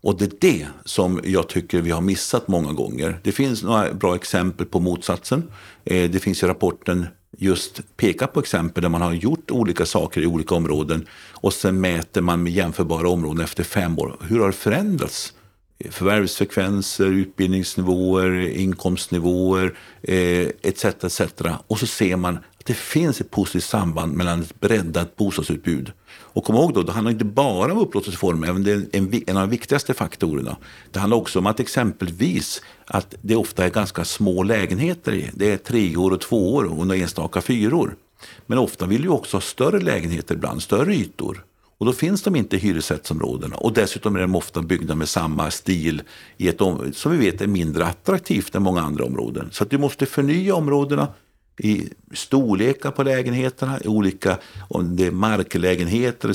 Och 0.00 0.18
det 0.18 0.24
är 0.24 0.32
det 0.40 0.66
som 0.84 1.20
jag 1.24 1.48
tycker 1.48 1.80
vi 1.80 1.90
har 1.90 2.00
missat 2.00 2.48
många 2.48 2.72
gånger. 2.72 3.20
Det 3.24 3.32
finns 3.32 3.62
några 3.62 3.94
bra 3.94 4.14
exempel 4.14 4.66
på 4.66 4.80
motsatsen. 4.80 5.50
Det 5.84 6.22
finns 6.22 6.42
i 6.42 6.46
rapporten 6.46 7.06
just 7.38 7.96
pekar 7.96 8.26
på 8.26 8.40
exempel 8.40 8.82
där 8.82 8.88
man 8.88 9.02
har 9.02 9.12
gjort 9.12 9.50
olika 9.50 9.86
saker 9.86 10.20
i 10.20 10.26
olika 10.26 10.54
områden 10.54 11.06
och 11.32 11.52
sen 11.52 11.80
mäter 11.80 12.20
man 12.20 12.42
med 12.42 12.52
jämförbara 12.52 13.08
områden 13.08 13.44
efter 13.44 13.64
fem 13.64 13.98
år. 13.98 14.16
Hur 14.20 14.40
har 14.40 14.46
det 14.46 14.52
förändrats? 14.52 15.34
förvärvsfrekvenser, 15.90 17.06
utbildningsnivåer, 17.06 18.48
inkomstnivåer 18.48 19.74
eh, 20.02 20.48
etc. 20.62 20.84
etc. 20.84 21.20
Och 21.66 21.78
så 21.78 21.86
ser 21.86 22.16
man 22.16 22.38
det 22.68 22.74
finns 22.74 23.20
ett 23.20 23.30
positivt 23.30 23.64
samband 23.64 24.12
mellan 24.12 24.42
ett 24.42 24.60
breddat 24.60 25.16
bostadsutbud. 25.16 25.92
Och 26.10 26.44
kom 26.44 26.56
ihåg 26.56 26.74
då, 26.74 26.82
det 26.82 26.92
handlar 26.92 27.12
inte 27.12 27.24
bara 27.24 27.72
om 27.72 27.78
upplåtelseform, 27.78 28.44
även 28.44 28.64
det 28.64 28.72
är 28.72 28.86
en, 28.92 29.22
en 29.26 29.36
av 29.36 29.42
de 29.42 29.50
viktigaste 29.50 29.94
faktorerna. 29.94 30.56
Det 30.90 30.98
handlar 30.98 31.16
också 31.16 31.38
om 31.38 31.46
att 31.46 31.60
exempelvis 31.60 32.62
att 32.86 33.14
det 33.20 33.36
ofta 33.36 33.64
är 33.64 33.70
ganska 33.70 34.04
små 34.04 34.42
lägenheter. 34.42 35.30
Det 35.34 35.52
är 35.52 35.56
treor 35.56 36.12
och 36.12 36.20
tvåor 36.20 36.64
och 36.64 36.86
några 36.86 36.96
enstaka 36.96 37.40
fyror. 37.40 37.96
Men 38.46 38.58
ofta 38.58 38.86
vill 38.86 39.02
ju 39.02 39.08
också 39.08 39.36
ha 39.36 39.42
större 39.42 39.80
lägenheter 39.80 40.34
ibland, 40.34 40.62
större 40.62 40.94
ytor. 40.94 41.44
Och 41.78 41.86
då 41.86 41.92
finns 41.92 42.22
de 42.22 42.36
inte 42.36 42.56
i 42.56 42.58
hyresrättsområdena. 42.58 43.56
Och 43.56 43.72
dessutom 43.72 44.16
är 44.16 44.20
de 44.20 44.34
ofta 44.34 44.62
byggda 44.62 44.94
med 44.94 45.08
samma 45.08 45.50
stil 45.50 46.02
i 46.36 46.48
ett 46.48 46.60
område 46.60 46.92
som 46.92 47.12
vi 47.12 47.18
vet 47.18 47.40
är 47.40 47.46
mindre 47.46 47.86
attraktivt 47.86 48.54
än 48.54 48.62
många 48.62 48.80
andra 48.80 49.04
områden. 49.04 49.48
Så 49.52 49.62
att 49.62 49.70
du 49.70 49.78
måste 49.78 50.06
förnya 50.06 50.54
områdena 50.54 51.08
i 51.58 51.88
storlekar 52.12 52.90
på 52.90 53.02
lägenheterna, 53.02 53.80
i 53.84 53.88
olika, 53.88 54.38
om 54.68 54.96
det 54.96 55.06
är 55.06 55.10
marklägenheter, 55.10 56.28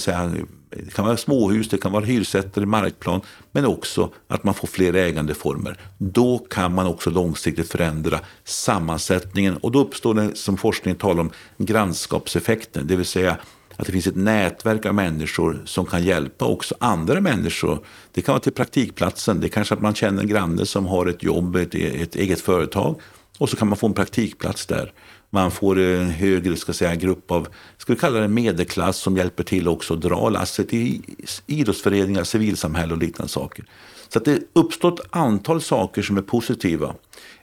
det 0.70 0.94
kan 0.94 1.06
vara 1.06 1.18
småhus, 1.18 1.70
det 1.70 1.78
kan 1.78 1.92
vara 1.92 2.06
hyresrätter 2.06 2.62
i 2.62 2.66
markplan, 2.66 3.22
men 3.52 3.66
också 3.66 4.14
att 4.28 4.44
man 4.44 4.54
får 4.54 4.68
fler 4.68 4.94
ägandeformer. 4.94 5.80
Då 5.98 6.38
kan 6.38 6.74
man 6.74 6.88
också 6.88 7.10
långsiktigt 7.10 7.72
förändra 7.72 8.20
sammansättningen 8.44 9.58
och 9.58 9.72
då 9.72 9.80
uppstår 9.80 10.14
det 10.14 10.36
som 10.36 10.58
forskningen 10.58 10.98
talar 10.98 11.22
om, 11.22 11.32
grannskapseffekten, 11.58 12.88
det 12.88 12.96
vill 12.96 13.06
säga 13.06 13.38
att 13.76 13.86
det 13.86 13.92
finns 13.92 14.08
ett 14.08 14.16
nätverk 14.16 14.86
av 14.86 14.96
människor 14.96 15.62
som 15.66 15.86
kan 15.86 16.04
hjälpa 16.04 16.46
också 16.46 16.76
andra 16.80 17.22
människor. 17.22 17.86
Det 18.12 18.22
kan 18.22 18.34
vara 18.34 18.42
till 18.42 18.54
praktikplatsen, 18.54 19.40
det 19.40 19.48
är 19.48 19.50
kanske 19.50 19.74
att 19.74 19.82
man 19.82 19.96
känner 19.96 20.22
en 20.22 20.28
granne 20.28 20.66
som 20.66 20.86
har 20.86 21.06
ett 21.06 21.24
jobb, 21.24 21.56
ett, 21.56 21.76
ett 21.76 22.16
eget 22.16 22.42
företag 22.42 23.00
och 23.44 23.50
så 23.50 23.58
kan 23.58 23.68
man 23.68 23.78
få 23.78 23.88
en 23.88 23.94
praktikplats 23.94 24.66
där. 24.66 24.94
Man 25.34 25.52
får 25.52 25.80
en 25.80 26.10
högre 26.10 26.56
ska 26.56 26.74
säga, 26.74 26.96
grupp 26.96 27.32
av, 27.32 27.48
ska 27.78 27.94
vi 27.94 28.00
kalla 28.00 28.20
det 28.20 28.28
medelklass 28.28 28.98
som 28.98 29.18
hjälper 29.18 29.44
till 29.44 29.68
också 29.68 29.94
att 29.94 30.02
dra 30.02 30.30
lasset 30.30 30.74
i 30.74 31.02
idrottsföreningar, 31.48 32.24
civilsamhälle 32.24 32.94
och 32.94 33.00
liknande 33.00 33.32
saker. 33.32 33.66
Så 34.10 34.20
att 34.20 34.26
det 34.26 34.40
uppstår 34.54 34.94
ett 34.94 35.08
antal 35.10 35.62
saker 35.62 36.02
som 36.02 36.18
är 36.18 36.22
positiva. 36.22 36.96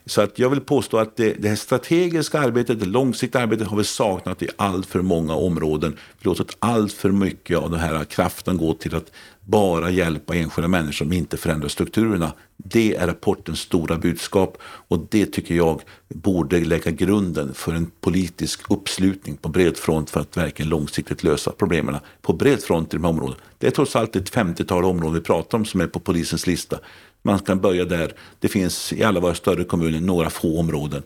Så 0.05 0.21
att 0.21 0.39
jag 0.39 0.49
vill 0.49 0.61
påstå 0.61 0.97
att 0.97 1.17
det, 1.17 1.33
det 1.33 1.49
här 1.49 1.55
strategiska 1.55 2.39
arbetet, 2.39 2.79
det 2.79 2.85
långsiktiga 2.85 3.41
arbetet 3.41 3.67
har 3.67 3.77
vi 3.77 3.83
saknat 3.83 4.41
i 4.41 4.47
allt 4.57 4.85
för 4.85 5.01
många 5.01 5.35
områden. 5.35 5.91
Vi 5.91 6.29
har 6.29 6.35
låtit 6.35 6.57
allt 6.59 6.93
för 6.93 7.11
mycket 7.11 7.57
av 7.57 7.71
den 7.71 7.79
här 7.79 8.03
kraften 8.03 8.57
gå 8.57 8.73
till 8.73 8.95
att 8.95 9.11
bara 9.45 9.89
hjälpa 9.89 10.35
enskilda 10.35 10.67
människor 10.67 10.91
som 10.91 11.13
inte 11.13 11.37
förändrar 11.37 11.67
strukturerna. 11.67 12.33
Det 12.57 12.95
är 12.95 13.07
rapportens 13.07 13.59
stora 13.59 13.97
budskap 13.97 14.57
och 14.61 15.07
det 15.09 15.25
tycker 15.25 15.55
jag 15.55 15.81
borde 16.09 16.59
lägga 16.59 16.91
grunden 16.91 17.53
för 17.53 17.73
en 17.73 17.80
en 17.81 17.91
politisk 18.01 18.71
uppslutning 18.71 19.37
på 19.37 19.49
bred 19.49 19.77
front 19.77 20.09
för 20.09 20.19
att 20.19 20.37
verkligen 20.37 20.69
långsiktigt 20.69 21.23
lösa 21.23 21.51
problemen 21.51 21.95
på 22.21 22.33
bred 22.33 22.63
front 22.63 22.93
i 22.93 22.97
de 22.97 23.03
här 23.03 23.09
områdena. 23.09 23.37
Det 23.57 23.67
är 23.67 23.71
trots 23.71 23.95
allt 23.95 24.15
ett 24.15 24.31
50-tal 24.31 24.85
områden 24.85 25.13
vi 25.13 25.21
pratar 25.21 25.57
om 25.57 25.65
som 25.65 25.81
är 25.81 25.87
på 25.87 25.99
polisens 25.99 26.47
lista. 26.47 26.79
Man 27.21 27.39
kan 27.39 27.59
börja 27.59 27.85
där. 27.85 28.13
Det 28.39 28.47
finns 28.47 28.93
i 28.93 29.03
alla 29.03 29.19
våra 29.19 29.35
större 29.35 29.63
kommuner 29.63 29.99
några 29.99 30.29
få 30.29 30.59
områden. 30.59 31.03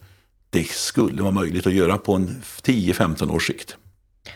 Det 0.50 0.70
skulle 0.70 1.22
vara 1.22 1.32
möjligt 1.32 1.68
att 1.68 1.74
göra 1.74 1.98
på 1.98 2.14
en 2.14 2.42
10-15 2.64 3.32
års 3.32 3.48
sikt. 3.48 3.78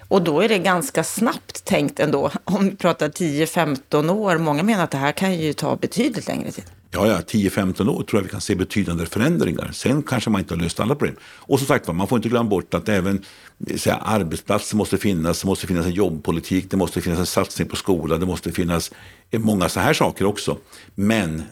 Och 0.08 0.22
då 0.22 0.42
är 0.42 0.50
det 0.50 0.58
ganska 0.58 1.04
snabbt 1.04 1.66
tänkt 1.66 2.00
ändå, 2.00 2.32
om 2.44 2.70
vi 2.70 2.76
pratar 2.76 3.10
10-15 3.10 4.10
år. 4.10 4.38
Många 4.38 4.64
menar 4.64 4.84
att 4.84 4.92
det 4.92 4.98
här 4.98 5.12
kan 5.12 5.40
ju 5.40 5.54
ta 5.54 5.76
betydligt 5.76 6.28
längre 6.28 6.52
tid. 6.52 6.66
Ja, 6.92 7.08
ja 7.08 7.18
10-15 7.18 7.90
år 7.90 8.04
tror 8.04 8.20
jag 8.20 8.24
vi 8.24 8.30
kan 8.30 8.42
se 8.42 8.56
betydande 8.56 9.06
förändringar. 9.06 9.72
Sen 9.74 10.04
kanske 10.04 10.30
man 10.30 10.42
inte 10.42 10.54
har 10.54 10.62
löst 10.62 10.80
alla 10.80 10.96
problem. 10.96 11.16
Och 11.24 11.60
som 11.60 11.68
sagt 11.68 11.88
man 11.88 12.08
får 12.08 12.18
inte 12.18 12.30
glömma 12.30 12.50
bort 12.50 12.74
att 12.74 12.90
även 12.90 13.24
eh, 13.68 13.78
säga, 13.78 13.96
arbetsplatser 13.96 14.76
måste 14.76 14.98
finnas, 14.98 15.42
det 15.42 15.48
måste 15.48 15.68
finnas 15.68 15.86
en 15.86 15.92
jobbpolitik, 15.92 16.72
det 16.72 16.78
måste 16.78 17.02
finnas 17.02 17.20
en 17.20 17.26
satsning 17.26 17.68
på 17.68 17.76
skola, 17.76 18.18
det 18.18 18.26
måste 18.26 18.52
finnas 18.52 18.92
eh, 19.32 19.40
många 19.40 19.70
så 19.70 19.80
här 19.80 19.94
saker 19.94 20.26
också. 20.26 20.58
Men 20.96 21.44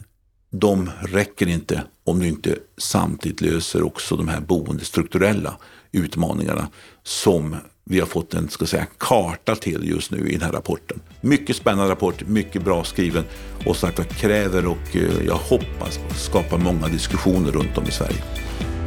de 0.49 0.89
räcker 0.99 1.47
inte 1.47 1.83
om 2.03 2.19
du 2.19 2.27
inte 2.27 2.57
samtidigt 2.77 3.41
löser 3.41 3.83
också 3.83 4.15
de 4.15 4.27
här 4.27 4.39
boendestrukturella 4.39 5.57
utmaningarna 5.91 6.67
som 7.03 7.55
vi 7.83 7.99
har 7.99 8.07
fått 8.07 8.33
en 8.33 8.49
ska 8.49 8.65
säga, 8.65 8.85
karta 8.97 9.55
till 9.55 9.89
just 9.89 10.11
nu 10.11 10.29
i 10.29 10.31
den 10.31 10.41
här 10.41 10.51
rapporten. 10.51 11.01
Mycket 11.21 11.55
spännande 11.55 11.91
rapport, 11.91 12.27
mycket 12.27 12.63
bra 12.63 12.83
skriven 12.83 13.23
och 13.65 13.75
sagt 13.75 13.99
att 13.99 14.17
kräver 14.17 14.67
och 14.67 14.95
eh, 14.95 15.25
jag 15.25 15.35
hoppas 15.35 15.99
skapar 16.15 16.57
många 16.57 16.87
diskussioner 16.87 17.51
runt 17.51 17.77
om 17.77 17.83
i 17.83 17.91
Sverige. 17.91 18.23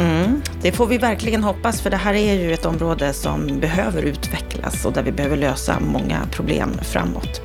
Mm, 0.00 0.42
det 0.62 0.72
får 0.72 0.86
vi 0.86 0.98
verkligen 0.98 1.44
hoppas, 1.44 1.80
för 1.80 1.90
det 1.90 1.96
här 1.96 2.14
är 2.14 2.34
ju 2.34 2.52
ett 2.52 2.66
område 2.66 3.12
som 3.12 3.60
behöver 3.60 4.02
utvecklas 4.02 4.84
och 4.84 4.92
där 4.92 5.02
vi 5.02 5.12
behöver 5.12 5.36
lösa 5.36 5.80
många 5.80 6.26
problem 6.32 6.70
framåt. 6.82 7.40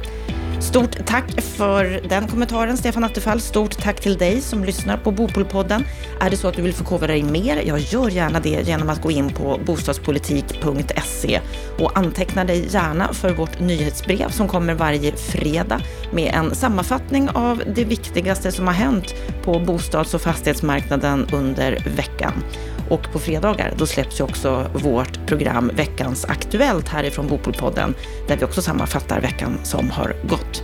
Stort 0.60 1.06
tack 1.06 1.42
för 1.42 2.02
den 2.10 2.28
kommentaren, 2.28 2.78
Stefan 2.78 3.04
Attefall. 3.04 3.42
Stort 3.42 3.78
tack 3.82 4.02
till 4.02 4.18
dig 4.18 4.42
som 4.42 4.64
lyssnar 4.64 4.98
på 4.98 5.12
Bopolpodden. 5.12 5.84
Är 6.20 6.30
det 6.30 6.38
så 6.38 6.48
att 6.48 6.56
du 6.56 6.62
vill 6.62 6.74
förkovra 6.74 7.08
dig 7.08 7.24
mer, 7.24 7.64
jag 7.66 7.80
gör 7.80 8.10
gärna 8.10 8.40
det 8.40 8.68
genom 8.68 8.90
att 8.90 9.02
gå 9.02 9.12
in 9.12 9.30
på 9.30 9.60
bostadspolitik.se 9.66 11.40
och 11.80 11.98
anteckna 11.98 12.46
dig 12.46 12.68
gärna 12.70 13.14
för 13.14 13.34
vårt 13.34 13.60
nyhetsbrev 13.60 14.30
som 14.30 14.48
kommer 14.48 14.74
varje 14.74 15.12
fredag 15.16 15.82
med 16.12 16.34
en 16.36 16.56
sammanfattning 16.56 17.30
av 17.30 17.64
det 17.76 17.86
viktigaste 17.86 18.52
som 18.52 18.68
har 18.68 18.74
hänt 18.74 19.14
på 19.44 19.60
bostads 19.60 20.14
och 20.14 20.22
fastighetsmarknaden 20.22 21.28
under 21.34 21.84
veckan. 21.96 22.34
Och 22.90 23.12
på 23.14 23.20
fredagar 23.20 23.74
då 23.78 23.86
släpps 23.86 24.20
ju 24.20 24.24
också 24.24 24.72
vårt 24.74 25.28
program 25.28 25.72
Veckans 25.74 26.26
Aktuellt 26.26 26.88
härifrån 26.88 27.28
Bopolpodden 27.28 27.96
där 28.28 28.38
vi 28.38 28.46
också 28.46 28.62
sammanfattar 28.62 29.22
veckan 29.22 29.60
som 29.64 29.90
har 29.90 30.16
gått. 30.24 30.64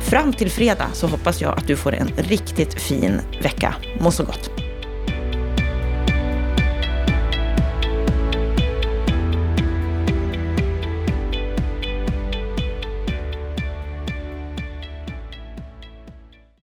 Fram 0.00 0.32
till 0.32 0.50
fredag 0.50 0.88
så 0.92 1.06
hoppas 1.06 1.40
jag 1.40 1.58
att 1.58 1.66
du 1.66 1.76
får 1.76 1.94
en 1.94 2.08
riktigt 2.16 2.82
fin 2.82 3.20
vecka. 3.42 3.74
Må 4.00 4.10
så 4.10 4.24
gott! 4.24 4.53